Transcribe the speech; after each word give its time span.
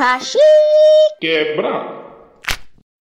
Hashi 0.00 0.38
Quebrado. 1.20 2.06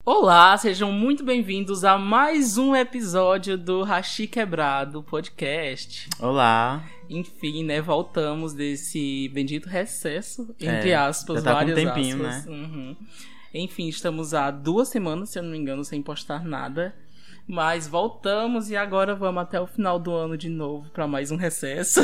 Olá, 0.06 0.58
sejam 0.58 0.92
muito 0.92 1.24
bem-vindos 1.24 1.86
a 1.86 1.98
mais 1.98 2.58
um 2.58 2.76
episódio 2.76 3.58
do 3.58 3.84
Rachi 3.84 4.28
Quebrado 4.28 5.02
podcast. 5.02 6.10
Olá. 6.20 6.84
Enfim, 7.10 7.64
né, 7.64 7.80
voltamos 7.80 8.52
desse 8.52 9.30
bendito 9.34 9.70
recesso, 9.70 10.54
entre 10.60 10.90
É, 10.90 10.96
aspas, 10.96 11.42
já 11.42 11.54
tá 11.54 11.60
com 11.60 11.72
um 11.72 11.74
várias 11.74 11.94
tempinho, 11.94 12.28
aspas. 12.28 12.46
né? 12.48 12.52
Uhum. 12.52 12.96
Enfim, 13.54 13.88
estamos 13.88 14.34
há 14.34 14.52
duas 14.52 14.90
semanas, 14.90 15.30
se 15.30 15.40
eu 15.40 15.44
não 15.44 15.52
me 15.52 15.58
engano, 15.58 15.86
sem 15.86 16.02
postar 16.02 16.44
nada. 16.44 16.94
Mas 17.52 17.88
voltamos 17.88 18.70
e 18.70 18.76
agora 18.76 19.16
vamos 19.16 19.42
até 19.42 19.60
o 19.60 19.66
final 19.66 19.98
do 19.98 20.12
ano 20.12 20.38
de 20.38 20.48
novo 20.48 20.88
para 20.92 21.08
mais 21.08 21.32
um 21.32 21.36
recesso. 21.36 22.00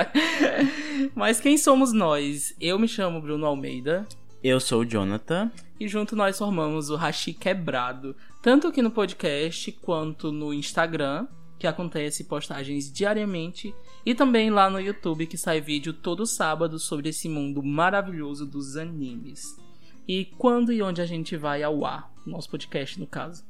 Mas 1.14 1.38
quem 1.38 1.58
somos 1.58 1.92
nós? 1.92 2.56
Eu 2.58 2.78
me 2.78 2.88
chamo 2.88 3.20
Bruno 3.20 3.44
Almeida. 3.44 4.06
Eu 4.42 4.58
sou 4.58 4.80
o 4.80 4.84
Jonathan. 4.86 5.52
E 5.78 5.86
junto 5.86 6.16
nós 6.16 6.38
formamos 6.38 6.88
o 6.88 6.96
Rachi 6.96 7.34
Quebrado, 7.34 8.16
tanto 8.40 8.66
aqui 8.68 8.80
no 8.80 8.90
podcast 8.90 9.70
quanto 9.82 10.32
no 10.32 10.54
Instagram, 10.54 11.26
que 11.58 11.66
acontece 11.66 12.24
postagens 12.24 12.90
diariamente, 12.90 13.74
e 14.06 14.14
também 14.14 14.48
lá 14.48 14.70
no 14.70 14.80
YouTube, 14.80 15.26
que 15.26 15.36
sai 15.36 15.60
vídeo 15.60 15.92
todo 15.92 16.24
sábado 16.24 16.78
sobre 16.78 17.10
esse 17.10 17.28
mundo 17.28 17.62
maravilhoso 17.62 18.46
dos 18.46 18.78
animes. 18.78 19.60
E 20.08 20.24
quando 20.24 20.72
e 20.72 20.80
onde 20.80 21.02
a 21.02 21.06
gente 21.06 21.36
vai 21.36 21.62
ao 21.62 21.84
ar? 21.84 22.10
Nosso 22.24 22.48
podcast, 22.48 22.98
no 22.98 23.06
caso. 23.06 23.44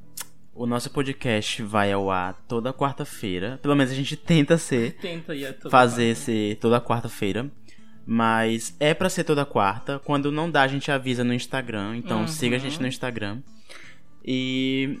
O 0.55 0.65
nosso 0.65 0.89
podcast 0.89 1.61
vai 1.61 1.91
ao 1.91 2.09
ar 2.09 2.33
toda 2.47 2.71
quarta-feira. 2.73 3.59
Pelo 3.61 3.75
menos 3.75 3.91
a 3.91 3.95
gente 3.95 4.15
tenta 4.15 4.57
ser, 4.57 4.93
Tenta 5.01 5.33
a 5.33 5.53
toda 5.53 5.69
fazer 5.69 6.13
parte. 6.13 6.19
ser 6.25 6.55
toda 6.57 6.79
quarta-feira. 6.81 7.51
Mas 8.07 8.73
é 8.79 8.93
pra 8.93 9.09
ser 9.09 9.23
toda 9.25 9.45
quarta. 9.45 9.99
Quando 9.99 10.31
não 10.31 10.49
dá, 10.49 10.61
a 10.61 10.67
gente 10.67 10.89
avisa 10.91 11.23
no 11.23 11.33
Instagram. 11.33 11.97
Então 11.97 12.21
Uhum. 12.21 12.27
siga 12.27 12.55
a 12.55 12.59
gente 12.59 12.79
no 12.79 12.87
Instagram. 12.87 13.41
E 14.23 14.97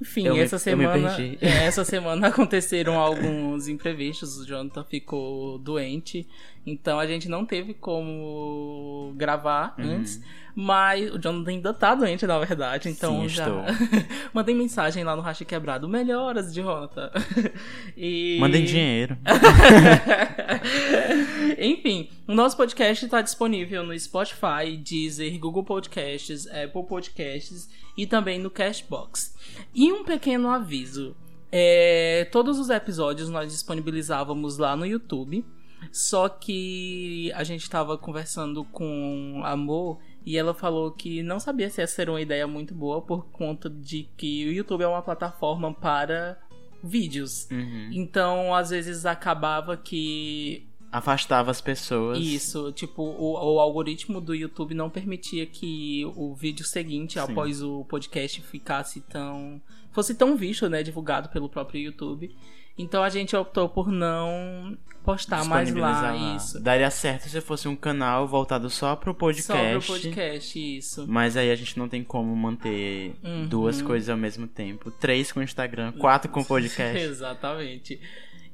Enfim, 0.00 0.26
Eu 0.26 0.36
essa 0.36 0.54
me 0.56 0.60
semana. 0.60 1.16
é, 1.40 1.64
essa 1.66 1.84
semana 1.84 2.28
aconteceram 2.28 2.96
alguns 3.00 3.66
imprevistos. 3.66 4.38
O 4.38 4.46
Jonathan 4.46 4.84
ficou 4.84 5.58
doente. 5.58 6.28
Então 6.64 7.00
a 7.00 7.06
gente 7.08 7.28
não 7.28 7.44
teve 7.44 7.74
como 7.74 8.97
gravar 9.18 9.74
Uhum. 9.78 9.96
antes. 9.96 10.20
Mas 10.60 11.14
o 11.14 11.18
Jonathan 11.18 11.50
ainda 11.50 11.72
tá 11.72 11.94
doente, 11.94 12.26
na 12.26 12.36
verdade. 12.40 12.88
Então 12.88 13.22
Sim, 13.22 13.28
já. 13.28 13.46
Mandei 14.34 14.56
mensagem 14.56 15.04
lá 15.04 15.14
no 15.14 15.22
Racha 15.22 15.44
Quebrado. 15.44 15.88
Melhoras, 15.88 16.52
Jonathan. 16.52 17.12
e... 17.96 18.38
mandem 18.40 18.64
dinheiro. 18.64 19.16
Enfim, 21.58 22.10
o 22.26 22.34
nosso 22.34 22.56
podcast 22.56 23.04
está 23.04 23.22
disponível 23.22 23.84
no 23.84 23.96
Spotify, 23.98 24.76
Deezer, 24.76 25.38
Google 25.38 25.62
Podcasts, 25.62 26.48
Apple 26.48 26.84
Podcasts 26.88 27.68
e 27.96 28.04
também 28.04 28.40
no 28.40 28.50
Cashbox. 28.50 29.36
E 29.72 29.92
um 29.92 30.02
pequeno 30.02 30.50
aviso: 30.50 31.14
é, 31.52 32.26
todos 32.32 32.58
os 32.58 32.68
episódios 32.68 33.28
nós 33.28 33.52
disponibilizávamos 33.52 34.58
lá 34.58 34.74
no 34.74 34.84
YouTube. 34.84 35.44
Só 35.92 36.28
que 36.28 37.32
a 37.34 37.44
gente 37.44 37.62
estava 37.62 37.96
conversando 37.96 38.64
com 38.64 39.40
a 39.44 39.52
Amor 39.52 39.98
e 40.24 40.36
ela 40.36 40.52
falou 40.52 40.90
que 40.90 41.22
não 41.22 41.40
sabia 41.40 41.70
se 41.70 41.80
essa 41.80 42.02
era 42.02 42.10
uma 42.10 42.20
ideia 42.20 42.46
muito 42.46 42.74
boa 42.74 43.00
por 43.00 43.26
conta 43.26 43.70
de 43.70 44.08
que 44.16 44.46
o 44.46 44.52
YouTube 44.52 44.82
é 44.82 44.88
uma 44.88 45.02
plataforma 45.02 45.72
para 45.72 46.38
vídeos. 46.82 47.48
Uhum. 47.50 47.90
Então, 47.92 48.54
às 48.54 48.70
vezes 48.70 49.06
acabava 49.06 49.76
que 49.76 50.68
Afastava 50.90 51.50
as 51.50 51.60
pessoas. 51.60 52.18
isso, 52.18 52.72
tipo, 52.72 53.02
o, 53.02 53.32
o 53.34 53.60
algoritmo 53.60 54.20
do 54.22 54.34
YouTube 54.34 54.74
não 54.74 54.88
permitia 54.88 55.44
que 55.44 56.04
o 56.16 56.34
vídeo 56.34 56.64
seguinte, 56.64 57.14
Sim. 57.14 57.20
após 57.20 57.62
o 57.62 57.84
podcast, 57.84 58.40
ficasse 58.40 59.02
tão. 59.02 59.60
fosse 59.92 60.14
tão 60.14 60.34
visto, 60.34 60.68
né? 60.68 60.82
Divulgado 60.82 61.28
pelo 61.28 61.48
próprio 61.48 61.80
YouTube. 61.80 62.34
Então 62.78 63.02
a 63.02 63.08
gente 63.08 63.34
optou 63.36 63.68
por 63.68 63.88
não 63.90 64.78
postar 65.04 65.44
mais 65.44 65.66
disponibilizar 65.68 66.14
lá. 66.14 66.36
Isso. 66.36 66.60
Daria 66.60 66.90
certo 66.90 67.28
se 67.28 67.40
fosse 67.40 67.66
um 67.66 67.74
canal 67.74 68.28
voltado 68.28 68.70
só 68.70 68.94
pro 68.94 69.14
podcast. 69.14 69.86
Só 69.86 69.92
pro 69.92 70.00
podcast, 70.00 70.76
isso. 70.78 71.06
Mas 71.08 71.36
aí 71.36 71.50
a 71.50 71.56
gente 71.56 71.76
não 71.78 71.88
tem 71.88 72.04
como 72.04 72.34
manter 72.36 73.14
Uhum. 73.24 73.46
duas 73.48 73.82
coisas 73.82 74.08
ao 74.08 74.16
mesmo 74.16 74.46
tempo. 74.46 74.90
Três 74.90 75.32
com 75.32 75.42
Instagram, 75.42 75.92
quatro 75.92 76.30
com 76.30 76.44
podcast. 76.44 76.96
Exatamente. 77.02 78.00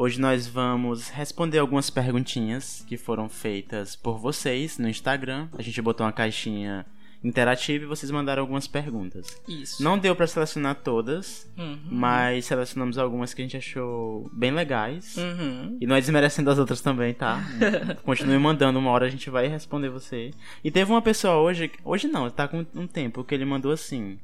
Hoje 0.00 0.18
nós 0.18 0.46
vamos 0.46 1.10
responder 1.10 1.58
algumas 1.58 1.90
perguntinhas 1.90 2.82
que 2.88 2.96
foram 2.96 3.28
feitas 3.28 3.94
por 3.94 4.16
vocês 4.16 4.78
no 4.78 4.88
Instagram. 4.88 5.46
A 5.52 5.60
gente 5.60 5.82
botou 5.82 6.06
uma 6.06 6.12
caixinha 6.12 6.86
interativa 7.22 7.84
e 7.84 7.86
vocês 7.86 8.10
mandaram 8.10 8.40
algumas 8.40 8.66
perguntas. 8.66 9.26
Isso. 9.46 9.84
Não 9.84 9.98
deu 9.98 10.16
pra 10.16 10.26
selecionar 10.26 10.76
todas, 10.76 11.46
Uhum. 11.54 11.78
mas 11.90 12.46
selecionamos 12.46 12.96
algumas 12.96 13.34
que 13.34 13.42
a 13.42 13.44
gente 13.44 13.58
achou 13.58 14.26
bem 14.32 14.50
legais. 14.50 15.18
Uhum. 15.18 15.76
E 15.78 15.86
não 15.86 15.96
é 15.96 16.00
desmerecendo 16.00 16.48
as 16.50 16.58
outras 16.58 16.80
também, 16.80 17.12
tá? 17.12 17.44
Continue 18.02 18.38
mandando, 18.38 18.78
uma 18.78 18.92
hora 18.92 19.04
a 19.04 19.10
gente 19.10 19.28
vai 19.28 19.48
responder 19.48 19.90
você. 19.90 20.30
E 20.64 20.70
teve 20.70 20.90
uma 20.90 21.02
pessoa 21.02 21.34
hoje, 21.36 21.70
hoje 21.84 22.08
não, 22.08 22.30
tá 22.30 22.48
com 22.48 22.64
um 22.74 22.86
tempo, 22.86 23.22
que 23.22 23.34
ele 23.34 23.44
mandou 23.44 23.70
assim: 23.70 24.18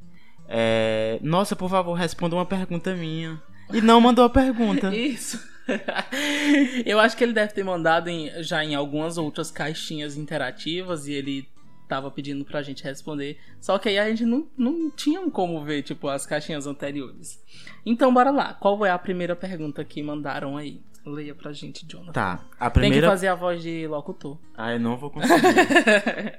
é, 0.48 1.18
Nossa, 1.20 1.54
por 1.54 1.68
favor, 1.68 1.92
responda 1.92 2.34
uma 2.34 2.46
pergunta 2.46 2.94
minha. 2.96 3.42
E 3.70 3.82
não 3.82 4.00
mandou 4.00 4.24
a 4.24 4.30
pergunta. 4.30 4.88
Isso. 4.96 5.54
Eu 6.84 6.98
acho 7.00 7.16
que 7.16 7.24
ele 7.24 7.32
deve 7.32 7.52
ter 7.52 7.64
mandado 7.64 8.08
em- 8.08 8.30
já 8.42 8.64
em 8.64 8.74
algumas 8.74 9.18
outras 9.18 9.50
caixinhas 9.50 10.16
interativas 10.16 11.06
e 11.06 11.12
ele 11.12 11.48
tava 11.88 12.10
pedindo 12.10 12.44
pra 12.44 12.62
gente 12.62 12.82
responder. 12.82 13.38
Só 13.60 13.78
que 13.78 13.88
aí 13.88 13.98
a 13.98 14.08
gente 14.08 14.24
não, 14.24 14.46
não 14.56 14.90
tinha 14.90 15.20
como 15.30 15.64
ver, 15.64 15.82
tipo, 15.82 16.08
as 16.08 16.26
caixinhas 16.26 16.66
anteriores. 16.66 17.40
Então, 17.84 18.12
bora 18.12 18.30
lá. 18.30 18.54
Qual 18.54 18.84
é 18.84 18.90
a 18.90 18.98
primeira 18.98 19.36
pergunta 19.36 19.84
que 19.84 20.02
mandaram 20.02 20.56
aí? 20.56 20.80
Leia 21.04 21.34
pra 21.36 21.52
gente, 21.52 21.86
Jonathan. 21.86 22.12
Tá, 22.12 22.44
a 22.58 22.68
Tem 22.68 22.82
que 22.82 22.88
primeira. 22.88 23.06
fazer 23.08 23.28
a 23.28 23.34
voz 23.36 23.62
de 23.62 23.86
locutor. 23.86 24.36
Ah, 24.56 24.72
eu 24.72 24.80
não 24.80 24.96
vou 24.96 25.10
conseguir. 25.10 25.36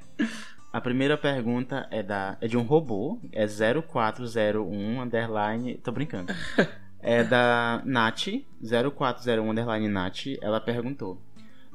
A 0.74 0.82
primeira 0.82 1.18
pergunta 1.18 1.88
é 1.90 2.04
da 2.04 2.38
é 2.42 2.48
de 2.48 2.58
um 2.58 2.62
robô, 2.62 3.18
é 3.32 3.48
0401 3.48 5.02
underline, 5.02 5.76
tô 5.76 5.92
brincando. 5.94 6.34
É 7.00 7.24
da 7.24 7.82
Nath, 7.86 8.28
0401 8.62 9.50
underline 9.50 9.88
Nath, 9.88 10.26
ela 10.42 10.60
perguntou: 10.60 11.22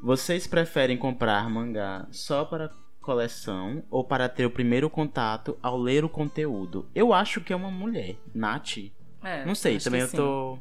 Vocês 0.02 0.46
preferem 0.46 0.96
comprar 0.96 1.48
mangá 1.48 2.06
só 2.10 2.44
para 2.44 2.70
coleção 3.00 3.82
ou 3.90 4.04
para 4.04 4.28
ter 4.28 4.46
o 4.46 4.50
primeiro 4.50 4.88
contato 4.90 5.56
ao 5.62 5.78
ler 5.78 6.04
o 6.04 6.08
conteúdo? 6.08 6.88
Eu 6.94 7.12
acho 7.12 7.40
que 7.40 7.52
é 7.52 7.56
uma 7.56 7.70
mulher, 7.70 8.16
Nath. 8.34 8.78
É, 9.22 9.44
Não 9.44 9.54
sei, 9.54 9.78
também 9.78 10.00
eu 10.00 10.08
sim. 10.08 10.16
tô. 10.16 10.58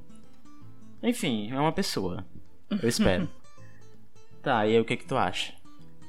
Enfim, 1.02 1.52
é 1.52 1.60
uma 1.60 1.72
pessoa. 1.72 2.26
Eu 2.70 2.88
espero. 2.88 3.28
tá, 4.42 4.66
e 4.68 4.76
aí 4.76 4.80
o 4.80 4.86
que 4.86 4.98
que 4.98 5.06
tu 5.06 5.18
acha? 5.18 5.54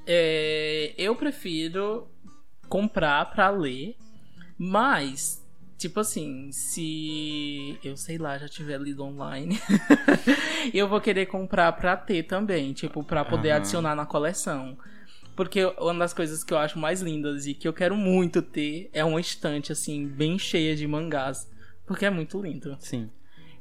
É, 0.06 0.94
eu 0.98 1.16
prefiro 1.16 2.08
comprar 2.68 3.30
pra 3.30 3.50
ler, 3.50 3.96
mas, 4.58 5.41
tipo 5.82 6.00
assim, 6.00 6.50
se 6.52 7.78
eu 7.82 7.96
sei 7.96 8.16
lá, 8.18 8.38
já 8.38 8.48
tiver 8.48 8.80
lido 8.80 9.02
online, 9.04 9.58
eu 10.72 10.88
vou 10.88 11.00
querer 11.00 11.26
comprar 11.26 11.72
pra 11.72 11.96
ter 11.96 12.22
também, 12.22 12.72
tipo, 12.72 13.02
pra 13.02 13.24
poder 13.24 13.50
Aham. 13.50 13.58
adicionar 13.58 13.94
na 13.94 14.06
coleção. 14.06 14.76
Porque 15.34 15.64
uma 15.78 15.94
das 15.94 16.12
coisas 16.14 16.44
que 16.44 16.52
eu 16.52 16.58
acho 16.58 16.78
mais 16.78 17.00
lindas 17.02 17.46
e 17.46 17.54
que 17.54 17.66
eu 17.66 17.72
quero 17.72 17.96
muito 17.96 18.40
ter 18.42 18.88
é 18.92 19.04
uma 19.04 19.20
estante, 19.20 19.72
assim, 19.72 20.06
bem 20.06 20.38
cheia 20.38 20.76
de 20.76 20.86
mangás. 20.86 21.50
Porque 21.86 22.04
é 22.06 22.10
muito 22.10 22.40
lindo. 22.40 22.76
Sim. 22.78 23.10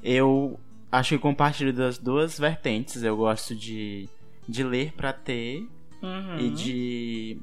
Eu 0.03 0.59
acho 0.91 1.15
que 1.15 1.21
compartilho 1.21 1.73
das 1.73 1.97
duas 1.97 2.38
vertentes. 2.38 3.01
Eu 3.03 3.15
gosto 3.18 3.56
de, 3.56 4.07
de 4.47 4.63
ler 4.63 4.91
pra 4.94 5.12
ter 5.13 5.65
Uhum. 6.03 6.39
e 6.39 6.50
de 6.50 7.38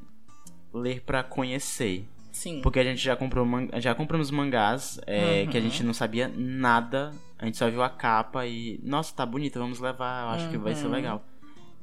ler 0.74 1.00
pra 1.00 1.22
conhecer. 1.22 2.04
Sim. 2.38 2.60
Porque 2.62 2.78
a 2.78 2.84
gente 2.84 3.02
já 3.02 3.16
comprou 3.16 3.44
já 3.78 3.94
compramos 3.96 4.30
mangás 4.30 5.00
é, 5.06 5.42
Uhum. 5.42 5.50
que 5.50 5.58
a 5.58 5.60
gente 5.60 5.82
não 5.82 5.92
sabia 5.92 6.30
nada. 6.36 7.10
A 7.36 7.44
gente 7.46 7.56
só 7.56 7.68
viu 7.68 7.82
a 7.82 7.88
capa 7.90 8.46
e, 8.46 8.78
nossa, 8.84 9.12
tá 9.14 9.26
bonito, 9.26 9.58
vamos 9.58 9.80
levar, 9.80 10.22
eu 10.24 10.28
acho 10.30 10.48
que 10.48 10.56
vai 10.56 10.74
ser 10.74 10.86
Uhum. 10.86 10.92
legal. 10.92 11.24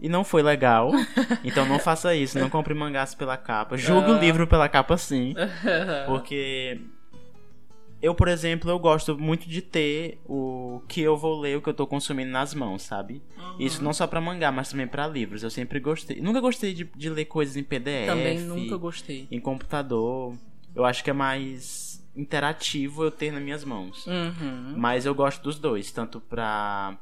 E 0.01 0.07
não 0.07 0.23
foi 0.23 0.41
legal. 0.41 0.91
então 1.43 1.65
não 1.65 1.77
faça 1.79 2.15
isso, 2.15 2.39
não 2.39 2.49
compre 2.49 2.73
mangás 2.73 3.13
pela 3.13 3.35
capa. 3.35 3.75
Julgue 3.77 4.11
o 4.11 4.15
Ah. 4.15 4.19
livro 4.19 4.47
pela 4.47 4.69
capa 4.69 4.97
sim. 4.97 5.33
Porque 6.07 6.79
eu, 8.05 8.13
por 8.13 8.27
exemplo, 8.27 8.69
eu 8.69 8.77
gosto 8.77 9.17
muito 9.17 9.49
de 9.49 9.63
ter 9.63 10.19
o 10.25 10.79
que 10.87 11.01
eu 11.01 11.17
vou 11.17 11.39
ler, 11.39 11.57
o 11.57 11.61
que 11.61 11.67
eu 11.69 11.73
tô 11.73 11.87
consumindo 11.87 12.29
nas 12.29 12.53
mãos, 12.53 12.83
sabe? 12.83 13.19
Uhum. 13.35 13.55
Isso 13.57 13.83
não 13.83 13.93
só 13.93 14.05
pra 14.05 14.21
mangá, 14.21 14.51
mas 14.51 14.69
também 14.69 14.85
pra 14.85 15.07
livros. 15.07 15.41
Eu 15.41 15.49
sempre 15.49 15.79
gostei. 15.79 16.21
Nunca 16.21 16.39
gostei 16.39 16.71
de, 16.71 16.83
de 16.83 17.09
ler 17.09 17.25
coisas 17.25 17.57
em 17.57 17.63
PDF, 17.63 18.05
Também 18.05 18.39
nunca 18.41 18.77
gostei. 18.77 19.27
em 19.31 19.39
computador. 19.39 20.35
Eu 20.75 20.85
acho 20.85 21.03
que 21.03 21.09
é 21.09 21.13
mais 21.13 22.05
interativo 22.15 23.03
eu 23.03 23.09
ter 23.09 23.31
nas 23.31 23.41
minhas 23.41 23.63
mãos. 23.63 24.05
Uhum. 24.05 24.75
Mas 24.77 25.07
eu 25.07 25.15
gosto 25.15 25.41
dos 25.41 25.57
dois, 25.57 25.91
tanto 25.91 26.21
pra 26.21 26.95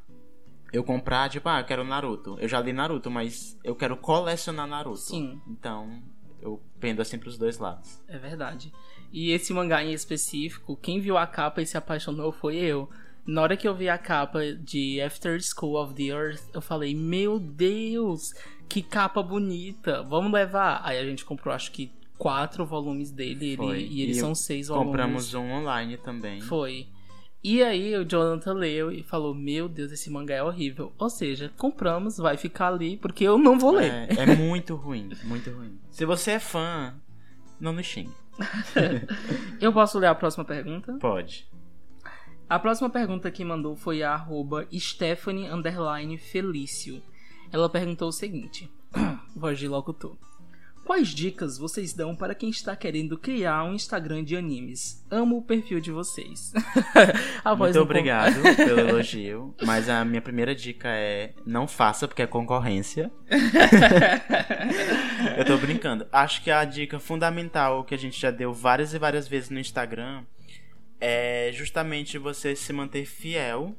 eu 0.71 0.85
comprar, 0.85 1.29
tipo, 1.29 1.49
ah, 1.49 1.59
eu 1.59 1.65
quero 1.65 1.83
Naruto. 1.83 2.37
Eu 2.39 2.47
já 2.47 2.61
li 2.61 2.71
Naruto, 2.71 3.11
mas 3.11 3.59
eu 3.61 3.75
quero 3.75 3.97
colecionar 3.97 4.65
Naruto. 4.67 4.99
Sim. 4.99 5.41
Então, 5.49 6.01
eu 6.41 6.61
pendo 6.79 7.01
assim 7.01 7.17
pros 7.17 7.37
dois 7.37 7.57
lados. 7.57 8.01
É 8.07 8.17
verdade. 8.17 8.71
E 9.13 9.29
esse 9.29 9.53
mangá 9.53 9.83
em 9.83 9.93
específico, 9.93 10.75
quem 10.75 10.99
viu 10.99 11.19
a 11.19 11.27
capa 11.27 11.61
e 11.61 11.67
se 11.67 11.77
apaixonou 11.77 12.31
foi 12.31 12.55
eu. 12.55 12.89
Na 13.27 13.43
hora 13.43 13.55
que 13.55 13.67
eu 13.67 13.75
vi 13.75 13.87
a 13.87 13.97
capa 13.97 14.39
de 14.55 14.99
After 14.99 15.39
School 15.39 15.75
of 15.75 15.93
the 15.93 16.05
Earth, 16.05 16.41
eu 16.51 16.59
falei: 16.59 16.95
Meu 16.95 17.39
Deus, 17.39 18.33
que 18.67 18.81
capa 18.81 19.21
bonita, 19.21 20.01
vamos 20.01 20.33
levar. 20.33 20.81
Aí 20.83 20.97
a 20.97 21.05
gente 21.05 21.23
comprou, 21.23 21.53
acho 21.53 21.71
que, 21.71 21.91
quatro 22.17 22.65
volumes 22.65 23.11
dele 23.11 23.55
Foi. 23.55 23.81
e 23.83 24.01
eles 24.01 24.17
E 24.17 24.19
são 24.19 24.33
seis 24.33 24.67
volumes. 24.67 24.87
Compramos 24.87 25.33
um 25.35 25.51
online 25.51 25.95
também. 25.97 26.41
Foi. 26.41 26.87
E 27.43 27.61
aí 27.61 27.95
o 27.95 28.03
Jonathan 28.03 28.53
leu 28.53 28.91
e 28.91 29.03
falou: 29.03 29.35
Meu 29.35 29.69
Deus, 29.69 29.91
esse 29.91 30.09
mangá 30.09 30.33
é 30.35 30.43
horrível. 30.43 30.91
Ou 30.97 31.09
seja, 31.09 31.51
compramos, 31.55 32.17
vai 32.17 32.35
ficar 32.35 32.69
ali, 32.69 32.97
porque 32.97 33.23
eu 33.23 33.37
não 33.37 33.59
vou 33.59 33.71
ler. 33.71 33.91
É, 33.91 34.23
é 34.23 34.35
muito 34.35 34.75
ruim, 34.75 35.11
muito 35.23 35.51
ruim. 35.51 35.77
Se 35.91 36.03
você 36.03 36.31
é 36.31 36.39
fã, 36.39 36.95
não 37.59 37.73
nos 37.73 37.85
xingue. 37.85 38.22
Eu 39.59 39.71
posso 39.71 39.99
ler 39.99 40.07
a 40.07 40.15
próxima 40.15 40.43
pergunta? 40.43 40.97
Pode. 40.99 41.47
A 42.49 42.59
próxima 42.59 42.89
pergunta 42.89 43.31
que 43.31 43.43
mandou 43.43 43.75
foi 43.75 44.03
a 44.03 44.13
arroba 44.13 44.67
Stephanie 44.73 45.49
underline 45.49 46.17
Felício. 46.17 47.01
Ela 47.51 47.69
perguntou 47.69 48.09
o 48.09 48.13
seguinte: 48.13 48.71
Voz 49.35 49.57
de 49.57 49.67
locutor. 49.67 50.17
Quais 50.85 51.09
dicas 51.09 51.57
vocês 51.57 51.93
dão 51.93 52.15
para 52.15 52.35
quem 52.35 52.49
está 52.49 52.75
querendo 52.75 53.17
criar 53.17 53.63
um 53.63 53.73
Instagram 53.73 54.23
de 54.23 54.35
animes? 54.35 55.03
Amo 55.09 55.37
o 55.37 55.41
perfil 55.41 55.79
de 55.79 55.91
vocês. 55.91 56.51
Muito 57.57 57.79
obrigado 57.79 58.35
pelo 58.55 58.79
elogio. 58.89 59.55
Mas 59.63 59.87
a 59.87 60.03
minha 60.03 60.21
primeira 60.21 60.53
dica 60.53 60.89
é 60.89 61.33
não 61.45 61.67
faça, 61.67 62.07
porque 62.07 62.21
é 62.21 62.27
concorrência. 62.27 63.11
Eu 65.37 65.45
tô 65.45 65.57
brincando. 65.57 66.05
Acho 66.11 66.43
que 66.43 66.51
a 66.51 66.65
dica 66.65 66.99
fundamental 66.99 67.85
que 67.85 67.95
a 67.95 67.97
gente 67.97 68.19
já 68.19 68.29
deu 68.29 68.53
várias 68.53 68.93
e 68.93 68.99
várias 68.99 69.27
vezes 69.27 69.49
no 69.49 69.59
Instagram 69.59 70.23
é 70.99 71.49
justamente 71.53 72.17
você 72.17 72.55
se 72.55 72.73
manter 72.73 73.05
fiel 73.05 73.75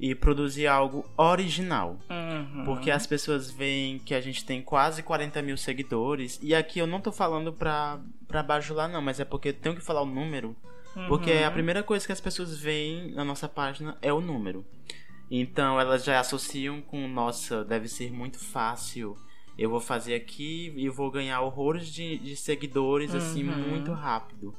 e 0.00 0.14
produzir 0.14 0.66
algo 0.66 1.04
original. 1.16 1.98
Uhum. 2.08 2.64
Porque 2.64 2.90
as 2.90 3.06
pessoas 3.06 3.50
veem 3.50 3.98
que 3.98 4.14
a 4.14 4.20
gente 4.20 4.44
tem 4.44 4.62
quase 4.62 5.02
40 5.02 5.42
mil 5.42 5.56
seguidores. 5.58 6.40
E 6.42 6.54
aqui 6.54 6.78
eu 6.78 6.86
não 6.86 7.00
tô 7.02 7.12
falando 7.12 7.52
pra, 7.52 8.00
pra 8.26 8.42
bajular, 8.42 8.88
não, 8.88 9.02
mas 9.02 9.20
é 9.20 9.24
porque 9.26 9.50
eu 9.50 9.52
tenho 9.52 9.76
que 9.76 9.82
falar 9.82 10.00
o 10.00 10.06
número. 10.06 10.56
Porque 11.06 11.30
Uhum. 11.30 11.46
a 11.46 11.50
primeira 11.50 11.82
coisa 11.82 12.04
que 12.06 12.12
as 12.12 12.20
pessoas 12.20 12.56
veem 12.58 13.12
na 13.12 13.24
nossa 13.24 13.46
página 13.48 13.96
é 14.00 14.10
o 14.12 14.20
número. 14.22 14.64
Então 15.30 15.78
elas 15.78 16.02
já 16.02 16.18
associam 16.18 16.80
com, 16.80 17.06
nossa, 17.06 17.64
deve 17.64 17.86
ser 17.86 18.10
muito 18.12 18.38
fácil. 18.38 19.16
Eu 19.56 19.68
vou 19.70 19.80
fazer 19.80 20.14
aqui 20.14 20.72
e 20.76 20.88
vou 20.88 21.10
ganhar 21.10 21.42
horrores 21.42 21.86
de, 21.88 22.16
de 22.18 22.34
seguidores 22.34 23.14
assim 23.14 23.44
Uhum. 23.48 23.68
muito 23.68 23.92
rápido. 23.92 24.54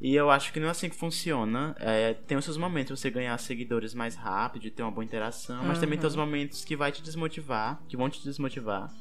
E 0.00 0.14
eu 0.14 0.30
acho 0.30 0.52
que 0.52 0.60
não 0.60 0.68
é 0.68 0.70
assim 0.70 0.88
que 0.88 0.96
funciona. 0.96 1.74
É, 1.78 2.14
tem 2.14 2.36
os 2.36 2.44
seus 2.44 2.56
momentos 2.56 3.00
você 3.00 3.10
ganhar 3.10 3.36
seguidores 3.38 3.94
mais 3.94 4.14
rápido, 4.14 4.70
ter 4.70 4.82
uma 4.82 4.90
boa 4.90 5.04
interação, 5.04 5.64
mas 5.64 5.78
também 5.78 5.98
tem 5.98 6.06
os 6.06 6.16
momentos 6.16 6.64
que 6.64 6.76
vai 6.76 6.92
te 6.92 7.02
desmotivar, 7.02 7.80
que 7.88 7.96
vão 7.96 8.10
te 8.10 8.22
desmotivar. 8.22 8.92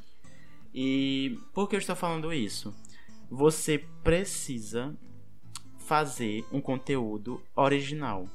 E 0.73 1.38
por 1.53 1.67
que 1.67 1.75
eu 1.75 1.79
estou 1.79 1.95
falando 1.95 2.33
isso? 2.33 2.73
Você 3.29 3.83
precisa 4.03 4.95
fazer 5.79 6.45
um 6.51 6.62
conteúdo 6.62 7.41
original 7.55 8.27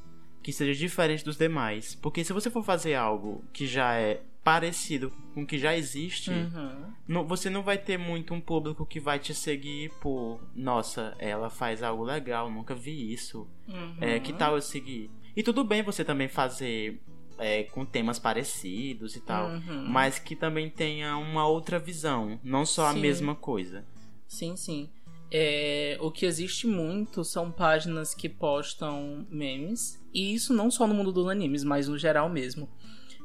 que 0.43 0.53
seja 0.53 0.79
diferente 0.79 1.25
dos 1.25 1.37
demais, 1.37 1.95
porque 1.95 2.25
se 2.25 2.33
você 2.33 2.51
for 2.51 2.63
fazer 2.63 2.95
algo 2.95 3.45
que 3.53 3.67
já 3.67 3.95
é 3.95 4.23
parecido 4.45 5.13
com 5.35 5.43
o 5.43 5.47
que 5.47 5.59
já 5.59 5.77
existe, 5.77 6.31
Uhum. 6.31 6.93
não- 7.07 7.27
você 7.27 7.51
não 7.51 7.63
vai 7.63 7.77
ter 7.77 7.99
muito 7.99 8.33
um 8.33 8.41
público 8.41 8.87
que 8.87 8.99
vai 9.01 9.19
te 9.19 9.35
seguir 9.35 9.91
por, 10.01 10.41
nossa, 10.55 11.15
ela 11.19 11.51
faz 11.51 11.83
algo 11.83 12.03
legal, 12.05 12.51
nunca 12.51 12.75
vi 12.75 13.13
isso. 13.13 13.47
Uhum. 13.69 13.97
É, 14.01 14.19
que 14.21 14.33
tal 14.33 14.55
eu 14.55 14.63
seguir? 14.63 15.11
E 15.37 15.43
tudo 15.43 15.63
bem 15.65 15.83
você 15.83 16.05
também 16.05 16.29
fazer 16.29 17.01
é, 17.41 17.63
com 17.65 17.85
temas 17.85 18.19
parecidos 18.19 19.15
e 19.15 19.21
tal. 19.21 19.49
Uhum. 19.51 19.87
Mas 19.89 20.19
que 20.19 20.35
também 20.35 20.69
tenha 20.69 21.17
uma 21.17 21.47
outra 21.47 21.79
visão, 21.79 22.41
não 22.43 22.67
só 22.67 22.87
a 22.87 22.93
Sim. 22.95 23.01
mesma 23.01 23.35
coisa. 23.37 23.85
Sim, 24.27 24.57
sim. 24.57 24.91
É, 25.31 25.97
o 26.01 26.11
que 26.11 26.27
existe 26.27 26.67
muito 26.67 27.23
são 27.23 27.53
páginas 27.53 28.13
que 28.15 28.29
postam 28.29 29.25
memes. 29.31 30.03
E 30.13 30.35
isso 30.35 30.53
não 30.53 30.69
só 30.71 30.87
no 30.87 30.95
mundo 30.95 31.13
dos 31.13 31.29
animes, 31.29 31.63
mas 31.63 31.87
no 31.87 31.97
geral 31.97 32.29
mesmo. 32.29 32.69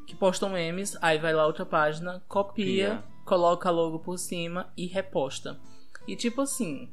Que 0.05 0.15
postam 0.15 0.49
memes, 0.49 0.97
aí 1.01 1.17
vai 1.17 1.33
lá 1.33 1.45
outra 1.45 1.65
página, 1.65 2.21
copia, 2.27 2.97
Copia. 2.97 3.03
coloca 3.25 3.69
logo 3.69 3.99
por 3.99 4.17
cima 4.17 4.71
e 4.75 4.85
reposta. 4.85 5.57
E 6.07 6.15
tipo 6.15 6.41
assim, 6.41 6.89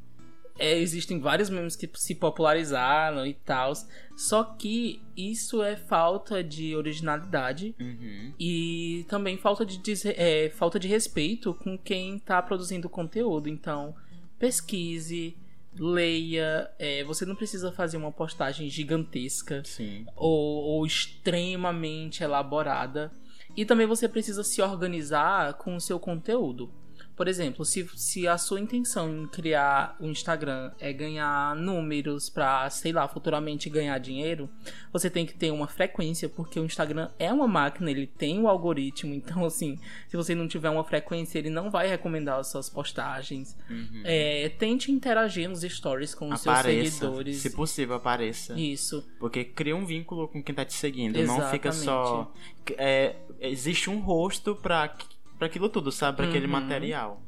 é, 0.59 0.79
existem 0.79 1.19
vários 1.19 1.50
memes 1.50 1.75
que 1.75 1.90
se 1.95 2.14
popularizaram 2.14 3.26
e 3.26 3.35
tal. 3.35 3.73
Só 4.17 4.45
que 4.45 5.02
isso 5.17 5.62
é 5.62 5.75
falta 5.75 6.45
de 6.45 6.76
originalidade 6.76 7.75
Uhum. 7.81 8.33
e 8.38 9.05
também 9.09 9.37
falta 9.37 9.67
de, 9.67 9.81
é, 10.17 10.50
falta 10.50 10.79
de 10.79 10.87
respeito 10.87 11.52
com 11.55 11.76
quem 11.76 12.17
está 12.17 12.40
produzindo 12.40 12.88
conteúdo. 12.88 13.49
Então, 13.49 13.95
pesquise, 14.38 15.37
leia. 15.78 16.70
é, 16.78 17.04
você 17.04 17.24
não 17.24 17.34
precisa 17.34 17.72
fazer 17.72 17.96
uma 17.96 18.12
postagem 18.12 18.68
gigantesca 18.68 19.62
Sim. 19.64 20.04
ou, 20.16 20.64
ou 20.64 20.86
extremamente 20.86 22.22
elaborada. 22.22 23.12
E 23.56 23.64
também 23.64 23.86
você 23.86 24.08
precisa 24.08 24.44
se 24.44 24.62
organizar 24.62 25.54
com 25.54 25.74
o 25.74 25.80
seu 25.80 25.98
conteúdo. 25.98 26.72
Por 27.20 27.28
exemplo, 27.28 27.66
se, 27.66 27.86
se 27.96 28.26
a 28.26 28.38
sua 28.38 28.58
intenção 28.58 29.14
em 29.14 29.26
criar 29.26 29.94
o 30.00 30.06
Instagram 30.06 30.72
é 30.80 30.90
ganhar 30.90 31.54
números 31.54 32.30
pra, 32.30 32.70
sei 32.70 32.92
lá, 32.92 33.06
futuramente 33.06 33.68
ganhar 33.68 33.98
dinheiro, 33.98 34.48
você 34.90 35.10
tem 35.10 35.26
que 35.26 35.34
ter 35.34 35.50
uma 35.50 35.68
frequência, 35.68 36.30
porque 36.30 36.58
o 36.58 36.64
Instagram 36.64 37.10
é 37.18 37.30
uma 37.30 37.46
máquina, 37.46 37.90
ele 37.90 38.06
tem 38.06 38.40
o 38.40 38.48
algoritmo, 38.48 39.12
então 39.12 39.44
assim, 39.44 39.78
se 40.08 40.16
você 40.16 40.34
não 40.34 40.48
tiver 40.48 40.70
uma 40.70 40.82
frequência, 40.82 41.38
ele 41.38 41.50
não 41.50 41.70
vai 41.70 41.88
recomendar 41.88 42.38
as 42.38 42.46
suas 42.46 42.70
postagens. 42.70 43.54
Uhum. 43.68 44.00
É, 44.02 44.48
tente 44.58 44.90
interagir 44.90 45.46
nos 45.46 45.60
stories 45.60 46.14
com 46.14 46.30
os 46.32 46.40
seus 46.40 46.56
Apareça. 46.56 46.90
seguidores. 46.90 47.36
Se 47.36 47.50
possível, 47.50 47.96
apareça. 47.96 48.58
Isso. 48.58 49.06
Porque 49.18 49.44
cria 49.44 49.76
um 49.76 49.84
vínculo 49.84 50.26
com 50.26 50.42
quem 50.42 50.54
tá 50.54 50.64
te 50.64 50.72
seguindo. 50.72 51.22
Não 51.22 51.50
fica 51.50 51.68
Exatamente. 51.68 51.84
só. 51.84 52.32
é, 52.78 53.16
existe 53.42 53.90
um 53.90 54.00
rosto 54.00 54.56
pra, 54.56 54.96
pra 55.40 55.47
aquilo 55.47 55.70
tudo, 55.70 55.90
sabe? 55.90 56.18
Pra 56.18 56.26
aquele 56.28 56.44
Uhum. 56.44 56.52
material. 56.52 57.23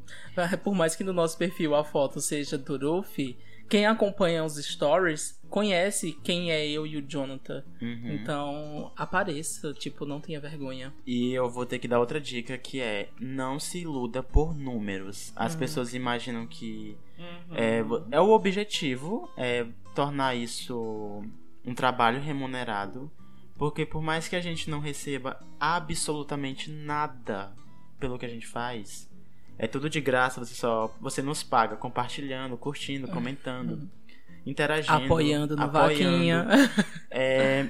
Por 0.62 0.74
mais 0.74 0.94
que 0.94 1.02
no 1.02 1.14
nosso 1.14 1.36
perfil 1.38 1.74
a 1.74 1.82
foto 1.82 2.20
seja 2.20 2.58
do 2.58 2.76
Ruffy, 2.76 3.38
quem 3.70 3.86
acompanha 3.86 4.44
os 4.44 4.56
stories 4.62 5.40
conhece 5.48 6.12
quem 6.22 6.50
é 6.52 6.66
eu 6.68 6.86
e 6.86 6.98
o 6.98 7.02
Jonathan. 7.02 7.64
Uhum. 7.80 8.12
Então, 8.12 8.92
apareça, 8.96 9.72
tipo, 9.72 10.04
não 10.04 10.20
tenha 10.20 10.38
vergonha. 10.40 10.92
E 11.06 11.32
eu 11.32 11.48
vou 11.50 11.64
ter 11.64 11.78
que 11.78 11.88
dar 11.88 11.98
outra 12.00 12.20
dica 12.20 12.58
que 12.58 12.80
é 12.82 13.08
não 13.18 13.58
se 13.58 13.80
iluda 13.80 14.22
por 14.22 14.54
números. 14.54 15.28
Uhum. 15.28 15.34
As 15.36 15.56
pessoas 15.56 15.94
imaginam 15.94 16.46
que 16.46 16.96
é, 17.54 17.82
vo- 17.82 18.04
é 18.10 18.20
o 18.20 18.30
objetivo 18.30 19.30
é 19.38 19.66
tornar 19.94 20.34
isso 20.34 21.22
um 21.64 21.74
trabalho 21.74 22.20
remunerado. 22.20 23.10
Porque 23.56 23.86
por 23.86 24.02
mais 24.02 24.26
que 24.28 24.34
a 24.36 24.40
gente 24.40 24.68
não 24.68 24.80
receba 24.80 25.38
absolutamente 25.60 26.70
nada 26.70 27.52
pelo 28.02 28.18
que 28.18 28.26
a 28.26 28.28
gente 28.28 28.48
faz, 28.48 29.08
é 29.56 29.68
tudo 29.68 29.88
de 29.88 30.00
graça, 30.00 30.44
você 30.44 30.54
só 30.54 30.92
você 31.00 31.22
nos 31.22 31.44
paga 31.44 31.76
compartilhando, 31.76 32.56
curtindo, 32.56 33.06
comentando, 33.06 33.88
interagindo. 34.44 35.04
Apoiando 35.04 35.56
no 35.56 35.62
apoiando. 35.62 35.94
vaquinha. 35.94 36.46
É 37.08 37.68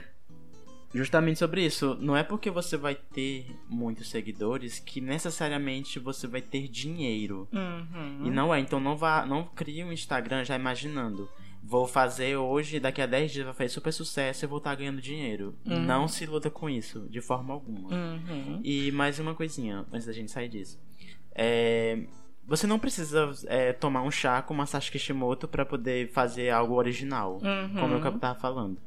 justamente 0.94 1.38
sobre 1.38 1.64
isso. 1.64 1.96
Não 2.00 2.16
é 2.16 2.22
porque 2.22 2.50
você 2.50 2.76
vai 2.76 2.94
ter 2.94 3.46
muitos 3.68 4.08
seguidores 4.08 4.78
que 4.78 5.00
necessariamente 5.00 5.98
você 5.98 6.26
vai 6.26 6.42
ter 6.42 6.68
dinheiro. 6.68 7.48
Uhum. 7.52 8.26
E 8.26 8.30
não 8.30 8.54
é, 8.54 8.60
então 8.60 8.78
não 8.78 8.96
vá, 8.96 9.24
não 9.26 9.44
crie 9.44 9.82
um 9.84 9.92
Instagram 9.92 10.44
já 10.44 10.54
imaginando. 10.54 11.28
Vou 11.64 11.86
fazer 11.86 12.36
hoje, 12.36 12.80
daqui 12.80 13.00
a 13.00 13.06
10 13.06 13.30
dias 13.32 13.44
vai 13.46 13.54
fazer 13.54 13.68
super 13.68 13.92
sucesso 13.92 14.44
e 14.44 14.48
vou 14.48 14.58
estar 14.58 14.74
ganhando 14.74 15.00
dinheiro. 15.00 15.54
Uhum. 15.64 15.80
Não 15.80 16.08
se 16.08 16.24
iluda 16.24 16.50
com 16.50 16.68
isso, 16.68 17.06
de 17.08 17.20
forma 17.20 17.54
alguma. 17.54 17.88
Uhum. 17.88 18.60
E 18.64 18.90
mais 18.90 19.18
uma 19.20 19.34
coisinha, 19.34 19.86
antes 19.92 20.06
da 20.06 20.12
gente 20.12 20.30
sair 20.32 20.48
disso. 20.48 20.78
É, 21.34 22.04
você 22.46 22.66
não 22.66 22.78
precisa 22.78 23.30
é, 23.46 23.72
tomar 23.72 24.02
um 24.02 24.10
chá 24.10 24.42
com 24.42 24.52
Masashi 24.52 24.90
Kishimoto 24.90 25.46
para 25.46 25.64
poder 25.64 26.10
fazer 26.12 26.50
algo 26.50 26.74
original, 26.74 27.34
Uhum. 27.42 27.80
como 27.80 27.94
eu 27.94 28.18
tava 28.18 28.38
falando. 28.38 28.78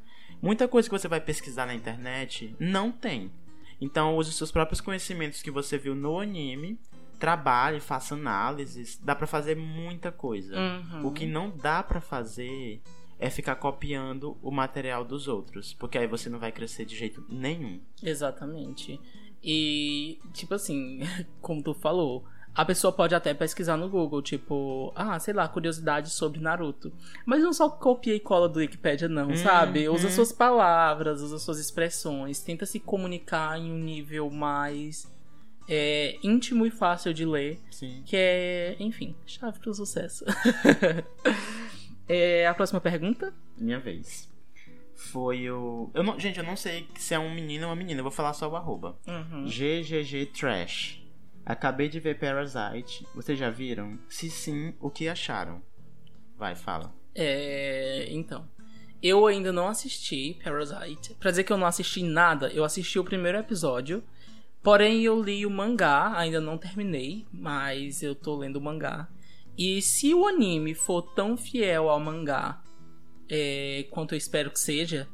Muita 0.42 0.68
coisa 0.68 0.88
que 0.88 0.96
você 0.96 1.08
vai 1.08 1.20
pesquisar 1.20 1.64
na 1.66 1.74
internet 1.74 2.54
não 2.60 2.92
tem. 2.92 3.32
Então 3.80 4.16
use 4.16 4.30
os 4.30 4.36
seus 4.36 4.52
próprios 4.52 4.80
conhecimentos 4.82 5.40
que 5.42 5.50
você 5.50 5.78
viu 5.78 5.94
no 5.94 6.20
anime, 6.20 6.78
trabalhe, 7.18 7.80
faça 7.80 8.14
análises, 8.14 8.98
dá 9.02 9.14
pra 9.14 9.26
fazer 9.26 9.56
muita 9.56 10.10
coisa. 10.12 10.54
Uhum. 10.56 11.06
O 11.06 11.12
que 11.12 11.26
não 11.26 11.50
dá 11.50 11.82
pra 11.82 12.00
fazer 12.00 12.80
é 13.18 13.30
ficar 13.30 13.56
copiando 13.56 14.36
o 14.42 14.50
material 14.50 15.04
dos 15.04 15.26
outros, 15.28 15.72
porque 15.74 15.96
aí 15.98 16.06
você 16.06 16.28
não 16.28 16.38
vai 16.38 16.52
crescer 16.52 16.84
de 16.84 16.96
jeito 16.96 17.24
nenhum. 17.28 17.80
Exatamente. 18.02 19.00
E, 19.42 20.18
tipo 20.32 20.54
assim, 20.54 21.00
como 21.40 21.62
tu 21.62 21.72
falou, 21.72 22.24
a 22.54 22.64
pessoa 22.64 22.92
pode 22.92 23.14
até 23.14 23.34
pesquisar 23.34 23.76
no 23.76 23.88
Google, 23.88 24.22
tipo, 24.22 24.90
ah, 24.94 25.18
sei 25.18 25.34
lá, 25.34 25.46
curiosidades 25.46 26.12
sobre 26.12 26.40
Naruto. 26.40 26.90
Mas 27.24 27.42
não 27.42 27.52
só 27.52 27.68
copia 27.68 28.14
e 28.14 28.20
cola 28.20 28.48
do 28.48 28.58
Wikipedia, 28.58 29.08
não, 29.08 29.28
Hum, 29.28 29.36
sabe? 29.36 29.88
Usa 29.88 30.08
hum. 30.08 30.10
suas 30.10 30.32
palavras, 30.32 31.20
usa 31.20 31.38
suas 31.38 31.58
expressões, 31.58 32.40
tenta 32.40 32.64
se 32.64 32.80
comunicar 32.80 33.58
em 33.58 33.70
um 33.70 33.78
nível 33.78 34.30
mais 34.30 35.06
é, 35.68 36.18
íntimo 36.22 36.66
e 36.66 36.70
fácil 36.70 37.12
de 37.12 37.24
ler. 37.24 37.60
Sim. 37.70 38.02
Que 38.04 38.16
é, 38.16 38.76
enfim, 38.78 39.14
chave 39.26 39.58
pro 39.58 39.74
sucesso. 39.74 40.24
É, 42.08 42.46
a 42.46 42.54
próxima 42.54 42.80
pergunta? 42.80 43.34
Minha 43.58 43.80
vez. 43.80 44.32
Foi 44.94 45.50
o. 45.50 45.90
Eu 45.92 46.02
não... 46.02 46.18
Gente, 46.18 46.38
eu 46.38 46.44
não 46.44 46.56
sei 46.56 46.86
se 46.96 47.14
é 47.14 47.18
um 47.18 47.34
menino 47.34 47.64
ou 47.64 47.70
uma 47.70 47.76
menina, 47.76 48.00
eu 48.00 48.04
vou 48.04 48.12
falar 48.12 48.32
só 48.32 48.48
o 48.48 48.56
arroba. 48.56 48.96
Uhum. 49.06 49.44
GGG 49.44 50.26
Trash. 50.26 51.02
Acabei 51.44 51.88
de 51.88 52.00
ver 52.00 52.18
Parasite. 52.18 53.06
Vocês 53.14 53.38
já 53.38 53.50
viram? 53.50 53.98
Se 54.08 54.30
sim, 54.30 54.74
o 54.80 54.90
que 54.90 55.08
acharam? 55.08 55.62
Vai, 56.36 56.54
fala. 56.54 56.92
É, 57.14 58.06
então. 58.10 58.48
Eu 59.02 59.26
ainda 59.26 59.52
não 59.52 59.68
assisti 59.68 60.38
Parasite. 60.42 61.14
Pra 61.14 61.30
dizer 61.30 61.44
que 61.44 61.52
eu 61.52 61.58
não 61.58 61.66
assisti 61.66 62.02
nada, 62.02 62.48
eu 62.48 62.64
assisti 62.64 62.98
o 62.98 63.04
primeiro 63.04 63.38
episódio. 63.38 64.02
Porém, 64.66 65.02
eu 65.02 65.22
li 65.22 65.46
o 65.46 65.50
mangá, 65.50 66.12
ainda 66.18 66.40
não 66.40 66.58
terminei, 66.58 67.24
mas 67.32 68.02
eu 68.02 68.16
tô 68.16 68.34
lendo 68.34 68.56
o 68.56 68.60
mangá. 68.60 69.08
E 69.56 69.80
se 69.80 70.12
o 70.12 70.26
anime 70.26 70.74
for 70.74 71.02
tão 71.14 71.36
fiel 71.36 71.88
ao 71.88 72.00
mangá 72.00 72.60
é, 73.28 73.86
quanto 73.90 74.12
eu 74.12 74.18
espero 74.18 74.50
que 74.50 74.58
seja, 74.58 75.06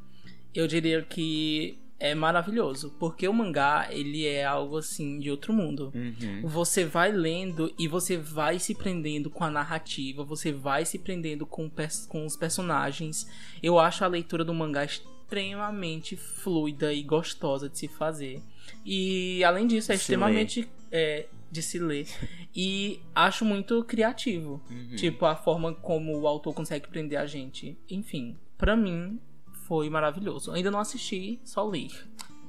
eu 0.54 0.66
diria 0.66 1.02
que 1.02 1.78
é 2.00 2.14
maravilhoso. 2.14 2.96
Porque 2.98 3.28
o 3.28 3.32
mangá, 3.34 3.88
ele 3.90 4.24
é 4.24 4.42
algo 4.42 4.78
assim 4.78 5.18
de 5.18 5.30
outro 5.30 5.52
mundo. 5.52 5.92
Uhum. 5.94 6.48
Você 6.48 6.86
vai 6.86 7.12
lendo 7.12 7.70
e 7.78 7.86
você 7.86 8.16
vai 8.16 8.58
se 8.58 8.74
prendendo 8.74 9.28
com 9.28 9.44
a 9.44 9.50
narrativa, 9.50 10.24
você 10.24 10.50
vai 10.50 10.86
se 10.86 10.98
prendendo 10.98 11.44
com, 11.44 11.70
com 12.08 12.24
os 12.24 12.38
personagens. 12.38 13.28
Eu 13.62 13.78
acho 13.78 14.02
a 14.02 14.08
leitura 14.08 14.46
do 14.46 14.54
mangá 14.54 14.82
extremamente 14.82 16.16
fluida 16.16 16.90
e 16.90 17.02
gostosa 17.02 17.68
de 17.68 17.78
se 17.78 17.86
fazer. 17.86 18.42
E 18.84 19.42
além 19.44 19.66
disso, 19.66 19.92
é 19.92 19.96
se 19.96 20.02
extremamente 20.02 20.68
é, 20.90 21.26
de 21.50 21.62
se 21.62 21.78
ler. 21.78 22.06
E 22.54 23.00
acho 23.14 23.46
muito 23.46 23.82
criativo. 23.82 24.62
Uhum. 24.70 24.94
Tipo, 24.94 25.24
a 25.24 25.34
forma 25.34 25.72
como 25.72 26.20
o 26.20 26.28
autor 26.28 26.52
consegue 26.52 26.86
prender 26.86 27.18
a 27.18 27.24
gente. 27.24 27.78
Enfim, 27.88 28.36
pra 28.58 28.76
mim 28.76 29.18
foi 29.66 29.88
maravilhoso. 29.88 30.52
Ainda 30.52 30.70
não 30.70 30.78
assisti, 30.78 31.40
só 31.44 31.66
li. 31.66 31.90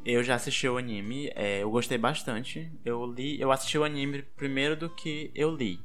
Eu 0.06 0.22
já 0.22 0.36
assisti 0.36 0.68
o 0.68 0.78
anime, 0.78 1.32
é, 1.36 1.64
eu 1.64 1.72
gostei 1.72 1.98
bastante. 1.98 2.70
Eu 2.84 3.06
li, 3.06 3.40
eu 3.40 3.50
assisti 3.50 3.78
o 3.78 3.86
anime 3.86 4.24
primeiro 4.36 4.76
do 4.76 4.90
que 4.90 5.32
eu 5.34 5.56
li. 5.56 5.80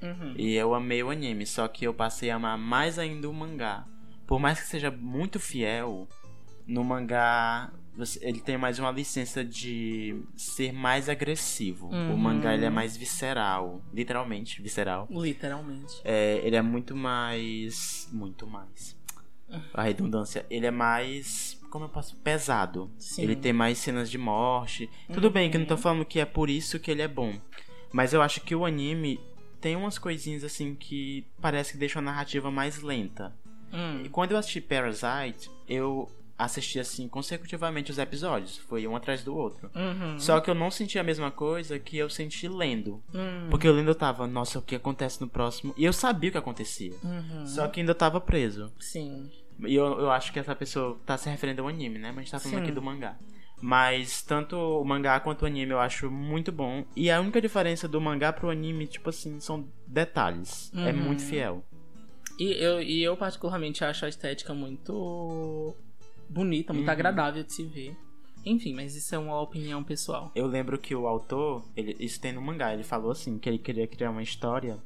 Uhum. 0.00 0.34
E 0.36 0.54
eu 0.54 0.72
amei 0.72 1.02
o 1.02 1.10
anime, 1.10 1.44
só 1.44 1.66
que 1.66 1.84
eu 1.84 1.92
passei 1.92 2.30
a 2.30 2.36
amar 2.36 2.56
mais 2.56 2.98
ainda 2.98 3.28
o 3.28 3.32
mangá. 3.32 3.84
Por 4.26 4.38
mais 4.38 4.60
que 4.60 4.66
seja 4.66 4.90
muito 4.90 5.40
fiel, 5.40 6.08
no 6.66 6.84
mangá 6.84 7.72
ele 8.20 8.40
tem 8.40 8.56
mais 8.58 8.78
uma 8.78 8.90
licença 8.90 9.44
de 9.44 10.20
ser 10.36 10.72
mais 10.72 11.08
agressivo. 11.08 11.88
O 11.88 11.94
Uhum. 11.94 12.16
mangá 12.16 12.54
ele 12.54 12.64
é 12.64 12.70
mais 12.70 12.96
visceral, 12.96 13.82
literalmente 13.92 14.60
visceral. 14.60 15.06
Literalmente. 15.10 16.00
É, 16.04 16.40
ele 16.44 16.56
é 16.56 16.62
muito 16.62 16.96
mais, 16.96 18.08
muito 18.12 18.46
mais. 18.46 18.96
A 19.72 19.82
redundância, 19.82 20.44
ele 20.50 20.66
é 20.66 20.70
mais, 20.70 21.60
como 21.70 21.84
eu 21.84 21.88
posso, 21.88 22.16
pesado. 22.16 22.90
Sim. 22.98 23.22
Ele 23.22 23.36
tem 23.36 23.52
mais 23.52 23.78
cenas 23.78 24.10
de 24.10 24.18
morte. 24.18 24.90
Tudo 25.12 25.30
bem 25.30 25.48
que 25.50 25.56
eu 25.56 25.60
não 25.60 25.66
tô 25.66 25.74
Uhum. 25.74 25.80
falando 25.80 26.04
que 26.04 26.18
é 26.18 26.24
por 26.24 26.50
isso 26.50 26.80
que 26.80 26.90
ele 26.90 27.02
é 27.02 27.08
bom. 27.08 27.38
Mas 27.92 28.12
eu 28.12 28.20
acho 28.20 28.40
que 28.40 28.54
o 28.56 28.64
anime 28.64 29.20
tem 29.60 29.76
umas 29.76 29.96
coisinhas 29.98 30.42
assim 30.42 30.74
que 30.74 31.24
parece 31.40 31.72
que 31.72 31.78
deixam 31.78 32.00
a 32.00 32.04
narrativa 32.04 32.50
mais 32.50 32.82
lenta. 32.82 33.32
Hum. 33.72 34.02
E 34.04 34.08
quando 34.08 34.32
eu 34.32 34.36
assisti 34.38 34.60
Parasite, 34.60 35.48
eu 35.68 36.10
assisti 36.36 36.80
assim 36.80 37.08
consecutivamente 37.08 37.90
os 37.90 37.98
episódios. 37.98 38.56
Foi 38.58 38.86
um 38.86 38.96
atrás 38.96 39.22
do 39.22 39.36
outro. 39.36 39.70
Uhum. 39.74 40.18
Só 40.18 40.40
que 40.40 40.50
eu 40.50 40.54
não 40.54 40.70
senti 40.70 40.98
a 40.98 41.02
mesma 41.04 41.30
coisa 41.30 41.78
que 41.78 41.96
eu 41.96 42.10
senti 42.10 42.48
lendo. 42.48 43.02
Hum. 43.14 43.48
Porque 43.50 43.66
eu 43.68 43.72
lendo 43.72 43.88
eu 43.90 43.94
tava, 43.94 44.26
nossa, 44.26 44.58
o 44.58 44.62
que 44.62 44.74
acontece 44.74 45.20
no 45.20 45.28
próximo? 45.28 45.72
E 45.76 45.84
eu 45.84 45.92
sabia 45.92 46.28
o 46.30 46.32
que 46.32 46.38
acontecia. 46.38 46.92
Uhum. 47.02 47.46
Só 47.46 47.68
que 47.68 47.80
ainda 47.80 47.92
eu 47.92 47.96
tava 47.96 48.20
preso. 48.20 48.72
Sim. 48.80 49.30
E 49.64 49.74
eu, 49.74 50.00
eu 50.00 50.10
acho 50.10 50.32
que 50.32 50.38
essa 50.38 50.54
pessoa 50.56 50.98
tá 51.06 51.16
se 51.16 51.28
referindo 51.28 51.62
ao 51.62 51.68
anime, 51.68 51.98
né? 51.98 52.08
Mas 52.08 52.16
a 52.18 52.20
gente 52.22 52.30
tá 52.32 52.40
falando 52.40 52.56
Sim. 52.58 52.62
aqui 52.64 52.72
do 52.72 52.82
mangá. 52.82 53.16
Mas 53.62 54.20
tanto 54.22 54.56
o 54.56 54.84
mangá 54.84 55.20
quanto 55.20 55.42
o 55.42 55.46
anime 55.46 55.72
eu 55.72 55.78
acho 55.80 56.10
muito 56.10 56.50
bom. 56.50 56.84
E 56.96 57.10
a 57.10 57.20
única 57.20 57.40
diferença 57.40 57.86
do 57.88 58.00
mangá 58.00 58.32
pro 58.32 58.50
anime, 58.50 58.86
tipo 58.86 59.08
assim, 59.10 59.38
são 59.40 59.66
detalhes. 59.86 60.70
É 60.74 60.90
Uhum. 60.90 60.96
muito 60.96 61.22
fiel. 61.22 61.64
E 62.38 62.52
eu, 62.62 62.82
e 62.82 63.02
eu 63.02 63.16
particularmente 63.16 63.84
acho 63.84 64.04
a 64.04 64.08
estética 64.08 64.52
muito 64.52 65.74
bonita, 66.28 66.72
muito 66.72 66.86
Uhum. 66.86 66.92
agradável 66.92 67.42
de 67.44 67.52
se 67.52 67.64
ver. 67.64 67.96
Enfim, 68.44 68.74
mas 68.74 68.94
isso 68.94 69.14
é 69.14 69.18
uma 69.18 69.40
opinião 69.40 69.82
pessoal. 69.82 70.30
Eu 70.34 70.46
lembro 70.46 70.78
que 70.78 70.94
o 70.94 71.06
autor, 71.06 71.64
ele, 71.74 71.96
isso 71.98 72.20
tem 72.20 72.32
no 72.32 72.42
mangá, 72.42 72.74
ele 72.74 72.84
falou 72.84 73.10
assim, 73.10 73.38
que 73.38 73.48
ele 73.48 73.58
queria 73.58 73.86
criar 73.86 74.10
uma 74.10 74.22
história 74.22 74.78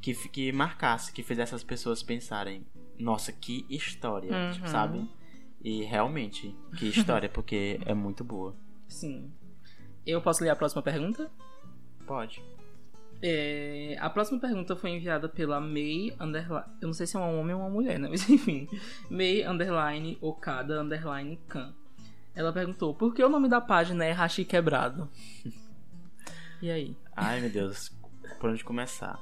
que, 0.00 0.14
que 0.28 0.52
marcasse, 0.52 1.12
que 1.12 1.22
fizesse 1.24 1.54
as 1.54 1.64
pessoas 1.64 2.02
pensarem, 2.02 2.64
nossa, 2.98 3.32
que 3.32 3.66
história, 3.68 4.30
Uhum. 4.32 4.52
tipo, 4.52 4.68
sabe? 4.68 5.08
E 5.60 5.82
realmente, 5.82 6.54
que 6.78 6.86
história, 6.88 7.28
porque 7.28 7.80
é 7.84 7.92
muito 7.94 8.22
boa. 8.22 8.54
Sim. 8.86 9.32
Eu 10.06 10.22
posso 10.22 10.44
ler 10.44 10.50
a 10.50 10.56
próxima 10.56 10.82
pergunta? 10.82 11.28
Pode. 12.06 12.40
É, 13.22 13.96
a 14.00 14.10
próxima 14.10 14.38
pergunta 14.38 14.76
foi 14.76 14.90
enviada 14.90 15.28
pela 15.28 15.60
May 15.60 16.14
underline. 16.20 16.66
Eu 16.80 16.88
não 16.88 16.92
sei 16.92 17.06
se 17.06 17.16
é 17.16 17.20
um 17.20 17.40
homem 17.40 17.54
ou 17.54 17.62
uma 17.62 17.70
mulher, 17.70 17.98
né? 17.98 18.08
Mas 18.10 18.28
enfim. 18.28 18.68
May 19.10 19.42
underline 19.42 20.18
Okada 20.20 20.80
underline 20.80 21.38
Kan. 21.48 21.74
Ela 22.34 22.52
perguntou: 22.52 22.94
por 22.94 23.14
que 23.14 23.24
o 23.24 23.28
nome 23.28 23.48
da 23.48 23.60
página 23.60 24.04
é 24.04 24.12
Hashi 24.12 24.44
Quebrado? 24.44 25.08
E 26.62 26.70
aí? 26.70 26.96
Ai, 27.14 27.38
meu 27.38 27.50
Deus, 27.50 27.92
por 28.40 28.48
onde 28.48 28.64
começar? 28.64 29.20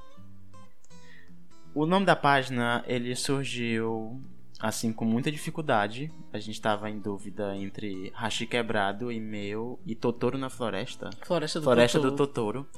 O 1.74 1.84
nome 1.84 2.06
da 2.06 2.14
página, 2.14 2.84
ele 2.86 3.16
surgiu 3.16 4.22
assim 4.60 4.92
com 4.92 5.04
muita 5.04 5.32
dificuldade. 5.32 6.12
A 6.32 6.38
gente 6.38 6.60
tava 6.60 6.88
em 6.88 7.00
dúvida 7.00 7.56
entre 7.56 8.12
Hashi 8.14 8.46
Quebrado 8.46 9.10
e 9.10 9.18
meu 9.18 9.80
e 9.84 9.96
Totoro 9.96 10.38
na 10.38 10.48
Floresta. 10.48 11.10
Floresta 11.22 11.58
do 11.58 11.64
Floresta 11.64 11.98
Totoro. 11.98 12.10
do 12.12 12.16
Totoro. 12.16 12.68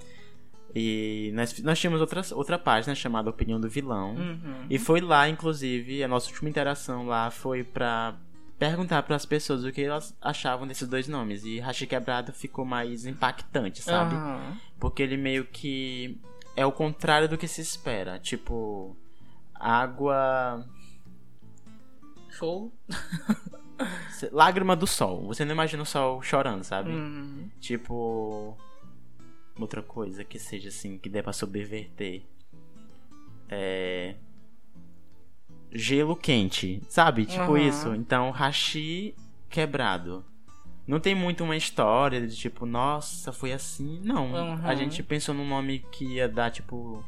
E 0.79 1.33
nós, 1.33 1.59
nós 1.63 1.79
tínhamos 1.79 2.03
outra, 2.03 2.21
outra 2.33 2.59
página 2.59 2.95
chamada 2.95 3.31
Opinião 3.31 3.59
do 3.59 3.67
Vilão. 3.67 4.15
Uhum. 4.15 4.67
E 4.69 4.79
foi 4.79 5.01
lá, 5.01 5.27
inclusive, 5.27 6.05
a 6.05 6.09
nossa 6.09 6.29
última 6.29 6.51
interação 6.51 7.07
lá 7.07 7.31
foi 7.31 7.65
pra 7.65 8.15
perguntar 8.59 9.03
pras 9.05 9.25
pessoas 9.25 9.65
o 9.65 9.73
que 9.73 9.83
elas 9.83 10.15
achavam 10.21 10.67
desses 10.67 10.87
dois 10.87 11.09
nomes. 11.09 11.47
E 11.47 11.59
Hashi 11.61 11.87
Quebrado 11.87 12.31
ficou 12.31 12.67
mais 12.67 13.07
impactante, 13.07 13.81
sabe? 13.81 14.15
Aham. 14.17 14.59
Porque 14.79 15.03
ele 15.03 15.17
meio 15.17 15.47
que 15.47 16.21
é 16.55 16.67
o 16.67 16.73
contrário 16.73 17.27
do 17.27 17.39
que 17.39 17.49
se 17.49 17.63
espera. 17.63 18.19
Tipo, 18.19 18.95
água. 19.55 20.63
Show? 22.29 22.71
Lágrima 24.31 24.77
do 24.77 24.87
sol. 24.87 25.27
Você 25.29 25.43
não 25.43 25.53
imagina 25.53 25.83
o 25.83 25.87
sol 25.87 26.21
chorando, 26.21 26.65
sabe? 26.65 26.91
Uhum. 26.91 27.49
Tipo. 27.61 28.59
Outra 29.59 29.83
coisa 29.83 30.23
que 30.23 30.39
seja 30.39 30.69
assim, 30.69 30.99
que 30.99 31.09
dê 31.09 31.23
pra 31.23 31.33
subverter. 31.33 32.23
É. 33.49 34.15
Gelo 35.73 36.15
quente, 36.15 36.83
sabe? 36.89 37.25
Tipo 37.27 37.53
Aham. 37.57 37.59
isso. 37.59 37.95
Então, 37.95 38.31
hashi 38.31 39.15
quebrado. 39.49 40.25
Não 40.87 41.01
tem 41.01 41.15
muito 41.15 41.43
uma 41.43 41.57
história 41.57 42.27
de 42.27 42.37
tipo, 42.37 42.65
nossa, 42.65 43.33
foi 43.33 43.53
assim. 43.53 44.01
Não. 44.05 44.35
Aham. 44.35 44.69
A 44.69 44.75
gente 44.75 45.03
pensou 45.03 45.35
num 45.35 45.49
nome 45.49 45.81
que 45.91 46.05
ia 46.05 46.29
dar, 46.29 46.51
tipo, 46.51 47.03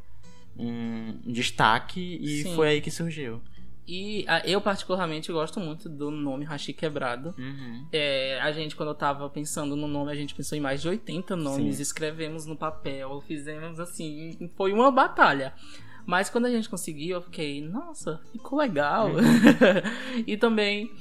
um 0.57 1.21
destaque 1.25 2.19
e 2.21 2.43
Sim. 2.43 2.55
foi 2.57 2.69
aí 2.69 2.81
que 2.81 2.91
surgiu. 2.91 3.41
E 3.89 4.23
ah, 4.29 4.43
eu, 4.45 4.61
particularmente, 4.61 5.33
gosto 5.33 5.59
muito 5.59 5.89
do 5.89 6.11
nome 6.11 6.45
Hashi 6.45 6.75
Quebrado. 6.75 7.35
Uhum. 7.39 7.87
É, 7.91 8.39
a 8.43 8.53
gente, 8.53 8.77
quando 8.77 8.91
eu 8.91 8.95
tava 8.95 9.31
pensando 9.31 9.75
no 9.75 9.89
nome, 9.89 10.13
a 10.13 10.15
gente 10.15 10.35
pensou 10.35 10.59
em 10.59 10.61
mais 10.61 10.83
de 10.83 10.89
80 10.89 11.35
nomes, 11.35 11.77
Sim. 11.77 11.83
escrevemos 11.83 12.45
no 12.45 12.55
papel, 12.55 13.19
fizemos 13.23 13.81
assim, 13.81 14.51
foi 14.59 14.75
uma 14.75 14.91
batalha. 14.91 15.55
Mas 16.05 16.29
quando 16.29 16.45
a 16.45 16.51
gente 16.51 16.69
conseguiu, 16.69 17.17
eu 17.17 17.23
fiquei, 17.23 17.63
nossa, 17.63 18.21
ficou 18.31 18.59
legal. 18.59 19.09
e 20.27 20.37
também, 20.37 20.93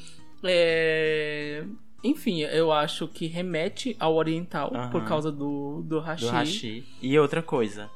é, 0.41 1.65
enfim, 2.01 2.39
eu 2.39 2.71
acho 2.71 3.05
que 3.09 3.27
remete 3.27 3.97
ao 3.99 4.15
oriental 4.15 4.71
Aham. 4.73 4.89
por 4.91 5.03
causa 5.03 5.29
do, 5.29 5.81
do 5.81 5.99
hashi. 5.99 6.25
Do 6.25 6.31
hashi. 6.31 6.85
E 7.01 7.19
outra 7.19 7.43
coisa. 7.43 7.89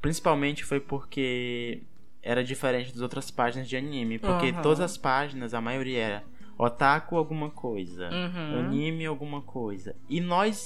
Principalmente 0.00 0.64
foi 0.64 0.80
porque 0.80 1.82
era 2.26 2.42
diferente 2.42 2.92
das 2.92 3.00
outras 3.00 3.30
páginas 3.30 3.68
de 3.68 3.76
anime. 3.76 4.18
Porque 4.18 4.48
Aham. 4.50 4.62
todas 4.62 4.80
as 4.80 4.98
páginas, 4.98 5.54
a 5.54 5.60
maioria 5.60 5.98
era 6.02 6.24
otaku 6.58 7.16
alguma 7.16 7.50
coisa, 7.50 8.10
Uhum. 8.10 8.58
anime 8.58 9.06
alguma 9.06 9.40
coisa. 9.42 9.94
E 10.08 10.20
nós, 10.20 10.58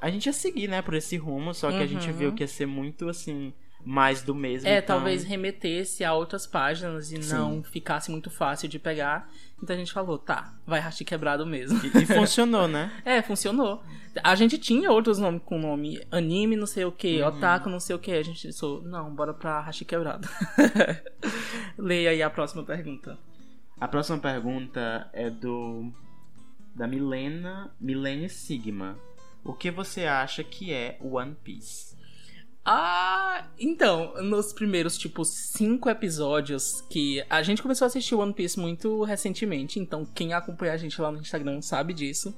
a 0.00 0.10
gente 0.10 0.26
ia 0.26 0.32
seguir, 0.32 0.68
né, 0.68 0.82
por 0.82 0.94
esse 0.94 1.16
rumo, 1.16 1.54
só 1.54 1.70
que 1.70 1.82
a 1.82 1.86
gente 1.86 2.10
Uhum. 2.10 2.16
viu 2.16 2.32
que 2.32 2.42
ia 2.42 2.48
ser 2.48 2.66
muito, 2.66 3.08
assim, 3.08 3.52
mais 3.84 4.22
do 4.22 4.34
mesmo. 4.34 4.68
É, 4.68 4.78
então- 4.78 4.96
talvez 4.96 5.24
remetesse 5.24 6.02
a 6.04 6.12
outras 6.14 6.46
páginas 6.46 7.12
e 7.12 7.22
Sim. 7.22 7.32
não 7.34 7.62
ficasse 7.62 8.10
muito 8.10 8.30
fácil 8.30 8.68
de 8.68 8.78
pegar. 8.78 9.28
Então 9.62 9.74
a 9.74 9.78
gente 9.78 9.92
falou, 9.92 10.18
tá, 10.18 10.54
vai 10.66 10.80
hashi 10.80 11.04
quebrado 11.04 11.46
mesmo. 11.46 11.78
E, 11.84 12.02
e 12.02 12.06
funcionou, 12.06 12.66
né? 12.68 12.90
É, 13.04 13.22
funcionou. 13.22 13.82
A 14.22 14.34
gente 14.34 14.58
tinha 14.58 14.90
outros 14.90 15.18
nomes 15.18 15.42
com 15.44 15.58
nome 15.58 16.00
anime, 16.10 16.54
não 16.56 16.66
sei 16.66 16.84
o 16.84 16.92
que, 16.92 17.20
Uhum. 17.22 17.28
otaku, 17.28 17.68
não 17.68 17.80
sei 17.80 17.96
o 17.96 17.98
que. 17.98 18.12
A 18.12 18.22
gente 18.22 18.46
pensou, 18.46 18.82
não, 18.82 19.14
bora 19.14 19.32
pra 19.34 19.60
hashi 19.60 19.84
quebrado. 19.84 20.28
Leia 21.78 22.10
aí 22.10 22.22
a 22.22 22.30
próxima 22.30 22.62
pergunta. 22.62 23.18
A 23.80 23.88
próxima 23.88 24.18
pergunta 24.18 25.08
é 25.12 25.28
do 25.30 25.92
da 26.74 26.86
Milena, 26.86 27.72
Milene 27.80 28.28
Sigma. 28.28 28.96
O 29.44 29.52
que 29.52 29.70
você 29.70 30.04
acha 30.06 30.42
que 30.42 30.72
é 30.72 30.96
One 31.00 31.36
Piece? 31.42 31.93
Ah, 32.64 33.46
então, 33.58 34.14
nos 34.22 34.52
primeiros, 34.52 34.96
tipo, 34.96 35.22
cinco 35.24 35.90
episódios 35.90 36.80
que 36.88 37.22
a 37.28 37.42
gente 37.42 37.60
começou 37.60 37.84
a 37.84 37.88
assistir 37.88 38.14
One 38.14 38.32
Piece 38.32 38.58
muito 38.58 39.02
recentemente, 39.04 39.78
então 39.78 40.06
quem 40.06 40.32
acompanha 40.32 40.72
a 40.72 40.76
gente 40.78 40.98
lá 41.00 41.12
no 41.12 41.18
Instagram 41.18 41.60
sabe 41.60 41.92
disso. 41.92 42.34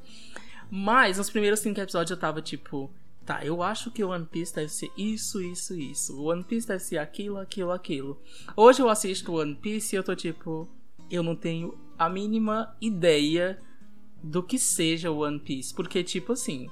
Mas 0.68 1.18
nos 1.18 1.30
primeiros 1.30 1.60
cinco 1.60 1.80
episódios 1.80 2.10
eu 2.10 2.16
tava 2.16 2.42
tipo, 2.42 2.90
tá, 3.24 3.44
eu 3.44 3.62
acho 3.62 3.90
que 3.92 4.02
o 4.02 4.08
One 4.08 4.26
Piece 4.26 4.52
deve 4.52 4.68
ser 4.68 4.90
isso, 4.96 5.40
isso, 5.40 5.78
isso. 5.78 6.20
O 6.20 6.24
One 6.24 6.42
Piece 6.42 6.66
deve 6.66 6.82
ser 6.82 6.98
aquilo, 6.98 7.38
aquilo, 7.38 7.70
aquilo. 7.70 8.20
Hoje 8.56 8.82
eu 8.82 8.88
assisto 8.88 9.32
One 9.34 9.54
Piece 9.54 9.94
e 9.94 9.98
eu 9.98 10.02
tô 10.02 10.16
tipo, 10.16 10.68
eu 11.08 11.22
não 11.22 11.36
tenho 11.36 11.78
a 11.96 12.08
mínima 12.08 12.76
ideia 12.80 13.60
do 14.22 14.42
que 14.42 14.58
seja 14.58 15.10
o 15.10 15.18
One 15.18 15.38
Piece. 15.38 15.72
Porque, 15.72 16.02
tipo 16.02 16.32
assim. 16.32 16.68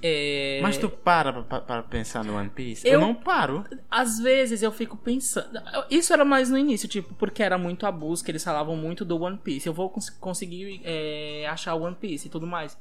É... 0.00 0.60
Mas 0.62 0.78
tu 0.78 0.88
para 0.88 1.42
pra, 1.42 1.60
pra 1.60 1.82
pensar 1.82 2.24
no 2.24 2.36
One 2.36 2.48
Piece? 2.50 2.86
Eu, 2.86 2.94
Eu- 2.94 3.00
não 3.00 3.14
paro. 3.14 3.64
Às 3.90 4.18
vezes 4.20 4.62
eu 4.62 4.70
fico 4.70 4.96
pensando. 4.96 5.60
Isso 5.90 6.12
era 6.12 6.24
mais 6.24 6.48
no 6.50 6.56
início, 6.56 6.88
tipo, 6.88 7.12
porque 7.14 7.42
era 7.42 7.58
muito 7.58 7.84
a 7.86 7.90
busca, 7.92 8.30
eles 8.30 8.44
falavam 8.44 8.76
muito 8.76 9.04
do 9.04 9.20
One 9.20 9.38
Piece. 9.38 9.66
Eu 9.66 9.72
vou 9.74 9.90
cons- 9.90 10.10
conseguir 10.10 10.80
é, 10.84 11.46
achar 11.50 11.74
o 11.74 11.82
One 11.82 11.96
Piece 11.96 12.28
e 12.28 12.30
tudo 12.30 12.46
mais. 12.46 12.78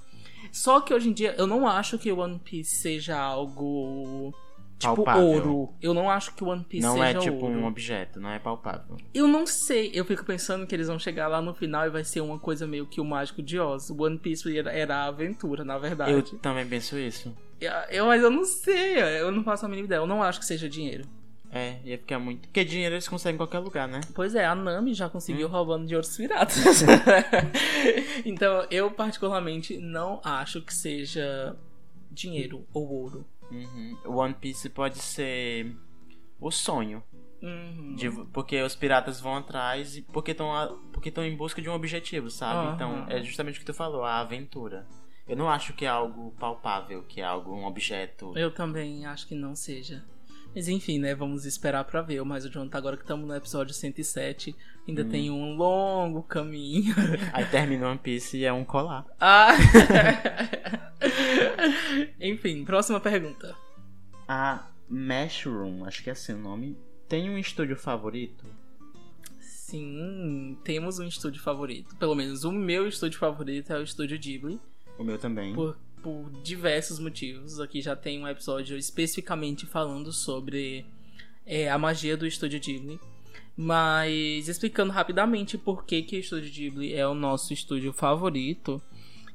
Só 0.51 0.79
que 0.79 0.93
hoje 0.93 1.09
em 1.09 1.13
dia 1.13 1.33
eu 1.37 1.47
não 1.47 1.67
acho 1.67 1.97
que 1.97 2.11
o 2.11 2.19
One 2.19 2.39
Piece 2.39 2.75
seja 2.75 3.17
algo. 3.17 4.33
Tipo, 4.79 4.95
Palpável. 5.03 5.23
ouro. 5.27 5.73
Eu 5.81 5.91
não 5.93 6.07
acho 6.09 6.35
que 6.35 6.43
o 6.43 6.47
One 6.49 6.63
Piece 6.63 6.85
não 6.85 7.03
é 7.03 7.07
seja 7.07 7.19
tipo 7.21 7.45
ouro. 7.45 7.57
um 7.59 7.65
objeto, 7.65 8.19
não 8.19 8.29
é 8.29 8.37
palpável. 8.37 8.95
Eu 9.13 9.27
não 9.27 9.47
sei. 9.47 9.89
Eu 9.93 10.05
fico 10.05 10.23
pensando 10.23 10.67
que 10.67 10.75
eles 10.75 10.87
vão 10.87 10.99
chegar 10.99 11.27
lá 11.27 11.41
no 11.41 11.53
final 11.53 11.87
e 11.87 11.89
vai 11.89 12.03
ser 12.03 12.21
uma 12.21 12.37
coisa 12.37 12.67
meio 12.67 12.85
que 12.85 13.01
o 13.01 13.03
mágico 13.05 13.41
de 13.41 13.59
Oz. 13.59 13.89
O 13.89 14.03
One 14.03 14.19
Piece 14.19 14.55
era, 14.55 14.71
era 14.71 14.95
a 14.97 15.05
aventura, 15.05 15.63
na 15.65 15.79
verdade. 15.79 16.11
Eu 16.11 16.21
também 16.21 16.67
penso 16.67 16.95
isso. 16.97 17.35
Eu, 17.59 17.71
eu- 17.89 18.05
mas 18.05 18.21
eu 18.21 18.29
não 18.29 18.45
sei. 18.45 18.99
Eu 19.19 19.31
não 19.31 19.43
faço 19.43 19.65
a 19.65 19.69
mínima 19.69 19.85
ideia. 19.87 19.97
Eu 19.99 20.05
não 20.07 20.21
acho 20.21 20.39
que 20.39 20.45
seja 20.45 20.69
dinheiro. 20.69 21.05
É, 21.51 21.77
ia 21.83 21.97
ficar 21.97 22.19
muito. 22.19 22.41
Porque 22.47 22.63
dinheiro 22.63 22.93
eles 22.93 23.07
conseguem 23.07 23.33
em 23.33 23.37
qualquer 23.37 23.59
lugar, 23.59 23.87
né? 23.87 24.01
Pois 24.13 24.35
é, 24.35 24.45
a 24.45 24.53
Nami 24.53 24.93
já 24.93 25.07
Hum. 25.07 25.09
conseguiu 25.09 25.47
roubando 25.47 25.87
de 25.87 25.95
outros 25.95 26.15
piratas. 26.15 26.55
então, 28.25 28.65
eu 28.69 28.91
particularmente 28.91 29.77
não 29.77 30.19
acho 30.23 30.61
que 30.61 30.73
seja 30.73 31.55
dinheiro 32.11 32.65
ou 32.73 32.87
ouro. 32.89 33.25
Uhum. 33.51 33.97
One 34.05 34.33
Piece 34.33 34.69
pode 34.69 34.97
ser 34.99 35.75
o 36.39 36.51
sonho. 36.51 37.03
Uhum. 37.39 37.93
de- 37.95 38.09
porque 38.33 38.59
os 38.63 38.75
piratas 38.75 39.21
vão 39.21 39.35
atrás 39.35 39.95
e 39.95 40.01
porque 40.01 40.31
estão 40.31 40.79
porque 40.91 41.09
estão 41.09 41.23
em 41.23 41.37
busca 41.37 41.61
de 41.61 41.69
um 41.69 41.73
objetivo, 41.73 42.31
sabe? 42.31 42.65
Aham. 42.67 42.73
Então, 42.73 43.05
é 43.09 43.21
justamente 43.21 43.57
o 43.57 43.59
que 43.59 43.65
tu 43.65 43.75
falou, 43.75 44.03
a 44.03 44.17
aventura. 44.21 44.87
Eu 45.27 45.37
não 45.37 45.47
acho 45.47 45.73
que 45.73 45.85
é 45.85 45.87
algo 45.87 46.31
palpável, 46.39 47.03
que 47.03 47.21
é 47.21 47.23
algo, 47.23 47.53
um 47.53 47.65
objeto. 47.65 48.33
Eu 48.35 48.49
também 48.49 49.05
acho 49.05 49.27
que 49.27 49.35
não 49.35 49.53
seja. 49.55 50.03
Mas 50.55 50.67
enfim, 50.67 50.97
né? 50.97 51.13
Vamos 51.13 51.45
esperar 51.45 51.83
pra 51.83 52.01
ver. 52.01 52.23
Mas 52.23 52.43
o 52.43 52.49
Jonathan, 52.49 52.77
agora 52.77 52.97
que 52.97 53.03
estamos 53.03 53.27
no 53.27 53.35
episódio 53.35 53.71
107, 53.73 54.55
ainda 54.87 55.03
Hum. 55.03 55.09
tem 55.09 55.29
um 55.29 55.55
longo 55.55 56.23
caminho. 56.23 56.95
Aí 57.33 57.45
termina 57.45 57.87
One 57.89 57.99
Piece 57.99 58.37
e 58.37 58.45
é 58.45 58.51
um 58.53 58.63
colar. 58.65 59.05
Ah! 59.19 59.49
enfim, 62.19 62.63
próxima 62.65 62.99
pergunta. 62.99 63.55
A 64.27 64.67
Mushroom, 64.89 65.85
acho 65.85 66.03
que 66.03 66.09
é 66.09 66.13
assim 66.13 66.33
o 66.33 66.37
nome, 66.37 66.77
tem 67.07 67.29
um 67.29 67.37
estúdio 67.37 67.75
favorito? 67.75 68.45
Sim, 69.39 70.57
temos 70.63 70.99
um 70.99 71.07
estúdio 71.07 71.41
favorito. 71.41 71.95
Pelo 71.95 72.15
menos 72.15 72.43
o 72.43 72.51
meu 72.51 72.87
estúdio 72.87 73.19
favorito 73.19 73.71
é 73.71 73.77
o 73.77 73.83
estúdio 73.83 74.17
Ghibli. 74.17 74.59
O 74.97 75.03
meu 75.03 75.17
também. 75.17 75.53
Por, 75.53 75.77
por 76.01 76.29
diversos 76.41 76.99
motivos. 76.99 77.59
Aqui 77.59 77.81
já 77.81 77.95
tem 77.95 78.21
um 78.21 78.27
episódio 78.27 78.77
especificamente 78.77 79.65
falando 79.65 80.11
sobre 80.11 80.85
é, 81.45 81.69
a 81.69 81.77
magia 81.77 82.15
do 82.15 82.25
estúdio 82.25 82.59
Ghibli. 82.59 82.99
Mas 83.55 84.47
explicando 84.47 84.93
rapidamente 84.93 85.57
por 85.57 85.83
que, 85.83 86.01
que 86.01 86.17
o 86.17 86.19
estúdio 86.19 86.51
Ghibli 86.51 86.93
é 86.93 87.07
o 87.07 87.13
nosso 87.13 87.51
estúdio 87.51 87.91
favorito, 87.91 88.81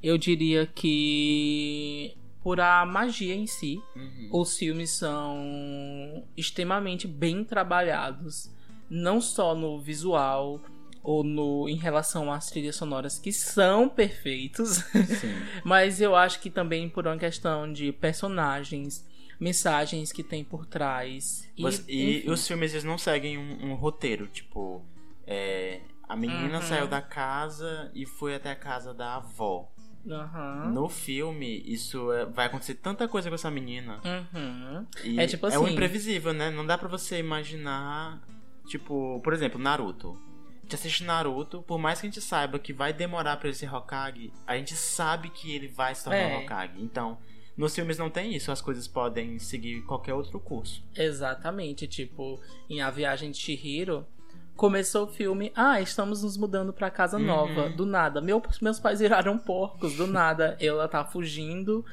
eu 0.03 0.17
diria 0.17 0.65
que 0.67 2.17
por 2.43 2.61
a 2.61 2.85
magia 2.85 3.35
em 3.35 3.47
si, 3.47 3.81
Uhum. 3.97 4.29
os 4.33 4.57
filmes 4.59 4.91
são 4.91 6.25
extremamente 6.37 7.07
bem 7.07 7.45
trabalhados, 7.45 8.51
não 8.91 9.21
só 9.21 9.55
no 9.55 9.81
visual 9.81 10.61
ou 11.03 11.25
no 11.25 11.69
em 11.69 11.77
relação 11.77 12.33
às 12.33 12.49
trilhas 12.49 12.77
sonoras 12.77 13.19
que 13.19 13.33
são 13.33 13.89
perfeitos, 13.89 14.83
mas 15.65 16.01
eu 16.01 16.15
acho 16.15 16.41
que 16.41 16.51
também 16.51 16.89
por 16.89 17.07
uma 17.07 17.17
questão 17.17 17.73
de 17.73 17.93
personagens, 17.93 19.05
mensagens 19.41 20.13
que 20.13 20.23
tem 20.23 20.45
por 20.45 20.67
trás 20.67 21.49
e, 21.57 21.63
Você- 21.63 21.85
E, 21.89 22.31
os 22.31 22.47
filmes 22.47 22.73
eles 22.73 22.85
não 22.85 22.97
seguem 22.99 23.37
um, 23.39 23.71
um 23.71 23.75
roteiro, 23.75 24.27
tipo, 24.29 24.85
é, 25.27 25.81
a 26.09 26.15
menina 26.17 26.57
Uhum. 26.59 26.63
saiu 26.63 26.87
da 26.87 27.01
casa 27.03 27.91
e 27.95 28.07
foi 28.07 28.35
até 28.37 28.51
a 28.53 28.57
casa 28.57 28.95
da 28.95 29.17
avó. 29.17 29.72
Aham. 30.09 30.71
No 30.73 30.89
filme, 30.89 31.63
isso 31.67 32.13
é- 32.13 32.25
vai 32.27 32.47
acontecer 32.47 32.75
tanta 32.75 33.07
coisa 33.09 33.29
com 33.29 33.35
essa 33.35 33.51
menina. 33.51 34.01
Uhum. 34.05 34.87
É 35.19 35.27
tipo 35.27 35.47
É 35.47 35.59
um 35.59 35.65
assim- 35.65 35.73
imprevisível, 35.73 36.33
né? 36.33 36.51
Não 36.51 36.67
dá 36.67 36.77
pra 36.77 36.89
você 36.89 37.19
imaginar. 37.19 38.21
Tipo, 38.67 39.21
por 39.23 39.33
exemplo, 39.33 39.61
Naruto. 39.61 40.19
A 40.59 40.63
gente 40.63 40.75
assiste 40.77 41.05
Naruto, 41.05 41.63
por 41.63 41.79
mais 41.79 42.01
que 42.01 42.07
a 42.07 42.11
gente 42.11 42.21
saiba 42.21 42.59
que 42.59 42.73
vai 42.73 42.93
demorar 42.93 43.37
pra 43.37 43.49
ele 43.49 43.57
ser 43.57 43.73
Hokage, 43.73 44.33
a 44.47 44.57
gente 44.57 44.75
sabe 44.75 45.29
que 45.29 45.53
ele 45.55 45.69
vai 45.69 45.95
se 45.95 46.05
tornar 46.05 46.19
É. 46.19 46.39
Hokage. 46.39 46.75
Então, 46.81 47.19
nos 47.57 47.75
filmes 47.75 47.99
não 47.99 48.09
tem 48.09 48.35
isso, 48.35 48.51
as 48.53 48.61
coisas 48.63 48.87
podem 48.89 49.39
seguir 49.39 49.83
qualquer 49.83 50.15
outro 50.15 50.39
curso. 50.41 50.83
Exatamente, 50.97 51.87
tipo, 51.89 52.41
em 52.71 52.81
A 52.81 52.91
Viagem 52.91 53.31
de 53.33 53.39
Chihiro, 53.39 54.07
começou 54.63 55.07
o 55.07 55.09
filme, 55.09 55.51
ah, 55.57 55.81
estamos 55.81 56.23
nos 56.23 56.37
mudando 56.37 56.73
pra 56.73 56.89
casa 56.89 57.17
Uhum. 57.17 57.25
nova, 57.27 57.69
do 57.69 57.85
nada. 57.85 58.21
Meu, 58.21 58.41
meus 58.61 58.79
pais 58.79 59.01
viraram 59.01 59.37
porcos, 59.37 59.97
do 59.97 60.07
nada. 60.07 60.57
Ela 60.61 60.87
tá 60.87 61.05
fugindo 61.05 61.85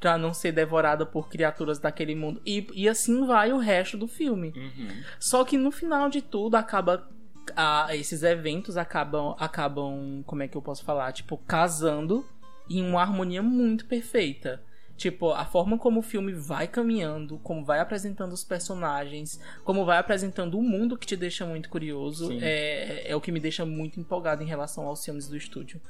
pra 0.00 0.16
não 0.16 0.32
ser 0.32 0.50
devorada 0.50 1.04
por 1.04 1.28
criaturas 1.28 1.78
daquele 1.78 2.14
mundo. 2.14 2.40
E, 2.46 2.66
e 2.72 2.88
assim 2.88 3.26
vai 3.26 3.52
o 3.52 3.58
resto 3.58 3.98
do 3.98 4.08
filme. 4.08 4.54
Uhum. 4.56 5.02
Só 5.20 5.44
que 5.44 5.58
no 5.58 5.70
final 5.70 6.08
de 6.08 6.22
tudo 6.22 6.54
acaba. 6.54 7.06
ah, 7.54 7.94
esses 7.94 8.22
eventos 8.22 8.78
acabam. 8.78 9.36
acabam. 9.38 10.22
Como 10.24 10.42
é 10.42 10.48
que 10.48 10.56
eu 10.56 10.62
posso 10.62 10.82
falar? 10.82 11.12
Tipo, 11.12 11.36
casando 11.36 12.24
em 12.70 12.82
uma 12.82 13.02
harmonia 13.02 13.42
muito 13.42 13.84
perfeita. 13.84 14.62
Tipo, 14.96 15.32
a 15.32 15.44
forma 15.44 15.76
como 15.76 16.00
o 16.00 16.02
filme 16.02 16.32
vai 16.32 16.68
caminhando, 16.68 17.38
como 17.38 17.64
vai 17.64 17.80
apresentando 17.80 18.32
os 18.32 18.44
personagens, 18.44 19.40
como 19.64 19.84
vai 19.84 19.98
apresentando 19.98 20.56
o 20.56 20.62
mundo 20.62 20.96
que 20.96 21.06
te 21.06 21.16
deixa 21.16 21.44
muito 21.44 21.68
curioso, 21.68 22.28
Sim. 22.28 22.38
é, 22.40 23.10
é 23.10 23.16
o 23.16 23.20
que 23.20 23.32
me 23.32 23.40
deixa 23.40 23.66
muito 23.66 23.98
empolgado 23.98 24.42
em 24.42 24.46
relação 24.46 24.86
aos 24.86 25.04
filmes 25.04 25.28
do 25.28 25.36
estúdio. 25.36 25.80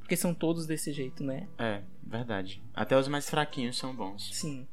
Porque 0.00 0.16
são 0.16 0.32
todos 0.32 0.66
desse 0.66 0.92
jeito, 0.92 1.22
né? 1.22 1.46
É, 1.58 1.82
verdade. 2.02 2.62
Até 2.72 2.96
os 2.96 3.08
mais 3.08 3.28
fraquinhos 3.28 3.76
são 3.76 3.94
bons. 3.94 4.30
Sim. 4.34 4.66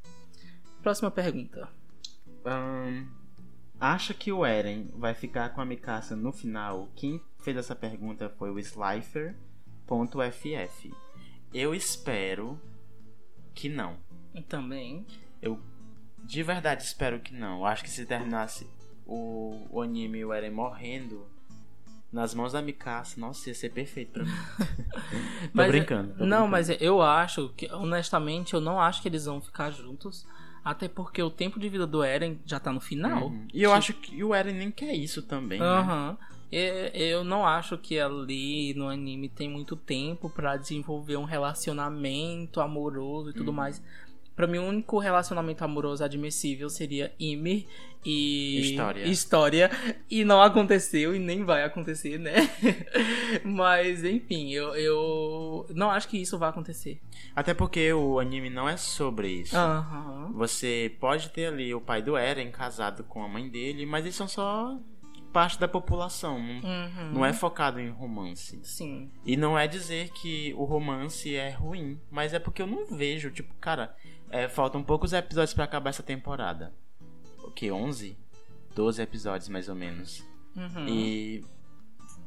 Próxima 0.82 1.12
pergunta. 1.12 1.68
Ahn, 2.46 3.06
acha 3.80 4.14
que 4.14 4.32
o 4.32 4.46
Eren 4.46 4.92
vai 4.96 5.14
ficar 5.14 5.50
com 5.50 5.60
a 5.60 5.66
Mikasa 5.66 6.16
no 6.16 6.32
final? 6.32 6.88
Quem 6.96 7.20
fez 7.42 7.58
essa 7.58 7.76
pergunta 7.76 8.30
foi 8.38 8.50
o 8.52 8.60
Slifer.ff. 8.60 9.34
Eu 11.54 11.74
espero 11.76 12.60
que 13.54 13.70
não. 13.70 13.96
Também. 14.48 15.06
Eu 15.42 15.60
de 16.24 16.42
verdade 16.44 16.84
espero 16.84 17.20
que 17.20 17.34
não. 17.34 17.60
Eu 17.60 17.66
acho 17.66 17.84
que 17.84 17.90
se 17.90 18.06
terminasse 18.06 18.68
o, 19.06 19.68
o 19.70 19.82
anime 19.82 20.20
e 20.20 20.26
o 20.26 20.34
Eren 20.34 20.52
morrendo 20.52 21.28
nas 22.12 22.34
mãos 22.34 22.54
da 22.54 22.62
Mikasa, 22.62 23.20
nossa, 23.20 23.50
ia 23.50 23.56
ser 23.56 23.70
perfeito 23.72 24.12
pra 24.14 24.24
mim. 24.24 24.32
tô 24.60 25.50
Mas- 25.54 25.68
brincando. 25.68 26.14
tô 26.14 26.26
não, 26.26 26.48
brincando. 26.48 26.52
mas 26.52 26.70
eu 26.82 27.02
acho 27.02 27.50
que, 27.58 27.72
honestamente, 27.74 28.54
eu 28.54 28.62
não 28.62 28.80
acho 28.80 29.02
que 29.02 29.08
eles 29.08 29.26
vão 29.26 29.42
ficar 29.42 29.72
juntos. 29.72 30.26
Até 30.64 30.88
porque 30.88 31.22
o 31.22 31.30
tempo 31.30 31.60
de 31.60 31.68
vida 31.68 31.86
do 31.86 32.02
Eren 32.04 32.40
já 32.46 32.58
tá 32.60 32.72
no 32.72 32.80
final. 32.80 33.28
Uhum. 33.28 33.48
E 33.54 33.62
eu 33.62 33.74
acho 33.74 33.94
que 33.94 34.24
o 34.24 34.34
Eren 34.34 34.54
nem 34.54 34.72
quer 34.72 34.94
isso 34.94 35.22
também, 35.24 35.60
né? 35.60 35.66
Aham. 35.66 36.18
E- 36.18 36.33
Eu 36.94 37.24
não 37.24 37.46
acho 37.46 37.78
que 37.78 38.00
ali 38.00 38.74
no 38.76 38.88
anime 38.88 39.28
tem 39.30 39.50
muito 39.50 39.76
tempo 39.76 40.30
pra 40.30 40.56
desenvolver 40.58 41.18
um 41.18 41.24
relacionamento 41.24 42.60
amoroso 42.62 43.30
e 43.30 43.34
tudo 43.34 43.50
Uhum. 43.50 43.56
mais. 43.56 43.82
Pra 44.36 44.48
mim, 44.48 44.58
o 44.58 44.64
único 44.68 44.98
relacionamento 44.98 45.64
amoroso 45.64 46.04
admissível 46.04 46.68
seria 46.68 47.14
Ymir 47.20 47.68
e 48.04 48.60
História. 48.72 49.04
História. 49.06 49.72
E 50.10 50.26
não 50.26 50.42
aconteceu 50.42 51.16
e 51.16 51.20
nem 51.20 51.44
vai 51.44 51.64
acontecer, 51.64 52.18
né? 52.18 52.34
Mas, 53.46 54.04
enfim, 54.04 54.50
eu, 54.52 54.76
eu 54.76 55.66
não 55.70 55.92
acho 55.92 56.08
que 56.08 56.18
isso 56.18 56.38
vai 56.40 56.50
acontecer. 56.50 57.00
Até 57.36 57.54
porque 57.54 57.94
o 57.94 58.20
anime 58.20 58.50
não 58.50 58.68
é 58.68 58.76
sobre 58.76 59.28
isso. 59.30 59.56
Aham. 59.56 60.32
Você 60.36 60.96
pode 61.00 61.30
ter 61.30 61.46
ali 61.48 61.74
o 61.74 61.80
pai 61.82 62.02
do 62.02 62.18
Eren 62.18 62.50
casado 62.52 63.04
com 63.04 63.24
a 63.24 63.28
mãe 63.28 63.48
dele, 63.48 63.86
mas 63.86 64.04
eles 64.04 64.16
são 64.16 64.28
só 64.28 64.78
parte 65.34 65.60
da 65.60 65.68
população. 65.68 66.40
Não, 66.40 66.56
Uhum. 66.64 67.12
não 67.14 67.26
é 67.26 67.34
focado 67.34 67.80
em 67.80 67.90
romance. 67.90 68.60
Sim. 68.64 69.12
E 69.26 69.36
não 69.36 69.58
é 69.60 69.68
dizer 69.68 70.10
que 70.12 70.54
o 70.56 70.64
romance 70.64 71.36
é 71.36 71.50
ruim, 71.50 72.00
mas 72.12 72.34
é 72.34 72.40
porque 72.40 72.62
eu 72.62 72.68
não 72.68 72.86
vejo, 72.86 73.32
tipo, 73.32 73.54
cara, 73.56 73.94
é, 74.30 74.48
faltam 74.48 74.82
poucos 74.84 75.12
episódios 75.12 75.54
pra 75.54 75.64
acabar 75.66 75.90
essa 75.90 76.04
temporada. 76.04 76.72
O 77.44 77.52
que, 77.52 77.72
11? 77.72 78.16
12 78.76 79.02
episódios 79.02 79.50
mais 79.50 79.68
ou 79.68 79.76
menos. 79.76 80.24
Uhum. 80.56 80.88
E 80.88 81.44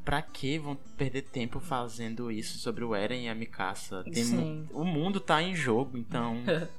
pra 0.07 0.21
que 0.21 0.57
vão 0.57 0.77
perder 0.95 1.23
tempo 1.23 1.59
fazendo 1.59 2.31
isso 2.31 2.57
sobre 2.59 2.81
o 2.81 2.95
Eren 2.95 3.25
e 3.25 3.27
a 3.27 3.35
Mikasa? 3.35 4.05
Tem 4.05 4.65
o 4.71 4.85
mundo 4.85 5.19
tá 5.19 5.43
em 5.43 5.53
jogo, 5.53 5.97
então 5.97 6.37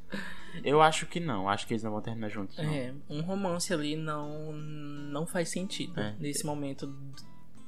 eu 0.65 0.81
acho 0.81 1.05
que 1.05 1.21
não, 1.21 1.47
acho 1.47 1.67
que 1.67 1.75
eles 1.75 1.83
não 1.83 1.91
vão 1.91 2.01
terminar 2.01 2.31
juntos. 2.31 2.59
É, 2.59 2.95
um 3.07 3.21
romance 3.21 3.71
ali 3.75 3.97
não, 3.97 4.51
não 4.55 5.27
faz 5.27 5.51
sentido 5.51 6.01
É. 6.01 6.17
nesse 6.19 6.47
momento. 6.47 6.91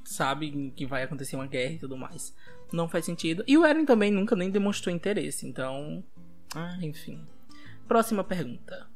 Sabe 0.03 0.73
que 0.75 0.87
vai 0.87 1.03
acontecer 1.03 1.37
uma 1.37 1.46
guerra 1.46 1.75
e 1.75 1.79
tudo 1.79 1.94
mais. 1.94 2.35
Não 2.73 2.88
faz 2.88 3.05
sentido. 3.05 3.44
E 3.46 3.59
o 3.59 3.66
Eren 3.66 3.85
também 3.85 4.11
nunca 4.11 4.35
nem 4.35 4.51
demonstrou 4.51 4.94
interesse, 4.94 5.46
então, 5.46 6.03
Ah, 6.55 6.79
enfim. 6.81 7.23
Próxima 7.87 8.25
pergunta. 8.25 8.88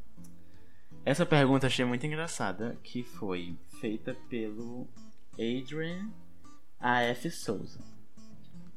Essa 1.05 1.27
pergunta 1.27 1.66
achei 1.66 1.85
muito 1.85 2.07
engraçada, 2.07 2.79
que 2.83 3.03
foi 3.03 3.55
feita 3.83 4.16
pelo 4.31 4.88
Adrian 5.35 6.11
AF 6.80 7.30
Souza. 7.30 7.94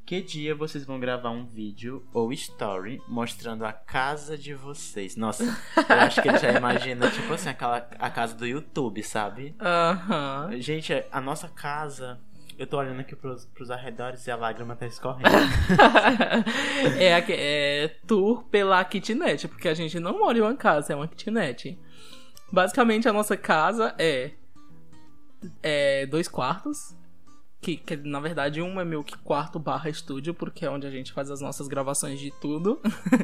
Que 0.07 0.21
dia 0.21 0.55
vocês 0.55 0.85
vão 0.85 1.01
gravar 1.01 1.31
um 1.31 1.45
vídeo 1.45 2.01
ou 2.13 2.31
story 2.31 3.01
mostrando 3.09 3.65
a 3.65 3.73
casa 3.73 4.37
de 4.37 4.53
vocês? 4.53 5.17
Nossa, 5.17 5.43
eu 5.75 5.95
acho 5.97 6.21
que 6.21 6.29
ele 6.29 6.37
já 6.37 6.53
imagina, 6.53 7.11
tipo 7.11 7.33
assim, 7.33 7.49
aquela, 7.49 7.85
a 7.99 8.09
casa 8.09 8.33
do 8.33 8.47
YouTube, 8.47 9.03
sabe? 9.03 9.53
Aham. 9.59 10.51
Gente, 10.61 10.93
a 11.11 11.19
nossa 11.19 11.49
casa. 11.49 12.21
Eu 12.57 12.65
tô 12.65 12.77
olhando 12.77 13.01
aqui 13.01 13.17
pros, 13.17 13.45
pros 13.47 13.69
arredores 13.69 14.25
e 14.25 14.31
a 14.31 14.37
lágrima 14.37 14.77
tá 14.77 14.87
escorrendo. 14.87 15.27
é, 16.97 17.83
é 17.83 17.87
tour 18.07 18.45
pela 18.45 18.83
kitnet, 18.85 19.45
porque 19.49 19.67
a 19.67 19.73
gente 19.73 19.99
não 19.99 20.17
mora 20.17 20.37
em 20.37 20.41
uma 20.41 20.55
casa, 20.55 20.93
é 20.93 20.95
uma 20.95 21.07
kitnet. 21.09 21.77
Basicamente 22.49 23.09
a 23.09 23.13
nossa 23.13 23.35
casa 23.35 23.93
é, 23.99 24.31
é 25.61 26.05
dois 26.05 26.29
quartos. 26.29 26.96
Que, 27.59 27.75
que 27.75 27.95
na 27.95 28.19
verdade 28.19 28.61
um 28.61 28.79
é 28.79 28.85
meu 28.85 29.03
que 29.03 29.17
quarto 29.17 29.57
barra 29.59 29.89
estúdio, 29.89 30.33
porque 30.33 30.65
é 30.65 30.69
onde 30.69 30.85
a 30.85 30.91
gente 30.91 31.11
faz 31.11 31.31
as 31.31 31.41
nossas 31.41 31.67
gravações 31.67 32.19
de 32.19 32.31
tudo. 32.39 32.79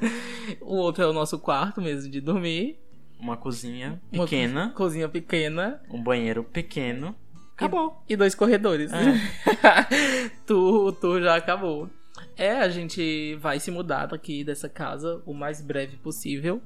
o 0.60 0.76
outro 0.76 1.04
é 1.04 1.08
o 1.08 1.14
nosso 1.14 1.38
quarto 1.40 1.82
mesmo 1.82 2.10
de 2.12 2.20
dormir. 2.20 2.80
Uma 3.20 3.38
cozinha 3.38 4.02
Uma 4.12 4.24
pequena, 4.26 4.70
co- 4.70 4.76
cozinha 4.76 5.08
pequena. 5.08 5.82
um 5.90 6.02
banheiro 6.02 6.44
pequeno. 6.44 7.16
Acabou. 7.56 8.04
E 8.10 8.16
dois 8.18 8.34
corredores. 8.36 8.92
É. 8.92 10.30
tu, 10.46 10.92
tu 10.94 11.22
já 11.22 11.36
acabou. 11.36 11.90
É, 12.36 12.52
a 12.54 12.70
gente 12.70 13.36
vai 13.36 13.60
se 13.60 13.70
mudar 13.72 14.08
daqui 14.08 14.44
dessa 14.44 14.68
casa 14.68 15.22
o 15.26 15.34
mais 15.34 15.62
breve 15.62 15.96
possível. 15.98 16.62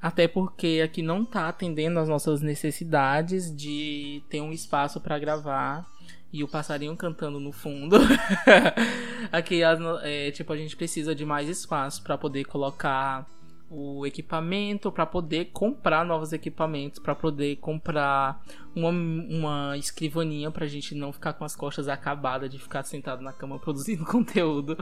Até 0.00 0.28
porque 0.28 0.80
aqui 0.84 1.02
não 1.02 1.24
tá 1.24 1.48
atendendo 1.48 1.98
às 1.98 2.08
nossas 2.08 2.40
necessidades 2.42 3.52
de 3.54 4.22
ter 4.28 4.40
um 4.40 4.52
espaço 4.52 5.00
para 5.00 5.18
gravar 5.18 5.84
e 6.32 6.44
o 6.44 6.48
passarinho 6.48 6.96
cantando 6.96 7.40
no 7.40 7.52
fundo. 7.52 7.96
aqui, 9.32 9.60
é, 10.02 10.30
tipo, 10.30 10.52
a 10.52 10.56
gente 10.56 10.76
precisa 10.76 11.14
de 11.14 11.24
mais 11.24 11.48
espaço 11.48 12.02
para 12.02 12.18
poder 12.18 12.44
colocar 12.44 13.26
o 13.70 14.06
equipamento, 14.06 14.90
para 14.90 15.04
poder 15.04 15.46
comprar 15.46 16.04
novos 16.04 16.32
equipamentos, 16.32 16.98
para 16.98 17.14
poder 17.14 17.56
comprar 17.56 18.42
uma, 18.74 18.90
uma 18.90 19.76
escrivaninha 19.76 20.50
pra 20.50 20.66
gente 20.66 20.94
não 20.94 21.12
ficar 21.12 21.34
com 21.34 21.44
as 21.44 21.54
costas 21.54 21.88
acabadas 21.88 22.50
de 22.50 22.58
ficar 22.58 22.82
sentado 22.84 23.22
na 23.22 23.32
cama 23.32 23.58
produzindo 23.60 24.04
conteúdo. 24.04 24.76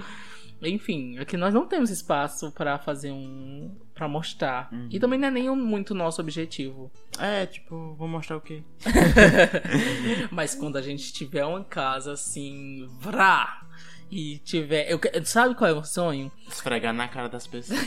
Enfim, 0.63 1.19
aqui 1.19 1.37
nós 1.37 1.53
não 1.53 1.67
temos 1.67 1.91
espaço 1.91 2.51
para 2.53 2.79
fazer 2.79 3.11
um. 3.11 3.75
Para 3.97 4.07
mostrar. 4.07 4.69
Uhum. 4.71 4.89
E 4.91 5.01
também 5.01 5.19
não 5.19 5.29
é 5.29 5.31
nem 5.31 5.51
muito 5.57 5.95
nosso 5.95 6.21
objetivo. 6.21 6.93
É, 7.19 7.47
tipo, 7.47 7.95
vou 7.95 8.07
mostrar 8.07 8.37
o 8.37 8.41
quê? 8.41 8.63
Mas 10.31 10.55
quando 10.55 10.77
a 10.77 10.83
gente 10.83 11.13
tiver 11.13 11.45
uma 11.45 11.65
casa 11.65 12.13
assim. 12.13 12.87
Vrá! 13.01 13.67
e 14.11 14.39
tiver. 14.39 14.89
Eu, 14.91 15.01
sabe 15.25 15.55
qual 15.55 15.69
é 15.69 15.73
o 15.73 15.85
sonho? 15.85 16.31
Esfregar 16.49 16.95
na 16.95 17.09
cara 17.09 17.29
das 17.29 17.47
pessoas. 17.47 17.81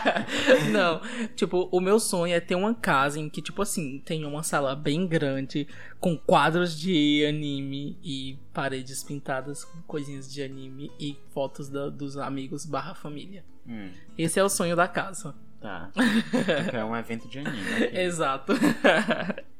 Não. 0.70 1.00
Tipo, 1.34 1.68
o 1.72 1.80
meu 1.80 1.98
sonho 1.98 2.34
é 2.34 2.40
ter 2.40 2.54
uma 2.54 2.74
casa 2.74 3.18
em 3.18 3.28
que, 3.28 3.42
tipo 3.42 3.62
assim, 3.62 4.00
tem 4.04 4.24
uma 4.24 4.42
sala 4.42 4.76
bem 4.76 5.06
grande, 5.06 5.66
com 5.98 6.16
quadros 6.16 6.78
de 6.78 7.24
anime 7.26 7.98
e 8.02 8.38
paredes 8.52 9.02
pintadas 9.02 9.64
com 9.64 9.82
coisinhas 9.82 10.32
de 10.32 10.42
anime 10.42 10.90
e 11.00 11.16
fotos 11.32 11.68
da, 11.68 11.88
dos 11.88 12.16
amigos 12.16 12.64
barra 12.64 12.94
família. 12.94 13.44
Hum. 13.66 13.90
Esse 14.16 14.38
é 14.38 14.44
o 14.44 14.48
sonho 14.48 14.76
da 14.76 14.86
casa. 14.86 15.34
Tá. 15.60 15.90
É 16.72 16.84
um 16.84 16.96
evento 16.96 17.28
de 17.28 17.38
anime. 17.38 17.60
Okay. 17.60 18.00
Exato. 18.00 18.52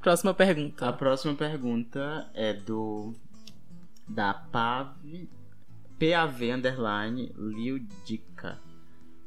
próxima 0.00 0.34
pergunta. 0.34 0.88
A 0.88 0.92
próxima 0.92 1.34
pergunta 1.34 2.30
é 2.34 2.52
do 2.52 3.14
da 4.06 4.34
PAV, 4.34 5.28
PAV 5.98 6.42
underline 6.54 7.32
Liudica. 7.36 8.60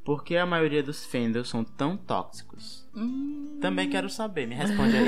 Por 0.04 0.24
que 0.24 0.38
a 0.38 0.46
maioria 0.46 0.84
dos 0.84 1.04
fenders 1.04 1.50
são 1.50 1.64
tão 1.64 1.98
tóxicos? 1.98 2.88
Hum... 2.96 3.58
Também 3.60 3.90
quero 3.90 4.08
saber, 4.08 4.46
me 4.46 4.54
responde 4.54 4.96
aí. 4.96 5.08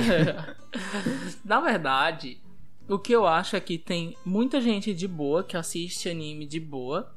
Na 1.46 1.60
verdade, 1.60 2.42
o 2.88 2.98
que 2.98 3.14
eu 3.14 3.28
acho 3.28 3.56
é 3.56 3.60
que 3.60 3.78
tem 3.78 4.18
muita 4.26 4.60
gente 4.60 4.94
de 4.94 5.08
boa 5.08 5.44
que 5.44 5.56
assiste 5.56 6.10
anime 6.10 6.48
de 6.48 6.60
boa. 6.60 7.14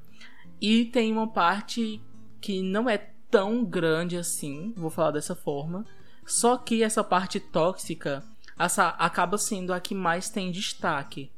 E 0.61 0.85
tem 0.85 1.11
uma 1.11 1.29
parte 1.29 2.03
que 2.39 2.61
não 2.61 2.89
é 2.89 3.11
tão 3.31 3.65
grande 3.65 4.17
assim, 4.17 4.73
vou 4.77 4.91
falar 4.91 5.13
dessa 5.13 5.35
forma. 5.35 5.85
Só 6.27 6.57
que 6.57 6.83
essa 6.83 7.03
parte 7.03 7.41
tóxica 7.41 8.25
essa, 8.59 8.89
acaba 8.89 9.39
sendo 9.39 9.73
a 9.73 9.81
que 9.81 9.95
mais 9.95 10.29
tem 10.29 10.51
destaque 10.51 11.31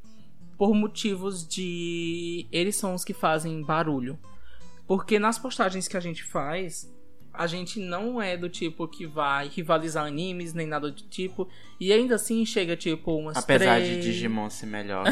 por 0.57 0.73
motivos 0.73 1.47
de. 1.47 2.47
Eles 2.51 2.75
são 2.75 2.93
os 2.93 3.03
que 3.03 3.13
fazem 3.13 3.63
barulho. 3.63 4.19
Porque 4.85 5.17
nas 5.17 5.39
postagens 5.39 5.87
que 5.87 5.95
a 5.95 6.01
gente 6.01 6.23
faz, 6.23 6.93
a 7.33 7.47
gente 7.47 7.79
não 7.79 8.21
é 8.21 8.35
do 8.35 8.49
tipo 8.49 8.87
que 8.87 9.07
vai 9.07 9.47
rivalizar 9.47 10.05
animes, 10.05 10.53
nem 10.53 10.67
nada 10.67 10.91
do 10.91 11.01
tipo. 11.03 11.47
E 11.79 11.93
ainda 11.93 12.15
assim 12.15 12.45
chega, 12.45 12.75
tipo, 12.75 13.15
umas 13.15 13.37
Apesar 13.37 13.77
três... 13.77 13.87
de 13.87 14.01
Digimon 14.01 14.49
ser 14.49 14.65
melhor. 14.65 15.05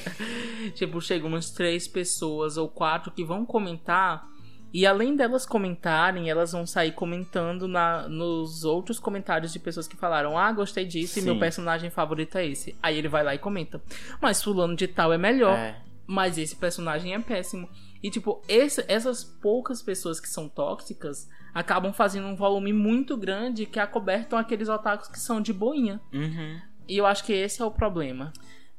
tipo, 0.74 1.00
chega 1.00 1.26
umas 1.26 1.50
três 1.50 1.86
pessoas 1.86 2.56
ou 2.56 2.68
quatro 2.68 3.12
que 3.12 3.24
vão 3.24 3.46
comentar 3.46 4.28
e 4.76 4.84
além 4.84 5.16
delas 5.16 5.46
comentarem, 5.46 6.28
elas 6.28 6.52
vão 6.52 6.66
sair 6.66 6.92
comentando 6.92 7.66
na, 7.66 8.06
nos 8.10 8.62
outros 8.62 8.98
comentários 8.98 9.50
de 9.50 9.58
pessoas 9.58 9.88
que 9.88 9.96
falaram: 9.96 10.36
Ah, 10.36 10.52
gostei 10.52 10.84
disso 10.84 11.14
Sim. 11.14 11.20
e 11.20 11.24
meu 11.24 11.38
personagem 11.38 11.88
favorito 11.88 12.36
é 12.36 12.46
esse. 12.46 12.76
Aí 12.82 12.98
ele 12.98 13.08
vai 13.08 13.24
lá 13.24 13.34
e 13.34 13.38
comenta. 13.38 13.80
Mas 14.20 14.42
fulano 14.42 14.76
de 14.76 14.86
tal 14.86 15.14
é 15.14 15.16
melhor. 15.16 15.56
É. 15.56 15.80
Mas 16.06 16.36
esse 16.36 16.54
personagem 16.54 17.14
é 17.14 17.18
péssimo. 17.18 17.70
E, 18.02 18.10
tipo, 18.10 18.42
esse, 18.46 18.84
essas 18.86 19.24
poucas 19.24 19.80
pessoas 19.80 20.20
que 20.20 20.28
são 20.28 20.46
tóxicas 20.46 21.26
acabam 21.54 21.90
fazendo 21.90 22.26
um 22.26 22.36
volume 22.36 22.70
muito 22.70 23.16
grande 23.16 23.64
que 23.64 23.80
acobertam 23.80 24.38
aqueles 24.38 24.68
otakus 24.68 25.08
que 25.08 25.18
são 25.18 25.40
de 25.40 25.54
boinha. 25.54 26.02
Uhum. 26.12 26.60
E 26.86 26.98
eu 26.98 27.06
acho 27.06 27.24
que 27.24 27.32
esse 27.32 27.62
é 27.62 27.64
o 27.64 27.70
problema. 27.70 28.30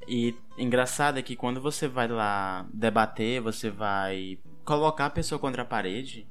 E 0.07 0.35
engraçado 0.59 1.17
é 1.17 1.23
que 1.23 1.35
quando 1.35 1.59
você 1.59 1.87
vai 1.87 2.07
lá 2.07 2.67
debater, 2.71 3.41
você 3.41 3.71
vai 3.71 4.37
colocar 4.67 5.05
a 5.05 5.09
pessoa 5.09 5.39
contra 5.39 5.61
a 5.61 5.65
parede, 5.65 6.27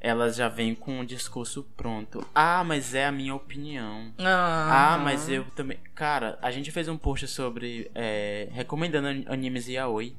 elas 0.00 0.36
já 0.36 0.48
vêm 0.48 0.74
com 0.74 1.00
o 1.00 1.04
discurso 1.04 1.62
pronto. 1.76 2.26
Ah, 2.34 2.64
mas 2.64 2.94
é 2.94 3.04
a 3.04 3.12
minha 3.12 3.34
opinião. 3.34 4.14
Ah, 4.18 4.94
ah 4.94 4.98
mas 4.98 5.28
eu 5.28 5.44
também. 5.50 5.78
Cara, 5.94 6.38
a 6.40 6.50
gente 6.50 6.70
fez 6.72 6.88
um 6.88 6.96
post 6.96 7.28
sobre. 7.28 7.90
É, 7.94 8.48
recomendando 8.50 9.30
animes 9.30 9.68
yaoi. 9.68 10.16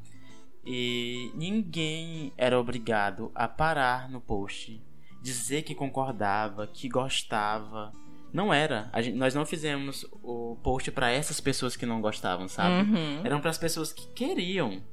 E 0.63 1.31
ninguém 1.33 2.31
era 2.37 2.59
obrigado 2.59 3.31
a 3.33 3.47
parar 3.47 4.09
no 4.09 4.19
post, 4.19 4.83
dizer 5.21 5.63
que 5.63 5.73
concordava, 5.73 6.67
que 6.67 6.89
gostava. 6.89 7.91
Não 8.33 8.53
era. 8.53 8.91
Gente, 8.97 9.15
nós 9.15 9.33
não 9.33 9.45
fizemos 9.45 10.05
o 10.21 10.57
post 10.61 10.91
para 10.91 11.09
essas 11.09 11.39
pessoas 11.39 11.77
que 11.77 11.85
não 11.85 12.01
gostavam, 12.01 12.49
sabe? 12.49 12.91
Uhum. 12.91 13.21
Eram 13.23 13.39
para 13.39 13.49
as 13.49 13.57
pessoas 13.57 13.93
que 13.93 14.07
queriam. 14.09 14.83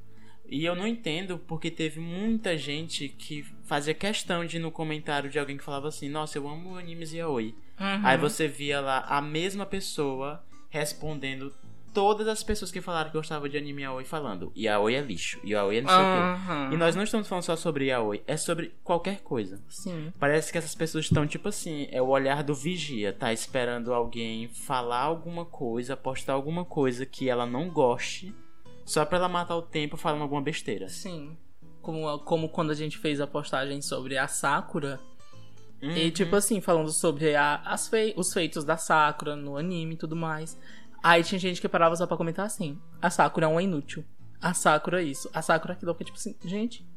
E 0.49 0.65
eu 0.65 0.75
não 0.75 0.87
entendo 0.87 1.37
porque 1.37 1.71
teve 1.71 1.99
muita 1.99 2.57
gente 2.57 3.09
que 3.09 3.45
fazia 3.63 3.93
questão 3.93 4.45
de 4.45 4.57
ir 4.57 4.59
no 4.59 4.71
comentário 4.71 5.29
de 5.29 5.39
alguém 5.39 5.57
que 5.57 5.63
falava 5.63 5.87
assim: 5.87 6.09
Nossa, 6.09 6.37
eu 6.37 6.47
amo 6.47 6.77
animes 6.77 7.13
e 7.13 7.17
yaoi. 7.17 7.55
Uhum. 7.79 8.01
Aí 8.03 8.17
você 8.17 8.47
via 8.47 8.79
lá 8.79 9.05
a 9.07 9.21
mesma 9.21 9.65
pessoa 9.65 10.43
respondendo 10.69 11.53
todas 11.95 12.27
as 12.27 12.43
pessoas 12.43 12.71
que 12.71 12.81
falaram 12.81 13.09
que 13.09 13.17
gostavam 13.17 13.47
de 13.47 13.57
anime 13.57 13.83
yaoi 13.83 14.03
falando: 14.03 14.51
Yaoi 14.55 14.95
é 14.95 15.01
lixo, 15.01 15.39
yaoi 15.43 15.77
é 15.77 15.81
não 15.81 15.89
sei 15.89 15.97
uhum. 15.97 16.65
o 16.65 16.69
quê. 16.69 16.75
E 16.75 16.77
nós 16.77 16.95
não 16.95 17.03
estamos 17.03 17.27
falando 17.27 17.43
só 17.43 17.55
sobre 17.55 17.85
yaoi, 17.85 18.21
é 18.27 18.35
sobre 18.35 18.73
qualquer 18.83 19.21
coisa. 19.21 19.61
Sim. 19.69 20.11
Parece 20.19 20.51
que 20.51 20.57
essas 20.57 20.75
pessoas 20.75 21.05
estão 21.05 21.25
tipo 21.25 21.47
assim: 21.47 21.87
é 21.89 22.01
o 22.01 22.09
olhar 22.09 22.43
do 22.43 22.53
vigia, 22.53 23.13
tá 23.13 23.31
esperando 23.31 23.93
alguém 23.93 24.49
falar 24.49 25.01
alguma 25.01 25.45
coisa, 25.45 25.95
postar 25.95 26.33
alguma 26.33 26.65
coisa 26.65 27.05
que 27.05 27.29
ela 27.29 27.45
não 27.45 27.69
goste 27.69 28.35
só 28.85 29.03
pra 29.03 29.17
ela 29.17 29.27
matar 29.27 29.55
o 29.55 29.61
tempo 29.61 29.97
falando 29.97 30.21
alguma 30.21 30.41
besteira. 30.41 30.87
Sim. 30.87 31.35
Como, 31.81 32.19
como 32.19 32.49
quando 32.49 32.71
a 32.71 32.75
gente 32.75 32.97
fez 32.97 33.19
a 33.19 33.27
postagem 33.27 33.81
sobre 33.81 34.17
a 34.17 34.27
Sakura. 34.27 34.99
Uhum. 35.81 35.91
E 35.91 36.11
tipo 36.11 36.35
assim, 36.35 36.61
falando 36.61 36.91
sobre 36.91 37.35
a, 37.35 37.55
as 37.65 37.87
fei 37.87 38.13
os 38.15 38.31
feitos 38.31 38.63
da 38.63 38.77
Sakura 38.77 39.35
no 39.35 39.57
anime 39.57 39.95
e 39.95 39.97
tudo 39.97 40.15
mais. 40.15 40.57
Aí 41.03 41.23
tinha 41.23 41.37
gente 41.37 41.59
que 41.59 41.67
parava 41.67 41.95
só 41.95 42.07
pra 42.07 42.17
comentar 42.17 42.45
assim: 42.45 42.79
a 43.01 43.09
Sakura 43.09 43.47
é 43.47 43.49
uma 43.49 43.61
inútil. 43.61 44.05
A 44.41 44.53
Sakura 44.53 45.01
é 45.01 45.05
isso. 45.05 45.29
A 45.33 45.41
Sakura 45.41 45.73
é 45.73 45.75
aquilo. 45.75 45.93
Que 45.95 46.05
tipo 46.05 46.17
assim, 46.17 46.35
gente, 46.43 46.87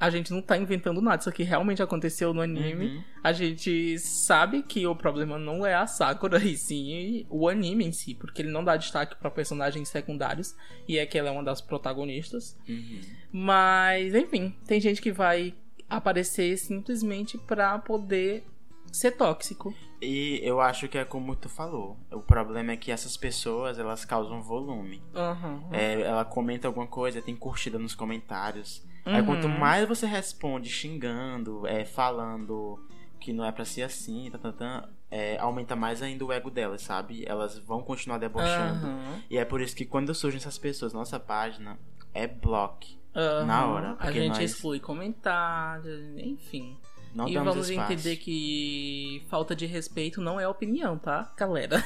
a 0.00 0.08
gente 0.08 0.32
não 0.32 0.40
tá 0.40 0.56
inventando 0.56 1.02
nada. 1.02 1.20
Isso 1.20 1.28
aqui 1.28 1.42
realmente 1.42 1.82
aconteceu 1.82 2.32
no 2.32 2.40
anime. 2.40 2.86
Uhum. 2.86 3.04
A 3.22 3.32
gente 3.34 3.98
sabe 3.98 4.62
que 4.62 4.86
o 4.86 4.96
problema 4.96 5.38
não 5.38 5.66
é 5.66 5.74
a 5.74 5.86
Sakura, 5.86 6.42
e 6.42 6.56
sim 6.56 7.26
o 7.28 7.46
anime 7.46 7.84
em 7.84 7.92
si, 7.92 8.14
porque 8.14 8.40
ele 8.40 8.50
não 8.50 8.64
dá 8.64 8.78
destaque 8.78 9.14
para 9.16 9.30
personagens 9.30 9.90
secundários, 9.90 10.56
e 10.88 10.98
é 10.98 11.04
que 11.04 11.18
ela 11.18 11.28
é 11.28 11.32
uma 11.32 11.44
das 11.44 11.60
protagonistas. 11.60 12.58
Uhum. 12.66 13.00
Mas, 13.30 14.14
enfim, 14.14 14.56
tem 14.66 14.80
gente 14.80 15.02
que 15.02 15.12
vai 15.12 15.54
aparecer 15.88 16.56
simplesmente 16.56 17.36
pra 17.36 17.78
poder 17.78 18.42
ser 18.90 19.10
tóxico. 19.12 19.74
E 20.00 20.40
eu 20.42 20.62
acho 20.62 20.88
que 20.88 20.96
é 20.96 21.04
como 21.04 21.36
tu 21.36 21.50
falou. 21.50 21.98
O 22.10 22.20
problema 22.20 22.72
é 22.72 22.76
que 22.76 22.90
essas 22.90 23.18
pessoas, 23.18 23.78
elas 23.78 24.06
causam 24.06 24.42
volume. 24.42 25.02
Uhum. 25.14 25.68
É, 25.72 26.00
ela 26.00 26.24
comenta 26.24 26.66
alguma 26.66 26.86
coisa, 26.86 27.20
tem 27.20 27.36
curtida 27.36 27.78
nos 27.78 27.94
comentários. 27.94 28.88
Uhum. 29.06 29.14
Aí 29.14 29.22
quanto 29.22 29.48
mais 29.48 29.88
você 29.88 30.06
responde 30.06 30.68
xingando, 30.68 31.66
é, 31.66 31.84
falando 31.84 32.78
que 33.18 33.32
não 33.32 33.44
é 33.44 33.52
pra 33.52 33.64
ser 33.64 33.82
assim, 33.82 34.30
tá, 34.30 34.38
tá, 34.38 34.52
tá, 34.52 34.88
é, 35.10 35.38
aumenta 35.38 35.76
mais 35.76 36.02
ainda 36.02 36.24
o 36.24 36.32
ego 36.32 36.50
delas, 36.50 36.82
sabe? 36.82 37.24
Elas 37.26 37.58
vão 37.58 37.82
continuar 37.82 38.18
debochando. 38.18 38.86
Uhum. 38.86 39.20
E 39.28 39.36
é 39.36 39.44
por 39.44 39.60
isso 39.60 39.76
que 39.76 39.84
quando 39.84 40.14
surgem 40.14 40.38
essas 40.38 40.56
pessoas, 40.56 40.92
nossa 40.92 41.20
página 41.20 41.78
é 42.14 42.26
block. 42.26 42.98
Uhum. 43.14 43.46
Na 43.46 43.66
hora. 43.66 43.96
A 43.98 44.10
gente 44.10 44.28
nós... 44.28 44.50
exclui 44.50 44.80
comentários, 44.80 46.16
enfim. 46.16 46.76
Não 47.14 47.28
e 47.28 47.34
vamos 47.34 47.68
espaço. 47.68 47.92
entender 47.92 48.16
que 48.16 49.24
falta 49.28 49.54
de 49.54 49.66
respeito 49.66 50.20
não 50.20 50.38
é 50.38 50.46
opinião, 50.46 50.96
tá, 50.96 51.32
galera? 51.36 51.82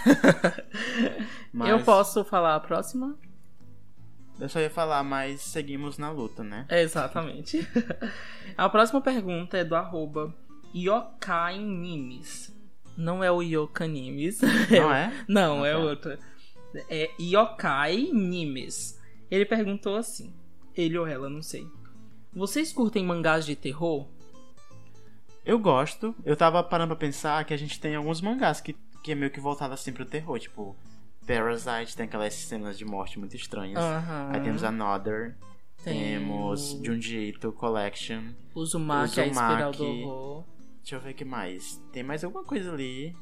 Mas... 1.50 1.70
Eu 1.70 1.82
posso 1.82 2.22
falar 2.24 2.54
a 2.54 2.60
próxima? 2.60 3.16
Eu 4.38 4.48
só 4.48 4.60
ia 4.60 4.70
falar, 4.70 5.02
mas 5.04 5.40
seguimos 5.40 5.96
na 5.96 6.10
luta, 6.10 6.42
né? 6.42 6.66
É, 6.68 6.82
exatamente. 6.82 7.66
a 8.56 8.68
próxima 8.68 9.00
pergunta 9.00 9.56
é 9.56 9.64
do 9.64 9.76
arroba 9.76 10.34
Yokai 10.74 11.58
Nimes. 11.58 12.52
Não 12.96 13.22
é 13.22 13.30
o 13.30 13.42
Yokanimes. 13.42 14.40
Não 14.70 14.92
é? 14.94 15.24
Não, 15.28 15.62
ah, 15.62 15.68
é 15.68 15.72
tá. 15.72 15.78
outra. 15.78 16.18
É 16.88 17.10
Yokai 17.20 18.10
Nimes. 18.12 19.00
Ele 19.30 19.44
perguntou 19.44 19.96
assim. 19.96 20.34
Ele 20.76 20.98
ou 20.98 21.06
ela, 21.06 21.28
não 21.28 21.42
sei. 21.42 21.66
Vocês 22.32 22.72
curtem 22.72 23.04
mangás 23.04 23.46
de 23.46 23.54
terror? 23.54 24.08
Eu 25.44 25.58
gosto. 25.58 26.14
Eu 26.24 26.36
tava 26.36 26.62
parando 26.62 26.96
pra 26.96 27.06
pensar 27.06 27.44
que 27.44 27.54
a 27.54 27.56
gente 27.56 27.80
tem 27.80 27.94
alguns 27.94 28.20
mangás 28.20 28.60
que, 28.60 28.74
que 29.02 29.12
é 29.12 29.14
meio 29.14 29.30
que 29.30 29.40
voltado 29.40 29.74
assim 29.74 29.92
pro 29.92 30.04
terror. 30.04 30.38
Tipo, 30.38 30.76
Parasite 31.26 31.96
tem 31.96 32.06
aquelas 32.06 32.34
cenas 32.34 32.76
de 32.78 32.84
morte 32.84 33.18
muito 33.18 33.34
estranhas. 33.36 33.78
Aham. 33.78 34.30
Aí 34.32 34.40
temos 34.42 34.62
Another. 34.62 35.36
Tem 35.82 36.18
Temos 36.18 36.80
Junji 36.82 37.28
Ito 37.28 37.52
Collection. 37.52 38.22
Uzumaki, 38.54 39.20
a 39.20 39.26
espiral 39.26 39.72
do 39.72 39.84
Uzumaki. 39.84 40.02
horror. 40.04 40.44
Deixa 40.78 40.96
eu 40.96 41.00
ver 41.00 41.10
o 41.10 41.14
que 41.14 41.24
mais. 41.24 41.82
Tem 41.92 42.02
mais 42.02 42.24
alguma 42.24 42.44
coisa 42.44 42.72
ali. 42.72 43.14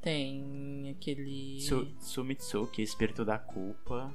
Tem 0.00 0.90
aquele. 0.96 1.60
Su 1.60 1.86
Sumitsuki, 2.00 2.82
Espírito 2.82 3.24
da 3.24 3.38
Culpa. 3.38 4.14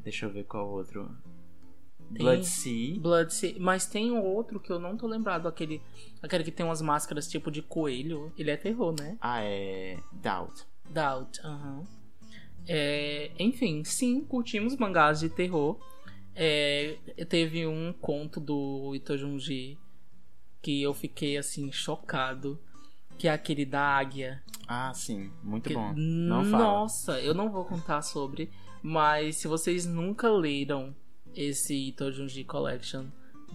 Deixa 0.00 0.26
eu 0.26 0.30
ver 0.30 0.44
qual 0.44 0.68
outro. 0.68 1.06
Tem- 2.12 2.18
Blood 2.18 2.44
Sea. 2.46 3.00
Blood 3.00 3.32
Sea. 3.32 3.56
Mas 3.58 3.86
tem 3.86 4.10
outro 4.12 4.60
que 4.60 4.70
eu 4.70 4.78
não 4.78 4.96
tô 4.96 5.06
lembrado, 5.06 5.48
aquele, 5.48 5.80
aquele 6.22 6.44
que 6.44 6.50
tem 6.50 6.66
umas 6.66 6.82
máscaras 6.82 7.26
tipo 7.28 7.50
de 7.50 7.62
coelho. 7.62 8.32
Ele 8.36 8.50
é 8.50 8.56
terror, 8.56 8.94
né? 8.98 9.16
Ah, 9.20 9.40
é. 9.42 9.98
Doubt. 10.12 10.66
Doubt, 10.90 11.40
aham. 11.42 11.86
É, 12.66 13.30
enfim, 13.38 13.84
sim, 13.84 14.22
curtimos 14.24 14.76
mangás 14.76 15.20
de 15.20 15.28
terror. 15.28 15.78
É, 16.34 16.96
teve 17.28 17.66
um 17.66 17.92
conto 17.92 18.40
do 18.40 18.94
Itojunji 18.94 19.78
que 20.62 20.82
eu 20.82 20.92
fiquei 20.94 21.36
assim 21.36 21.70
chocado, 21.70 22.58
que 23.18 23.28
é 23.28 23.32
aquele 23.32 23.64
da 23.64 23.80
águia. 23.82 24.42
Ah, 24.66 24.92
sim. 24.94 25.30
Muito 25.42 25.68
Que- 25.68 25.74
bom. 25.74 25.92
Não 25.94 26.44
fala. 26.44 26.64
Nossa, 26.64 27.20
eu 27.20 27.34
não 27.34 27.50
vou 27.50 27.64
contar 27.64 28.00
sobre, 28.02 28.50
mas 28.82 29.36
se 29.36 29.46
vocês 29.46 29.84
nunca 29.86 30.30
leram 30.30 30.94
esse 31.34 31.74
Itojunji 31.88 32.44
Collection, 32.44 33.04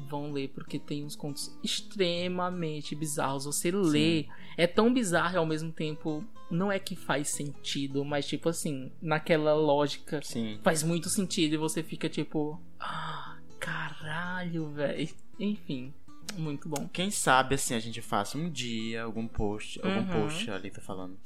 vão 0.07 0.31
ler 0.31 0.49
porque 0.49 0.77
tem 0.79 1.03
uns 1.05 1.15
contos 1.15 1.57
extremamente 1.63 2.95
bizarros. 2.95 3.45
Você 3.45 3.71
lê, 3.71 4.25
é 4.57 4.65
tão 4.67 4.93
bizarro 4.93 5.35
e 5.35 5.38
ao 5.38 5.45
mesmo 5.45 5.71
tempo 5.71 6.23
não 6.49 6.71
é 6.71 6.79
que 6.79 6.95
faz 6.95 7.29
sentido, 7.29 8.03
mas 8.05 8.25
tipo 8.27 8.49
assim, 8.49 8.91
naquela 9.01 9.53
lógica 9.53 10.19
Sim. 10.23 10.59
faz 10.63 10.81
muito 10.83 11.09
sentido 11.09 11.53
e 11.53 11.57
você 11.57 11.83
fica 11.83 12.09
tipo, 12.09 12.59
ah, 12.79 13.38
caralho, 13.59 14.69
velho. 14.69 15.09
Enfim, 15.39 15.93
muito 16.38 16.67
bom. 16.67 16.88
Quem 16.91 17.12
sabe 17.12 17.55
assim 17.55 17.73
a 17.75 17.79
gente 17.79 18.01
faça 18.01 18.38
um 18.38 18.49
dia 18.49 19.03
algum 19.03 19.27
post. 19.27 19.79
Algum 19.83 19.99
Uhum. 19.99 20.07
post 20.27 20.49
ali, 20.51 20.69
tá 20.71 20.81
falando. 20.81 21.17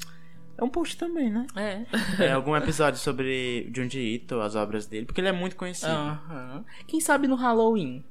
É 0.56 0.64
um 0.64 0.70
post 0.70 0.96
também, 0.98 1.32
né? 1.32 1.48
É. 1.56 2.26
É 2.26 2.32
algum 2.32 2.56
episódio 2.56 3.00
sobre 3.00 3.72
Junji 3.76 4.00
Ito, 4.00 4.40
as 4.40 4.54
obras 4.56 4.86
dele, 4.86 5.06
porque 5.06 5.20
ele 5.20 5.28
é 5.30 5.32
muito 5.32 5.56
conhecido. 5.56 5.92
Aham. 5.92 6.64
Quem 6.86 7.00
sabe 7.00 7.28
no 7.28 7.34
Halloween? 7.36 8.04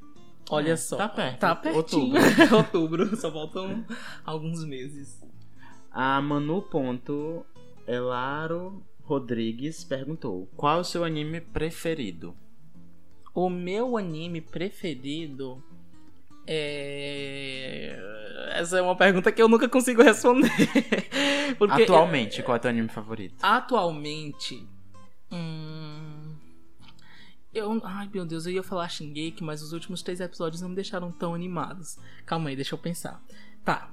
Olha 0.55 0.73
É, 0.73 0.77
só. 0.77 0.97
tá 0.97 1.09
perto. 1.09 1.39
Tá 1.39 1.55
pertinho. 1.57 2.15
Outubro. 2.57 3.17
Só 3.17 3.31
faltam 3.33 3.85
alguns 4.25 4.65
meses. 4.65 5.21
A 5.91 6.21
Manu 6.21 6.63
ponto 6.63 7.45
Elaro 7.87 8.83
Rodrigues 9.03 9.85
perguntou: 9.85 10.49
Qual 10.57 10.79
é 10.79 10.81
o 10.81 10.85
seu 10.85 11.05
anime 11.05 11.41
preferido? 11.41 12.35
O 13.35 13.49
meu 13.49 13.97
anime 13.97 14.41
preferido 14.41 15.63
é. 16.47 17.99
Essa 18.55 18.79
é 18.79 18.83
uma 18.83 18.97
pergunta 18.97 19.33
que 19.33 19.41
eu 19.41 19.49
nunca 19.49 19.69
consigo 19.69 20.03
responder. 20.03 20.51
Porque 21.59 21.83
Atualmente, 21.83 22.43
qual 22.43 22.57
é 22.57 22.59
o 22.59 22.61
teu 22.61 22.71
anime 22.71 22.89
favorito? 22.89 23.37
Atualmente. 23.43 24.67
Hum. 25.31 26.12
Eu. 27.55 27.81
Ai 27.85 28.09
meu 28.13 28.25
Deus, 28.25 28.47
eu 28.47 28.53
ia 28.53 28.63
falar 28.63 28.89
Shingeki, 28.89 29.43
mas 29.45 29.63
os 29.63 29.73
últimos 29.73 30.03
três 30.03 30.21
episódios 30.21 30.63
não 30.63 30.69
me 30.71 30.75
deixaram 30.75 31.11
tão 31.13 31.35
animados. 31.35 31.99
Calma 32.25 32.49
aí, 32.51 32.57
deixa 32.57 32.75
eu 32.75 32.79
pensar. 32.79 33.23
Tá. 33.65 33.91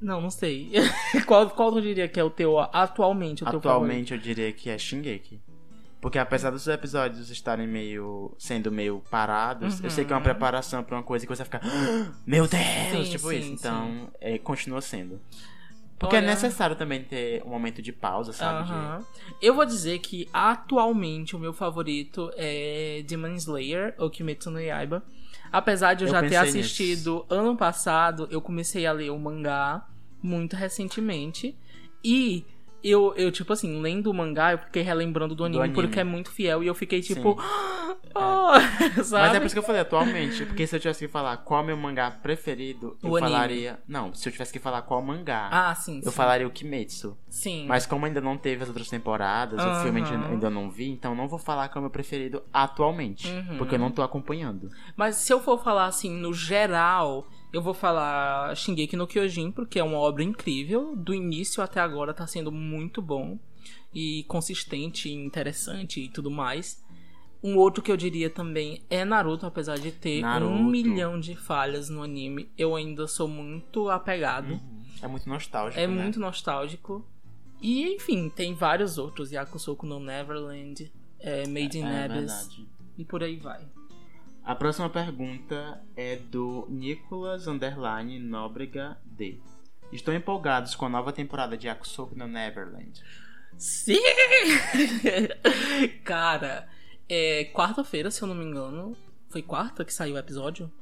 Não, 0.00 0.20
não 0.20 0.30
sei. 0.30 0.70
qual, 1.26 1.50
qual 1.50 1.72
tu 1.72 1.82
diria 1.82 2.08
que 2.08 2.18
é 2.20 2.24
o 2.24 2.30
teu 2.30 2.58
atualmente? 2.58 3.42
O 3.42 3.46
teu 3.50 3.58
Atualmente 3.58 4.12
eu 4.14 4.18
diria 4.18 4.52
que 4.52 4.70
é 4.70 4.78
Shingeki. 4.78 5.40
Porque 6.00 6.16
apesar 6.18 6.50
dos 6.50 6.66
episódios 6.68 7.28
estarem 7.28 7.66
meio. 7.66 8.32
sendo 8.38 8.70
meio 8.70 9.02
parados, 9.10 9.82
eu 9.82 9.90
sei 9.90 10.04
que 10.04 10.12
é 10.12 10.14
uma 10.14 10.20
Uhum. 10.20 10.24
preparação 10.24 10.84
pra 10.84 10.96
uma 10.96 11.02
coisa 11.02 11.26
que 11.26 11.34
você 11.36 11.44
fica. 11.44 11.60
"Ah, 11.62 12.12
Meu 12.24 12.46
Deus! 12.46 12.62
Sim, 12.92 13.10
tipo 13.10 13.28
sim, 13.30 13.38
isso. 13.40 13.48
Então, 13.54 14.08
é, 14.20 14.38
continua 14.38 14.80
sendo. 14.80 15.20
Porque 15.98 16.14
Olha- 16.16 16.24
é 16.24 16.28
necessário 16.28 16.76
também 16.76 17.02
ter 17.02 17.42
um 17.44 17.48
momento 17.50 17.82
de 17.82 17.92
pausa, 17.92 18.32
sabe? 18.32 18.66
De- 18.66 18.72
Aham. 18.72 19.04
Eu 19.42 19.54
vou 19.54 19.64
dizer 19.66 19.98
que 19.98 20.28
atualmente 20.32 21.34
o 21.34 21.38
meu 21.38 21.52
favorito 21.52 22.30
é 22.36 23.02
Demon 23.06 23.34
Slayer, 23.34 23.94
ou 23.98 24.08
Kimetsu 24.08 24.50
no 24.50 24.60
Yaiba. 24.60 25.02
Apesar 25.50 25.94
de 25.94 26.04
eu, 26.04 26.08
Eu 26.08 26.12
já 26.12 26.20
ter 26.20 26.36
assistido 26.36 27.26
ano 27.28 27.56
passado, 27.56 28.28
eu 28.30 28.40
comecei 28.40 28.86
a 28.86 28.92
ler 28.92 29.10
o 29.10 29.18
mangá 29.18 29.84
muito 30.22 30.54
recentemente. 30.54 31.56
E 32.04 32.44
eu, 32.82 33.12
eu 33.16 33.30
tipo 33.32 33.52
assim, 33.52 33.80
lendo 33.80 34.10
o 34.10 34.14
mangá, 34.14 34.52
eu 34.52 34.58
fiquei 34.58 34.82
relembrando 34.82 35.34
do 35.34 35.44
anime, 35.44 35.62
anime. 35.64 35.74
porque 35.74 35.98
é 36.00 36.04
muito 36.04 36.30
fiel. 36.30 36.62
E 36.62 36.66
eu 36.66 36.74
fiquei 36.74 37.00
tipo. 37.00 37.32
Sim. 37.40 37.48
"Ah", 38.14 38.60
sabe? 39.04 39.10
Mas 39.28 39.34
é 39.34 39.40
por 39.40 39.46
isso 39.46 39.54
que 39.54 39.58
eu 39.58 39.62
falei 39.62 39.80
atualmente. 39.80 40.44
Porque 40.46 40.66
se 40.66 40.74
eu 40.76 40.80
tivesse 40.80 41.06
que 41.06 41.12
falar 41.12 41.36
qual 41.38 41.60
é 41.60 41.62
o 41.62 41.66
meu 41.66 41.76
mangá 41.76 42.10
preferido, 42.10 42.96
eu 43.02 43.10
O 43.10 43.16
anime. 43.16 43.32
falaria. 43.32 43.78
Não, 43.86 44.12
se 44.14 44.28
eu 44.28 44.32
tivesse 44.32 44.52
que 44.52 44.58
falar 44.58 44.82
qual 44.82 45.00
mangá, 45.02 45.48
Ah, 45.50 45.74
sim. 45.74 45.98
eu 46.04 46.10
sim. 46.10 46.16
falaria 46.16 46.46
o 46.46 46.50
Kimetsu. 46.50 47.16
Sim. 47.28 47.66
Mas 47.66 47.86
como 47.86 48.06
ainda 48.06 48.20
não 48.20 48.36
teve 48.36 48.62
as 48.62 48.68
outras 48.68 48.88
temporadas, 48.88 49.62
o 49.64 49.82
filme 49.82 50.02
ainda- 50.02 50.48
não 50.50 50.70
vi, 50.70 50.88
então 50.88 51.14
não 51.14 51.28
vou 51.28 51.38
falar 51.38 51.68
que 51.68 51.76
é 51.76 51.78
o 51.78 51.82
meu 51.82 51.90
preferido 51.90 52.42
atualmente. 52.52 53.30
Uhum. 53.30 53.58
Porque 53.58 53.74
eu 53.74 53.78
não 53.78 53.90
tô 53.90 54.02
acompanhando. 54.02 54.70
Mas 54.96 55.16
se 55.16 55.32
eu 55.32 55.40
for 55.40 55.62
falar 55.62 55.86
assim, 55.86 56.10
no 56.10 56.32
geral, 56.32 57.26
eu 57.52 57.62
vou 57.62 57.74
falar 57.74 58.54
Shingeki 58.54 58.96
no 58.96 59.06
Kyojin, 59.06 59.50
porque 59.50 59.78
é 59.78 59.84
uma 59.84 59.98
obra 59.98 60.22
incrível. 60.22 60.94
Do 60.94 61.14
início 61.14 61.62
até 61.62 61.80
agora 61.80 62.12
tá 62.12 62.26
sendo 62.26 62.52
muito 62.52 63.00
bom. 63.00 63.38
E 63.92 64.24
consistente, 64.24 65.10
interessante 65.10 66.00
e 66.00 66.08
tudo 66.08 66.30
mais. 66.30 66.82
Um 67.42 67.56
outro 67.56 67.82
que 67.82 67.90
eu 67.90 67.96
diria 67.96 68.28
também 68.28 68.82
é 68.90 69.04
Naruto, 69.04 69.46
apesar 69.46 69.78
de 69.78 69.92
ter 69.92 70.20
Naruto. 70.20 70.52
um 70.52 70.64
milhão 70.64 71.18
de 71.18 71.36
falhas 71.36 71.88
no 71.88 72.02
anime. 72.02 72.50
Eu 72.58 72.74
ainda 72.74 73.06
sou 73.06 73.28
muito 73.28 73.88
apegado. 73.88 74.60
É 75.00 75.06
muito 75.06 75.28
nostálgico. 75.28 75.80
É 75.80 75.86
né? 75.86 76.02
muito 76.02 76.18
nostálgico. 76.18 77.06
E 77.62 77.94
enfim, 77.94 78.28
tem 78.28 78.54
vários 78.54 78.98
outros. 78.98 79.30
Yakusoku 79.30 79.86
no 79.86 80.00
Neverland, 80.00 80.92
é, 81.18 81.46
Made 81.46 81.78
in 81.78 81.84
É 81.84 82.04
Abyss 82.04 82.50
e 82.96 83.04
por 83.04 83.22
aí 83.22 83.36
vai. 83.36 83.64
A 84.48 84.54
próxima 84.54 84.88
pergunta 84.88 85.78
é 85.94 86.16
do 86.16 86.66
Nicolas 86.70 87.46
Underline 87.46 88.18
Nóbrega 88.18 88.96
D. 89.04 89.38
Estou 89.92 90.14
empolgados 90.14 90.74
com 90.74 90.86
a 90.86 90.88
nova 90.88 91.12
temporada 91.12 91.54
de 91.54 91.66
Yakusoku 91.66 92.16
no 92.16 92.26
Neverland. 92.26 93.04
Sim! 93.58 94.00
Cara, 96.02 96.66
é 97.06 97.44
quarta-feira, 97.52 98.10
se 98.10 98.22
eu 98.22 98.26
não 98.26 98.34
me 98.34 98.42
engano. 98.42 98.96
Foi 99.28 99.42
quarta 99.42 99.84
que 99.84 99.92
saiu 99.92 100.14
o 100.14 100.18
episódio? 100.18 100.72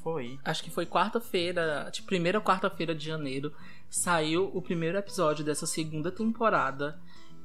Foi. 0.00 0.38
Acho 0.44 0.62
que 0.62 0.70
foi 0.70 0.86
quarta-feira, 0.86 1.90
tipo, 1.90 2.06
primeira 2.06 2.40
quarta-feira 2.40 2.94
de 2.94 3.04
janeiro, 3.04 3.52
saiu 3.90 4.52
o 4.54 4.62
primeiro 4.62 4.96
episódio 4.98 5.44
dessa 5.44 5.66
segunda 5.66 6.12
temporada. 6.12 6.96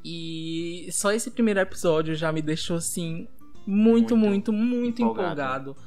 E 0.06 0.88
só 0.92 1.12
esse 1.12 1.32
primeiro 1.32 1.60
episódio 1.60 2.14
já 2.14 2.32
me 2.32 2.44
deixou 2.44 2.78
assim 2.78 3.28
muito, 3.66 4.16
Muito 4.16 4.18
muito, 4.18 4.54
muito 4.54 5.02
empolgado. 5.02 5.32
empolgado. 5.72 5.78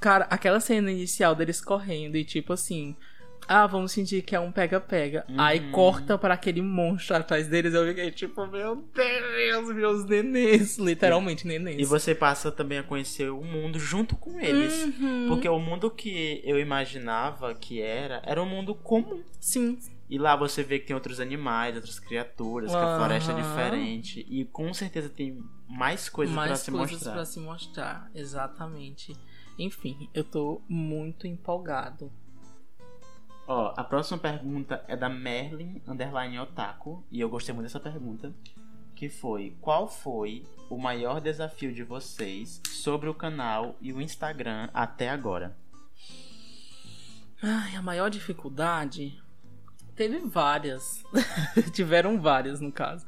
Cara, 0.00 0.26
aquela 0.30 0.60
cena 0.60 0.90
inicial 0.90 1.34
deles 1.34 1.60
correndo 1.60 2.16
e 2.16 2.24
tipo 2.24 2.52
assim, 2.52 2.94
ah, 3.48 3.66
vamos 3.66 3.94
fingir 3.94 4.24
que 4.24 4.34
é 4.36 4.40
um 4.40 4.52
pega-pega. 4.52 5.24
Aí 5.38 5.58
Uhum. 5.60 5.70
corta 5.70 6.18
para 6.18 6.34
aquele 6.34 6.60
monstro 6.60 7.16
atrás 7.16 7.46
deles, 7.48 7.72
eu 7.74 7.86
fiquei 7.88 8.10
tipo, 8.10 8.46
meu 8.46 8.84
Deus, 8.94 9.74
meus 9.74 10.04
nenês, 10.04 10.78
literalmente 10.78 11.46
nenês. 11.46 11.78
E 11.78 11.84
você 11.84 12.14
passa 12.14 12.50
também 12.52 12.78
a 12.78 12.82
conhecer 12.82 13.30
o 13.30 13.42
mundo 13.42 13.78
junto 13.78 14.16
com 14.16 14.38
eles. 14.40 14.84
Uhum. 14.84 15.26
Porque 15.28 15.48
o 15.48 15.58
mundo 15.58 15.90
que 15.90 16.40
eu 16.44 16.58
imaginava 16.58 17.54
que 17.54 17.80
era, 17.80 18.20
era 18.24 18.42
um 18.42 18.46
mundo 18.48 18.74
comum. 18.74 19.22
Sim, 19.40 19.78
E 20.08 20.18
lá 20.18 20.36
você 20.36 20.62
vê 20.62 20.78
que 20.78 20.86
tem 20.86 20.94
outros 20.94 21.18
animais, 21.18 21.74
outras 21.74 21.98
criaturas, 21.98 22.70
que 22.70 22.76
a 22.76 22.96
floresta 22.96 23.32
é 23.32 23.34
diferente. 23.34 24.26
E 24.28 24.44
com 24.44 24.72
certeza 24.72 25.08
tem 25.08 25.42
mais 25.68 26.08
coisas 26.08 26.34
pra 26.34 26.46
mais 26.46 26.60
se 26.60 26.70
coisas 26.70 26.92
mostrar. 26.92 27.12
pra 27.12 27.24
se 27.24 27.40
mostrar, 27.40 28.10
exatamente. 28.14 29.16
Enfim, 29.58 30.08
eu 30.14 30.22
tô 30.22 30.62
muito 30.68 31.26
empolgado. 31.26 32.12
Ó, 33.48 33.72
a 33.76 33.84
próxima 33.84 34.18
pergunta 34.18 34.84
é 34.86 34.96
da 34.96 35.08
Merlin 35.08 35.80
Underline 35.86 36.38
Otaku. 36.38 37.04
E 37.10 37.20
eu 37.20 37.28
gostei 37.28 37.54
muito 37.54 37.66
dessa 37.66 37.80
pergunta. 37.80 38.32
Que 38.94 39.08
foi: 39.08 39.56
Qual 39.60 39.88
foi 39.88 40.44
o 40.70 40.78
maior 40.78 41.20
desafio 41.20 41.72
de 41.72 41.82
vocês 41.82 42.60
sobre 42.64 43.08
o 43.08 43.14
canal 43.14 43.76
e 43.80 43.92
o 43.92 44.00
Instagram 44.00 44.68
até 44.72 45.10
agora? 45.10 45.56
Ai, 47.42 47.76
a 47.76 47.82
maior 47.82 48.08
dificuldade 48.08 49.22
teve 49.96 50.18
várias. 50.20 51.02
Tiveram 51.72 52.20
várias, 52.20 52.60
no 52.60 52.70
caso. 52.70 53.06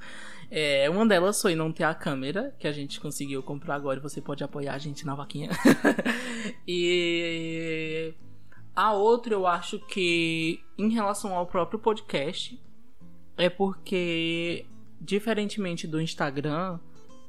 É, 0.50 0.88
uma 0.88 1.06
delas 1.06 1.40
foi 1.40 1.54
não 1.54 1.70
ter 1.70 1.84
a 1.84 1.94
câmera, 1.94 2.54
que 2.58 2.66
a 2.66 2.72
gente 2.72 2.98
conseguiu 3.00 3.42
comprar 3.42 3.74
agora 3.74 3.98
e 3.98 4.02
você 4.02 4.20
pode 4.20 4.42
apoiar 4.42 4.74
a 4.74 4.78
gente 4.78 5.04
na 5.04 5.14
vaquinha. 5.14 5.50
e 6.66 8.14
A 8.74 8.92
outra 8.92 9.34
eu 9.34 9.46
acho 9.46 9.78
que 9.78 10.60
em 10.78 10.88
relação 10.88 11.34
ao 11.34 11.46
próprio 11.46 11.78
podcast 11.78 12.58
é 13.36 13.50
porque 13.50 14.64
diferentemente 15.00 15.86
do 15.86 16.00
Instagram, 16.00 16.80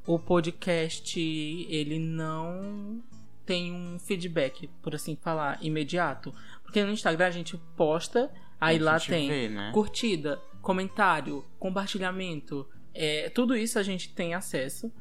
o 0.06 0.18
podcast 0.18 1.20
ele 1.20 1.98
não 1.98 3.02
tem 3.44 3.72
um 3.72 3.98
feedback, 3.98 4.68
por 4.80 4.94
assim 4.94 5.16
falar, 5.16 5.58
imediato. 5.60 6.32
Porque 6.62 6.82
no 6.82 6.92
Instagram 6.92 7.26
a 7.26 7.30
gente 7.30 7.56
posta, 7.76 8.30
aí 8.60 8.78
lá 8.78 8.98
tem 9.00 9.28
vê, 9.28 9.48
né? 9.48 9.70
curtida, 9.72 10.40
comentário, 10.60 11.44
compartilhamento, 11.58 12.66
é, 12.94 13.28
tudo 13.30 13.56
isso 13.56 13.78
a 13.78 13.82
gente 13.82 14.12
tem 14.12 14.34
acesso. 14.34 14.92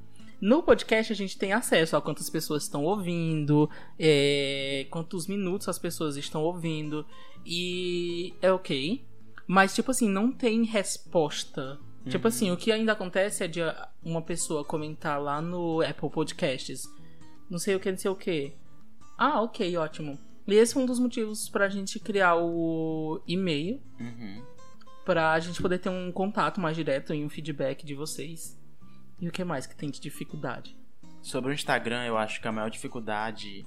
No 0.41 0.63
podcast 0.63 1.11
a 1.11 1.15
gente 1.15 1.37
tem 1.37 1.51
acesso 1.51 1.97
a 1.97 2.01
quantas 2.01 2.29
pessoas 2.29 2.63
estão 2.63 2.85
ouvindo, 2.85 3.69
é, 3.99 4.87
quantos 4.89 5.27
minutos 5.27 5.67
as 5.67 5.77
pessoas 5.77 6.15
estão 6.15 6.43
ouvindo, 6.43 7.05
e 7.45 8.33
é 8.41 8.51
ok. 8.51 9.05
Mas, 9.45 9.75
tipo 9.75 9.91
assim, 9.91 10.07
não 10.07 10.31
tem 10.31 10.63
resposta. 10.63 11.77
Tipo 12.07 12.27
Uhum. 12.27 12.29
assim, 12.29 12.51
o 12.51 12.55
que 12.57 12.71
ainda 12.71 12.93
acontece 12.93 13.43
é 13.43 13.47
de 13.47 13.59
uma 14.01 14.21
pessoa 14.21 14.63
comentar 14.63 15.21
lá 15.21 15.41
no 15.41 15.81
Apple 15.81 16.09
Podcasts, 16.09 16.83
não 17.49 17.59
sei 17.59 17.75
o 17.75 17.79
que, 17.79 17.91
não 17.91 17.97
sei 17.97 18.09
o 18.11 18.15
que. 18.15 18.53
Ah, 19.17 19.41
ok, 19.41 19.75
ótimo. 19.75 20.17
E 20.53 20.57
esse 20.57 20.73
foi 20.73 20.83
um 20.83 20.85
dos 20.85 20.99
motivos 20.99 21.49
pra 21.49 21.69
gente 21.69 21.99
criar 21.99 22.35
o 22.35 23.21
e-mail, 23.27 23.81
Uhum. 23.99 24.43
pra 25.05 25.39
gente 25.39 25.61
poder 25.61 25.79
ter 25.79 25.89
um 25.89 26.11
contato 26.11 26.59
mais 26.59 26.75
direto 26.75 27.13
e 27.13 27.23
um 27.23 27.29
feedback 27.29 27.85
de 27.85 27.95
vocês. 27.95 28.59
E 29.19 29.27
o 29.27 29.31
que 29.31 29.43
mais 29.43 29.65
que 29.65 29.75
tem 29.75 29.89
de 29.89 29.99
dificuldade? 29.99 30.77
Sobre 31.21 31.51
o 31.51 31.53
Instagram, 31.53 32.05
eu 32.05 32.17
acho 32.17 32.39
que 32.41 32.47
a 32.47 32.51
maior 32.51 32.69
dificuldade 32.69 33.65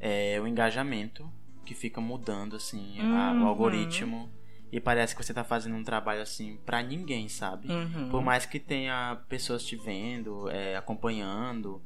é 0.00 0.40
o 0.40 0.46
engajamento, 0.46 1.30
que 1.64 1.74
fica 1.74 2.00
mudando, 2.00 2.56
assim, 2.56 2.98
a- 3.00 3.32
Uhum. 3.32 3.44
o 3.44 3.46
algoritmo. 3.46 4.30
E 4.72 4.80
parece 4.80 5.14
que 5.16 5.24
você 5.24 5.32
tá 5.32 5.44
fazendo 5.44 5.76
um 5.76 5.84
trabalho, 5.84 6.20
assim, 6.20 6.58
pra 6.66 6.82
ninguém, 6.82 7.28
sabe? 7.28 7.68
Uhum. 7.70 8.08
Por 8.10 8.22
mais 8.22 8.44
que 8.44 8.58
tenha 8.60 9.18
pessoas 9.28 9.64
te 9.64 9.76
vendo, 9.76 10.48
é, 10.50 10.76
acompanhando, 10.76 11.80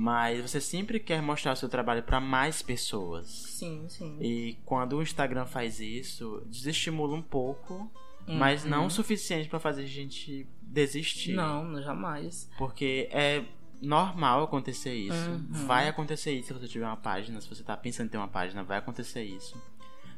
mas 0.00 0.40
você 0.40 0.60
sempre 0.60 1.00
quer 1.00 1.20
mostrar 1.20 1.54
o 1.54 1.56
seu 1.56 1.68
trabalho 1.68 2.04
pra 2.04 2.20
mais 2.20 2.62
pessoas. 2.62 3.26
Sim, 3.26 3.84
sim. 3.88 4.16
E 4.20 4.56
quando 4.64 4.96
o 4.96 5.02
Instagram 5.02 5.44
faz 5.44 5.80
isso, 5.80 6.40
desestimula 6.46 7.16
um 7.16 7.20
pouco, 7.20 7.90
mas 8.24 8.64
não 8.64 8.86
o 8.86 8.90
suficiente 8.90 9.48
pra 9.48 9.58
fazer 9.58 9.82
a 9.82 9.86
gente 9.86 10.46
desistir. 10.62 11.30
Uhum. 11.30 11.72
Não, 11.72 11.82
jamais. 11.82 12.48
Porque 12.56 13.08
é 13.10 13.44
normal 13.82 14.44
acontecer 14.44 14.94
isso. 14.94 15.30
Uhum. 15.30 15.66
Vai 15.66 15.88
acontecer 15.88 16.30
isso 16.30 16.46
se 16.46 16.54
você 16.54 16.68
tiver 16.68 16.86
uma 16.86 16.96
página. 16.96 17.40
Se 17.40 17.48
você 17.48 17.64
tá 17.64 17.76
pensando 17.76 18.06
em 18.06 18.10
ter 18.10 18.18
uma 18.18 18.28
página, 18.28 18.62
vai 18.62 18.78
acontecer 18.78 19.24
isso. 19.24 19.60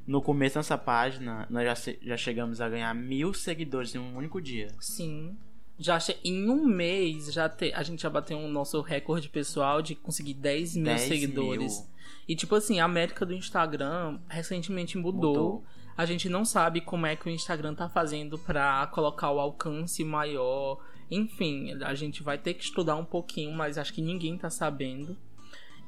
No 0.07 0.21
começo 0.21 0.57
dessa 0.57 0.77
página, 0.77 1.47
nós 1.49 1.65
já, 1.65 1.95
já 2.03 2.19
chegamos 2.19 2.61
a 2.61 2.69
ganhar 2.69 2.95
mil 2.95 3.33
seguidores 3.33 3.95
em 3.95 3.99
um 3.99 4.15
único 4.15 4.43
dia. 4.43 4.69
Sim. 4.79 5.39
Já 5.81 5.99
che... 5.99 6.17
Em 6.23 6.49
um 6.49 6.67
mês, 6.67 7.33
já 7.33 7.49
te... 7.49 7.73
a 7.73 7.83
gente 7.83 8.03
já 8.03 8.11
bateu 8.11 8.39
o 8.39 8.47
nosso 8.47 8.81
recorde 8.83 9.31
pessoal 9.31 9.81
de 9.81 9.95
conseguir 9.95 10.35
10 10.35 10.77
mil 10.77 10.85
10 10.85 11.01
seguidores. 11.01 11.79
mil. 11.79 11.91
E 12.29 12.37
tipo 12.37 12.55
assim, 12.55 12.79
a 12.79 12.87
métrica 12.87 13.25
do 13.25 13.33
Instagram 13.33 14.21
recentemente 14.29 14.99
mudou. 14.99 15.35
Mudou. 15.35 15.65
A 15.97 16.05
gente 16.05 16.29
não 16.29 16.45
sabe 16.45 16.81
como 16.81 17.07
é 17.07 17.17
que 17.17 17.27
o 17.27 17.31
Instagram 17.31 17.75
tá 17.75 17.89
fazendo 17.89 18.39
pra 18.39 18.87
colocar 18.89 19.31
o 19.33 19.41
alcance 19.41 20.05
maior. 20.05 20.79
Enfim, 21.11 21.73
a 21.83 21.95
gente 21.95 22.23
vai 22.23 22.39
ter 22.39 22.55
que 22.55 22.63
estudar 22.63 22.97
um 22.97 23.05
pouquinho, 23.05 23.53
mas 23.53 23.77
acho 23.77 23.93
que 23.93 24.03
ninguém 24.03 24.39
tá 24.39 24.49
sabendo. 24.49 25.17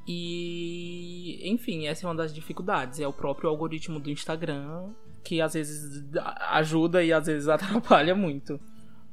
E, 0.07 1.41
enfim, 1.45 1.87
essa 1.87 2.07
é 2.07 2.09
uma 2.09 2.17
das 2.17 2.35
dificuldades. 2.35 2.99
É 2.99 3.07
o 3.07 3.13
próprio 3.13 3.49
algoritmo 3.49 4.01
do 4.01 4.11
Instagram 4.11 4.91
que 5.23 5.41
às 5.41 5.55
vezes 5.55 6.05
ajuda 6.51 7.03
e 7.05 7.13
às 7.13 7.27
vezes 7.27 7.47
atrapalha 7.49 8.15
muito. 8.15 8.61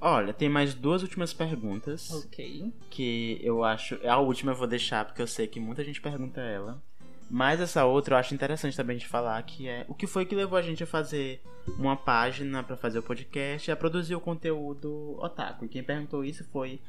Olha, 0.02 0.34
tem 0.34 0.47
mais 0.47 0.74
duas 0.74 1.02
últimas 1.02 1.34
perguntas. 1.34 2.12
Ok. 2.12 2.72
Que 2.89 3.39
eu 3.43 3.64
acho. 3.64 4.00
A 4.08 4.18
última 4.18 4.52
eu 4.52 4.56
vou 4.56 4.68
deixar 4.68 5.06
porque 5.06 5.22
eu 5.22 5.28
sei 5.28 5.47
que 5.47 5.60
muita 5.60 5.84
gente 5.84 6.00
pergunta 6.00 6.39
ela. 6.39 6.82
Mas 7.30 7.60
essa 7.60 7.86
outra 7.86 8.16
eu 8.16 8.20
acho 8.20 8.34
interessante 8.34 8.76
também 8.76 8.97
de 8.97 9.06
falar 9.08 9.41
que 9.43 9.68
é 9.68 9.86
o 9.88 9.93
que 9.93 10.08
foi 10.08 10.26
que 10.26 10.34
levou 10.34 10.58
a 10.58 10.62
gente 10.62 10.84
a 10.84 10.88
fazer 10.88 11.41
uma 11.78 11.95
página 11.95 12.64
pra 12.64 12.76
fazer 12.76 13.00
o 13.00 13.04
podcast 13.04 13.70
e 13.70 13.72
a 13.72 13.76
produzir 13.76 14.16
o 14.16 14.22
conteúdo 14.22 15.16
otaku. 15.20 15.66
E 15.66 15.68
quem 15.68 15.84
perguntou 15.84 16.24
isso 16.24 16.43
foi 16.45 16.80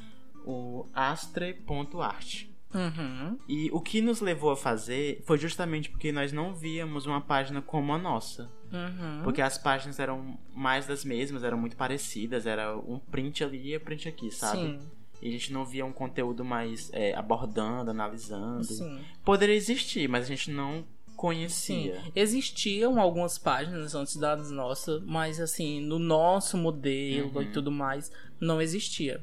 o 0.46 0.86
astre.art. 0.94 2.49
Uhum. 2.72 3.38
E 3.48 3.68
o 3.72 3.80
que 3.80 4.00
nos 4.00 4.20
levou 4.20 4.50
a 4.50 4.56
fazer 4.56 5.22
foi 5.26 5.36
justamente 5.38 5.90
porque 5.90 6.12
nós 6.12 6.32
não 6.32 6.54
víamos 6.54 7.06
uma 7.06 7.20
página 7.20 7.60
como 7.60 7.92
a 7.92 7.98
nossa. 7.98 8.50
Uhum. 8.72 9.22
Porque 9.24 9.42
as 9.42 9.58
páginas 9.58 9.98
eram 9.98 10.38
mais 10.54 10.86
das 10.86 11.04
mesmas, 11.04 11.42
eram 11.42 11.58
muito 11.58 11.76
parecidas, 11.76 12.46
era 12.46 12.76
um 12.76 12.98
print 12.98 13.42
ali 13.42 13.72
e 13.72 13.76
um 13.76 13.80
print 13.80 14.08
aqui, 14.08 14.30
sabe? 14.30 14.58
Sim, 14.60 14.78
E 15.20 15.28
a 15.28 15.32
gente 15.32 15.52
não 15.52 15.64
via 15.64 15.84
um 15.84 15.92
conteúdo 15.92 16.44
mais 16.44 16.88
é, 16.92 17.12
abordando, 17.14 17.90
analisando. 17.90 18.62
sim. 18.64 19.00
Poderia 19.24 19.56
existir, 19.56 20.08
mas 20.08 20.24
a 20.24 20.28
gente 20.28 20.50
não 20.52 20.78
Sim, 20.78 21.16
conhecia. 21.16 22.00
existiam 22.14 22.98
algumas 23.00 23.36
páginas 23.36 23.94
antes 23.94 24.16
das 24.16 24.50
nossas, 24.50 25.02
mas 25.04 25.38
assim, 25.40 25.80
no 25.80 25.98
nosso 25.98 26.56
modelo 26.56 27.32
Uhum. 27.34 27.42
e 27.42 27.46
tudo 27.46 27.70
mais, 27.72 28.10
não 28.40 28.62
existia. 28.62 29.22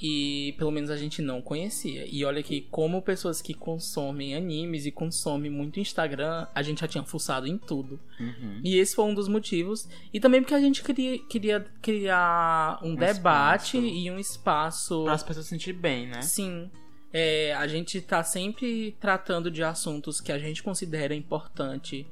E 0.00 0.54
pelo 0.58 0.70
menos 0.70 0.90
a 0.90 0.96
gente 0.96 1.22
não 1.22 1.40
conhecia. 1.40 2.04
E 2.10 2.24
olha 2.24 2.42
que, 2.42 2.62
como 2.62 3.00
pessoas 3.00 3.40
que 3.40 3.54
consomem 3.54 4.34
animes 4.34 4.86
e 4.86 4.90
consomem 4.90 5.50
muito 5.50 5.78
Instagram, 5.78 6.46
a 6.54 6.62
gente 6.62 6.80
já 6.80 6.88
tinha 6.88 7.04
fuçado 7.04 7.46
em 7.46 7.56
tudo. 7.56 8.00
Uhum. 8.18 8.60
E 8.64 8.76
esse 8.76 8.94
foi 8.94 9.04
um 9.04 9.14
dos 9.14 9.28
motivos. 9.28 9.88
E 10.12 10.18
também 10.18 10.42
porque 10.42 10.54
a 10.54 10.60
gente 10.60 10.82
queria, 10.82 11.18
queria 11.26 11.60
criar 11.80 12.80
um, 12.82 12.90
Um 12.90 12.94
debate 12.96 13.78
espaço. 13.78 13.96
e 13.96 14.10
um 14.10 14.18
espaço. 14.18 15.04
Para 15.04 15.14
as 15.14 15.22
pessoas 15.22 15.46
se 15.46 15.50
sentir 15.50 15.72
bem, 15.72 16.08
né? 16.08 16.22
Sim. 16.22 16.70
É, 17.12 17.54
a 17.54 17.68
gente 17.68 18.00
tá 18.00 18.24
sempre 18.24 18.96
tratando 19.00 19.48
de 19.48 19.62
assuntos 19.62 20.20
que 20.20 20.32
a 20.32 20.38
gente 20.38 20.60
considera 20.60 21.14
importante, 21.14 22.04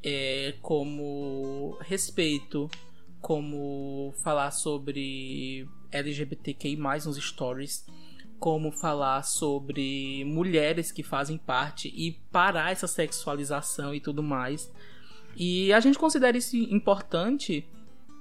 é, 0.00 0.54
como 0.62 1.76
respeito, 1.80 2.70
como 3.20 4.14
falar 4.22 4.52
sobre 4.52 5.68
LGBTQI, 5.96 6.76
nos 6.76 7.16
stories, 7.16 7.84
como 8.38 8.70
falar 8.70 9.22
sobre 9.22 10.24
mulheres 10.26 10.92
que 10.92 11.02
fazem 11.02 11.38
parte 11.38 11.88
e 11.88 12.12
parar 12.30 12.70
essa 12.72 12.86
sexualização 12.86 13.94
e 13.94 14.00
tudo 14.00 14.22
mais. 14.22 14.70
E 15.36 15.72
a 15.72 15.80
gente 15.80 15.98
considera 15.98 16.36
isso 16.36 16.56
importante 16.56 17.66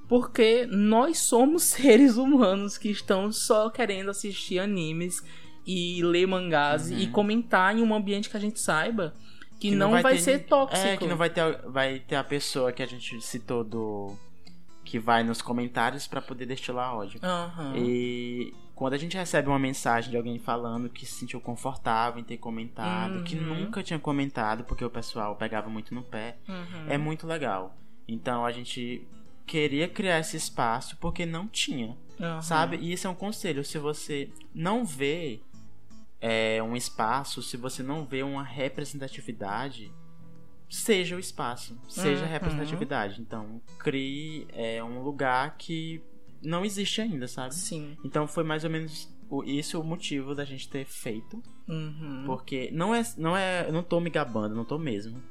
porque 0.08 0.66
nós 0.68 1.20
somos 1.20 1.64
seres 1.76 2.16
humanos 2.18 2.78
que 2.78 2.90
estão 2.90 3.32
só 3.32 3.70
querendo 3.70 4.10
assistir 4.10 4.60
animes 4.60 5.24
e 5.66 6.02
ler 6.04 6.28
mangás 6.28 6.90
Uhum. 6.92 6.98
e 7.00 7.08
comentar 7.08 7.76
em 7.76 7.82
um 7.82 7.94
ambiente 7.94 8.30
que 8.30 8.38
a 8.38 8.40
gente 8.40 8.60
saiba 8.60 9.16
que, 9.60 9.70
Que 9.70 9.76
não, 9.76 9.92
vai, 9.92 10.16
ter 10.16 10.20
ser 10.22 10.38
nin- 10.40 10.44
tóxico. 10.44 10.86
É, 10.88 10.98
que 10.98 11.08
não 11.08 11.16
vai 11.18 11.30
ter, 11.30 11.62
vai 11.68 12.00
ter 12.00 12.16
a 12.18 12.24
pessoa 12.24 12.72
que 12.72 12.84
a 12.84 12.86
gente 12.86 13.20
citou 13.22 13.64
do. 13.64 14.16
Que 14.86 14.98
vai 15.00 15.24
nos 15.24 15.42
comentários 15.42 16.08
pra 16.08 16.22
poder 16.22 16.46
destilar 16.46 16.96
ódio. 16.96 17.20
Aham. 17.24 17.74
E 17.76 18.54
quando 18.76 18.94
a 18.94 18.98
gente 18.98 19.18
recebe 19.18 19.50
uma 19.50 19.58
mensagem 19.60 20.12
de 20.12 20.16
alguém 20.18 20.38
falando 20.40 20.90
que 20.90 21.06
se 21.06 21.14
sentiu 21.14 21.42
confortável 21.42 22.20
em 22.22 22.24
ter 22.24 22.38
comentado, 22.38 23.24
que 23.24 23.36
Uhum. 23.36 23.56
nunca 23.66 23.82
tinha 23.84 23.98
comentado 24.00 24.64
porque 24.64 24.86
o 24.86 24.90
pessoal 24.90 25.36
pegava 25.36 25.70
muito 25.70 25.94
no 25.94 26.04
pé, 26.04 26.38
Uhum. 26.48 26.86
é 26.88 26.98
muito 26.98 27.26
legal. 27.26 27.76
Então 28.08 28.46
a 28.46 28.52
gente 28.52 29.06
queria 29.46 29.88
criar 29.88 30.20
esse 30.20 30.38
espaço 30.38 30.98
porque 30.98 31.26
não 31.26 31.48
tinha, 31.48 31.98
sabe? 32.42 32.78
E 32.78 32.94
isso 32.94 33.08
é 33.08 33.10
um 33.10 33.16
conselho. 33.16 33.64
Se 33.66 33.78
você 33.80 34.30
não 34.54 34.86
vê 34.86 35.42
é, 36.22 36.62
um 36.64 36.76
espaço, 36.76 37.42
se 37.44 37.56
você 37.58 37.84
não 37.84 38.04
vê 38.06 38.24
uma 38.24 38.44
representatividade, 38.44 39.92
seja 40.70 41.16
o 41.16 41.20
espaço, 41.20 41.78
seja 41.88 42.22
a 42.22 42.26
Uhum. 42.26 42.32
representatividade. 42.32 43.22
Então 43.22 43.62
crie 43.80 44.48
é, 44.54 44.84
um 44.84 45.02
lugar 45.04 45.56
que 45.58 46.02
não 46.44 46.64
existe 46.66 47.02
ainda, 47.02 47.28
sabe? 47.28 47.56
Sim. 47.56 47.98
Então 48.04 48.28
foi 48.28 48.44
mais 48.44 48.64
ou 48.64 48.70
menos 48.70 49.10
o- 49.30 49.44
isso 49.44 49.80
o 49.80 49.84
motivo 49.84 50.36
da 50.36 50.46
gente 50.46 50.70
ter 50.70 50.86
feito. 50.86 51.42
Uhum. 51.68 52.24
Porque 52.26 52.70
não 52.72 52.94
é. 52.94 53.02
Não 53.18 53.36
é. 53.36 53.68
Eu 53.68 53.74
não 53.74 53.82
tô 53.84 54.00
me 54.00 54.10
gabando, 54.10 54.54
não 54.56 54.66
tô 54.66 54.78
mesmo. 54.78 55.22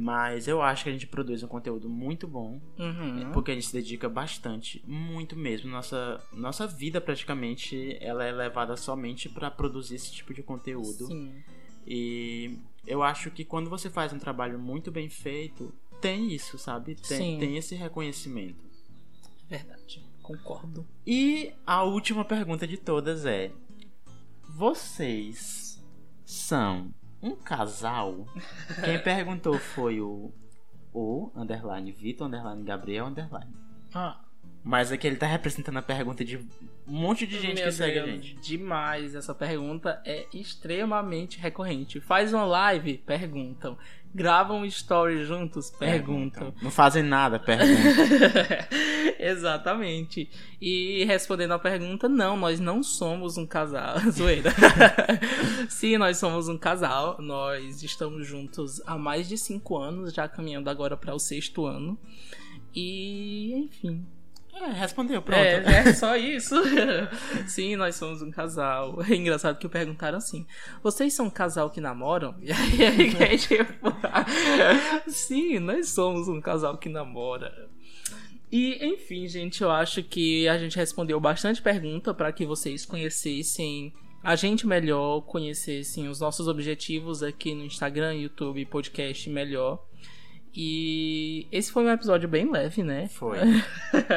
Mas 0.00 0.46
eu 0.46 0.62
acho 0.62 0.84
que 0.84 0.90
a 0.90 0.92
gente 0.92 1.08
produz 1.08 1.42
um 1.42 1.48
conteúdo 1.48 1.88
muito 1.88 2.26
bom. 2.28 2.60
Uhum. 2.78 3.32
Porque 3.32 3.50
a 3.50 3.54
gente 3.54 3.66
se 3.66 3.72
dedica 3.72 4.08
bastante, 4.08 4.80
muito 4.86 5.34
mesmo. 5.36 5.68
Nossa, 5.70 6.20
nossa 6.32 6.68
vida 6.68 7.00
praticamente 7.00 7.96
ela 8.00 8.24
é 8.24 8.30
levada 8.30 8.76
somente 8.76 9.28
pra 9.28 9.50
produzir 9.50 9.96
esse 9.96 10.12
tipo 10.12 10.32
de 10.32 10.40
conteúdo. 10.42 11.06
Sim. 11.06 11.34
E 11.90 12.58
eu 12.86 13.02
acho 13.02 13.30
que 13.30 13.46
quando 13.46 13.70
você 13.70 13.88
faz 13.88 14.12
um 14.12 14.18
trabalho 14.18 14.58
muito 14.58 14.90
bem 14.90 15.08
feito, 15.08 15.74
tem 16.02 16.30
isso, 16.30 16.58
sabe? 16.58 16.94
Tem, 16.94 17.18
Sim. 17.18 17.38
tem 17.40 17.56
esse 17.56 17.74
reconhecimento. 17.74 18.62
Verdade. 19.48 20.06
Concordo. 20.22 20.86
E 21.06 21.54
a 21.66 21.82
última 21.84 22.26
pergunta 22.26 22.66
de 22.66 22.76
todas 22.76 23.24
é: 23.24 23.50
Vocês 24.50 25.82
são 26.26 26.92
um 27.22 27.34
casal? 27.34 28.26
Quem 28.84 29.02
perguntou 29.02 29.58
foi 29.58 30.02
o, 30.02 30.30
o 30.92 31.32
underline 31.34 31.90
Vitor 31.90 32.26
underline 32.26 32.62
Gabriel 32.64 33.06
underline. 33.06 33.56
Ah, 33.94 34.22
Mas 34.64 34.92
aqui 34.92 35.06
ele 35.06 35.16
tá 35.16 35.26
representando 35.26 35.78
a 35.78 35.82
pergunta 35.82 36.24
de 36.24 36.36
um 36.36 36.46
monte 36.86 37.26
de 37.26 37.38
gente 37.40 37.56
meu 37.56 37.64
que 37.64 37.72
segue 37.72 37.98
a 37.98 38.04
Deus, 38.04 38.24
gente. 38.24 38.34
Demais. 38.36 39.14
Essa 39.14 39.34
pergunta 39.34 40.00
é 40.04 40.26
extremamente 40.32 41.38
recorrente. 41.38 42.00
Faz 42.00 42.32
uma 42.32 42.44
live? 42.44 42.98
Perguntam. 42.98 43.78
Gravam 44.14 44.64
story 44.64 45.24
juntos? 45.24 45.70
Perguntam. 45.70 46.54
Não 46.62 46.70
fazem 46.70 47.02
nada, 47.02 47.38
perguntam. 47.38 47.76
Exatamente. 49.18 50.30
E 50.60 51.04
respondendo 51.04 51.52
à 51.52 51.58
pergunta, 51.58 52.08
não, 52.08 52.36
nós 52.36 52.58
não 52.58 52.82
somos 52.82 53.36
um 53.36 53.46
casal. 53.46 53.98
Zoeira. 54.10 54.50
Sim, 55.68 55.98
nós 55.98 56.16
somos 56.16 56.48
um 56.48 56.56
casal. 56.56 57.16
Nós 57.20 57.82
estamos 57.82 58.26
juntos 58.26 58.80
há 58.86 58.96
mais 58.96 59.28
de 59.28 59.36
cinco 59.36 59.76
anos, 59.76 60.14
já 60.14 60.26
caminhando 60.28 60.70
agora 60.70 60.96
para 60.96 61.14
o 61.14 61.18
sexto 61.18 61.66
ano. 61.66 61.98
E, 62.74 63.52
enfim. 63.54 64.06
É, 64.60 64.72
respondeu, 64.72 65.22
pronto. 65.22 65.38
É, 65.38 65.88
é 65.88 65.92
só 65.94 66.16
isso. 66.16 66.54
Sim, 67.46 67.76
nós 67.76 67.96
somos 67.96 68.22
um 68.22 68.30
casal. 68.30 69.02
É 69.02 69.14
engraçado 69.14 69.58
que 69.58 69.68
perguntaram 69.68 70.18
assim: 70.18 70.46
vocês 70.82 71.14
são 71.14 71.26
um 71.26 71.30
casal 71.30 71.70
que 71.70 71.80
namoram? 71.80 72.34
E 72.42 72.52
aí, 72.52 73.16
é 73.18 73.36
tipo, 73.36 73.92
sim, 75.08 75.58
nós 75.58 75.88
somos 75.90 76.28
um 76.28 76.40
casal 76.40 76.78
que 76.78 76.88
namora. 76.88 77.68
E, 78.50 78.78
enfim, 78.84 79.26
gente, 79.26 79.62
eu 79.62 79.70
acho 79.70 80.02
que 80.02 80.48
a 80.48 80.56
gente 80.56 80.76
respondeu 80.76 81.20
bastante 81.20 81.60
pergunta 81.60 82.14
para 82.14 82.32
que 82.32 82.46
vocês 82.46 82.86
conhecessem 82.86 83.92
a 84.22 84.34
gente 84.36 84.66
melhor, 84.66 85.22
conhecessem 85.22 86.08
os 86.08 86.20
nossos 86.20 86.48
objetivos 86.48 87.22
aqui 87.22 87.54
no 87.54 87.64
Instagram, 87.64 88.14
YouTube, 88.14 88.64
podcast 88.66 89.28
melhor. 89.30 89.87
E 90.54 91.46
esse 91.52 91.70
foi 91.70 91.84
um 91.84 91.90
episódio 91.90 92.28
bem 92.28 92.50
leve, 92.50 92.82
né? 92.82 93.08
Foi. 93.08 93.38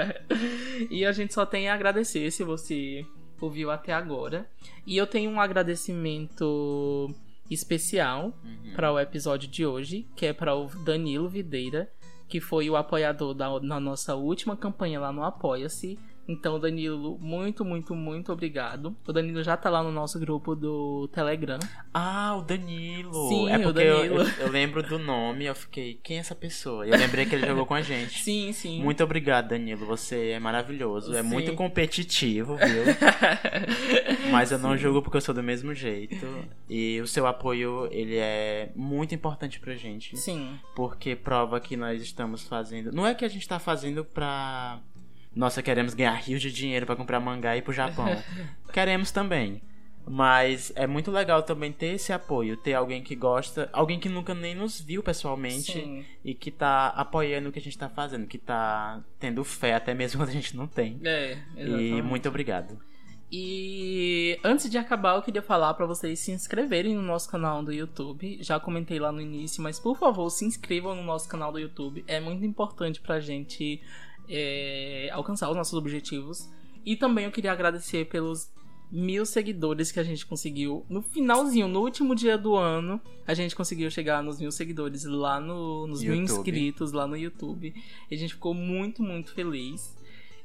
e 0.89 1.05
a 1.05 1.11
gente 1.11 1.33
só 1.33 1.45
tem 1.45 1.69
a 1.69 1.73
agradecer 1.73 2.31
se 2.31 2.43
você 2.43 3.05
ouviu 3.39 3.69
até 3.71 3.93
agora. 3.93 4.45
E 4.85 4.97
eu 4.97 5.05
tenho 5.07 5.29
um 5.31 5.39
agradecimento 5.39 7.13
especial 7.49 8.33
Uhum. 8.43 8.73
para 8.75 8.91
o 8.91 8.99
episódio 8.99 9.49
de 9.49 9.65
hoje, 9.65 10.07
que 10.15 10.25
é 10.25 10.33
para 10.33 10.55
o 10.55 10.67
Danilo 10.85 11.27
Videira, 11.27 11.89
que 12.27 12.39
foi 12.39 12.69
o 12.69 12.77
apoiador 12.77 13.33
da, 13.33 13.59
na 13.59 13.79
nossa 13.79 14.15
última 14.15 14.55
campanha 14.55 14.99
lá 14.99 15.11
no 15.11 15.23
Apoia-se. 15.23 15.99
Então, 16.27 16.59
Danilo, 16.59 17.17
muito, 17.19 17.65
muito, 17.65 17.93
muito 17.95 18.31
obrigado. 18.31 18.95
O 19.07 19.11
Danilo 19.11 19.43
já 19.43 19.57
tá 19.57 19.69
lá 19.69 19.83
no 19.83 19.91
nosso 19.91 20.19
grupo 20.19 20.55
do 20.55 21.07
Telegram. 21.09 21.59
Ah, 21.93 22.35
o 22.37 22.41
Danilo. 22.41 23.27
Sim, 23.29 23.49
é 23.49 23.57
o 23.57 23.63
porque 23.63 23.79
eu- 23.81 23.97
Danilo. 23.97 24.21
Eu, 24.21 24.45
eu 24.45 24.51
lembro 24.51 24.81
do 24.83 24.97
nome, 24.99 25.45
eu 25.45 25.55
fiquei, 25.55 25.99
quem 26.01 26.17
é 26.17 26.19
essa 26.19 26.35
pessoa? 26.35 26.85
Eu 26.87 26.97
lembrei 26.97 27.25
que 27.25 27.35
ele 27.35 27.45
jogou 27.45 27.65
com 27.65 27.73
a 27.73 27.81
gente. 27.81 28.19
Sim, 28.23 28.53
sim. 28.53 28.81
Muito 28.81 29.03
obrigado, 29.03 29.49
Danilo. 29.49 29.85
Você 29.85 30.29
é 30.29 30.39
maravilhoso. 30.39 31.13
É 31.13 31.21
Sim. 31.21 31.27
muito 31.29 31.53
competitivo, 31.53 32.55
viu? 32.61 32.83
Mas 34.31 34.51
eu 34.51 34.59
não 34.59 34.77
julgo 34.77 35.01
porque 35.01 35.17
eu 35.17 35.21
sou 35.21 35.33
do 35.35 35.43
mesmo 35.43 35.73
jeito. 35.73 36.25
E 36.69 36.99
o 37.01 37.07
seu 37.07 37.25
apoio, 37.27 37.87
ele 37.91 38.15
é 38.17 38.71
muito 38.75 39.13
importante 39.13 39.59
pra 39.59 39.75
gente. 39.75 40.15
Sim. 40.17 40.57
Porque 40.75 41.15
prova 41.15 41.59
que 41.59 41.75
nós 41.75 42.01
estamos 42.01 42.43
fazendo. 42.47 42.91
Não 42.91 43.05
é 43.05 43.13
que 43.13 43.25
a 43.25 43.29
gente 43.29 43.47
tá 43.47 43.59
fazendo 43.59 44.05
pra. 44.05 44.79
Nossa, 45.35 45.61
queremos 45.61 45.93
ganhar 45.93 46.13
rios 46.13 46.41
de 46.41 46.51
dinheiro 46.51 46.85
pra 46.85 46.95
comprar 46.95 47.19
mangá 47.19 47.55
e 47.55 47.59
ir 47.59 47.61
pro 47.61 47.73
Japão. 47.73 48.05
queremos 48.73 49.11
também. 49.11 49.61
Mas 50.07 50.73
é 50.75 50.87
muito 50.87 51.11
legal 51.11 51.43
também 51.43 51.71
ter 51.71 51.93
esse 51.93 52.11
apoio, 52.11 52.57
ter 52.57 52.73
alguém 52.73 53.03
que 53.03 53.15
gosta, 53.15 53.69
alguém 53.71 53.99
que 53.99 54.09
nunca 54.09 54.33
nem 54.33 54.55
nos 54.55 54.81
viu 54.81 55.03
pessoalmente 55.03 55.73
Sim. 55.73 56.03
e 56.25 56.33
que 56.33 56.49
tá 56.49 56.87
apoiando 56.87 57.49
o 57.49 57.51
que 57.51 57.59
a 57.59 57.61
gente 57.61 57.77
tá 57.77 57.87
fazendo, 57.87 58.25
que 58.25 58.39
tá 58.39 59.01
tendo 59.19 59.43
fé 59.43 59.75
até 59.75 59.93
mesmo 59.93 60.17
quando 60.21 60.29
a 60.29 60.33
gente 60.33 60.57
não 60.57 60.67
tem. 60.67 60.99
É, 61.03 61.37
E 61.55 61.61
exatamente. 61.61 62.01
muito 62.01 62.27
obrigado. 62.27 62.79
E 63.31 64.37
antes 64.43 64.69
de 64.69 64.77
acabar, 64.77 65.15
eu 65.15 65.21
queria 65.21 65.41
falar 65.41 65.73
pra 65.75 65.85
vocês 65.85 66.19
se 66.19 66.31
inscreverem 66.33 66.95
no 66.95 67.01
nosso 67.01 67.29
canal 67.29 67.63
do 67.63 67.71
YouTube. 67.71 68.37
Já 68.41 68.59
comentei 68.59 68.99
lá 68.99 69.09
no 69.09 69.21
início, 69.21 69.63
mas 69.63 69.79
por 69.79 69.95
favor, 69.97 70.29
se 70.29 70.43
inscrevam 70.43 70.93
no 70.95 71.03
nosso 71.03 71.29
canal 71.29 71.49
do 71.49 71.57
YouTube. 71.59 72.03
É 72.07 72.19
muito 72.19 72.43
importante 72.43 72.99
pra 72.99 73.21
gente 73.21 73.81
é, 74.31 75.09
alcançar 75.11 75.49
os 75.49 75.55
nossos 75.55 75.73
objetivos. 75.73 76.49
E 76.85 76.95
também 76.95 77.25
eu 77.25 77.31
queria 77.31 77.51
agradecer 77.51 78.05
pelos 78.05 78.49
mil 78.91 79.25
seguidores 79.25 79.91
que 79.91 79.99
a 79.99 80.03
gente 80.03 80.25
conseguiu 80.25 80.85
no 80.89 81.01
finalzinho, 81.01 81.67
no 81.67 81.79
último 81.79 82.15
dia 82.15 82.37
do 82.37 82.55
ano. 82.55 82.99
A 83.25 83.33
gente 83.33 83.55
conseguiu 83.55 83.89
chegar 83.89 84.21
nos 84.21 84.39
mil 84.39 84.51
seguidores 84.51 85.05
lá 85.05 85.39
no, 85.39 85.87
nos 85.87 86.01
mil 86.01 86.15
YouTube. 86.15 86.33
inscritos 86.33 86.91
lá 86.91 87.07
no 87.07 87.15
YouTube. 87.15 87.73
E 88.09 88.15
a 88.15 88.17
gente 88.17 88.33
ficou 88.33 88.53
muito, 88.53 89.03
muito 89.03 89.33
feliz. 89.33 89.95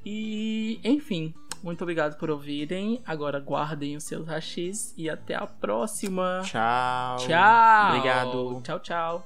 E, 0.04 0.78
enfim, 0.84 1.34
muito 1.62 1.82
obrigado 1.82 2.16
por 2.16 2.30
ouvirem. 2.30 3.00
Agora 3.04 3.40
guardem 3.40 3.96
os 3.96 4.04
seus 4.04 4.28
hashis 4.28 4.94
e 4.96 5.10
até 5.10 5.34
a 5.34 5.46
próxima. 5.46 6.42
Tchau. 6.44 7.16
Tchau. 7.16 7.88
Obrigado. 7.88 8.60
Tchau, 8.62 8.80
tchau. 8.80 9.24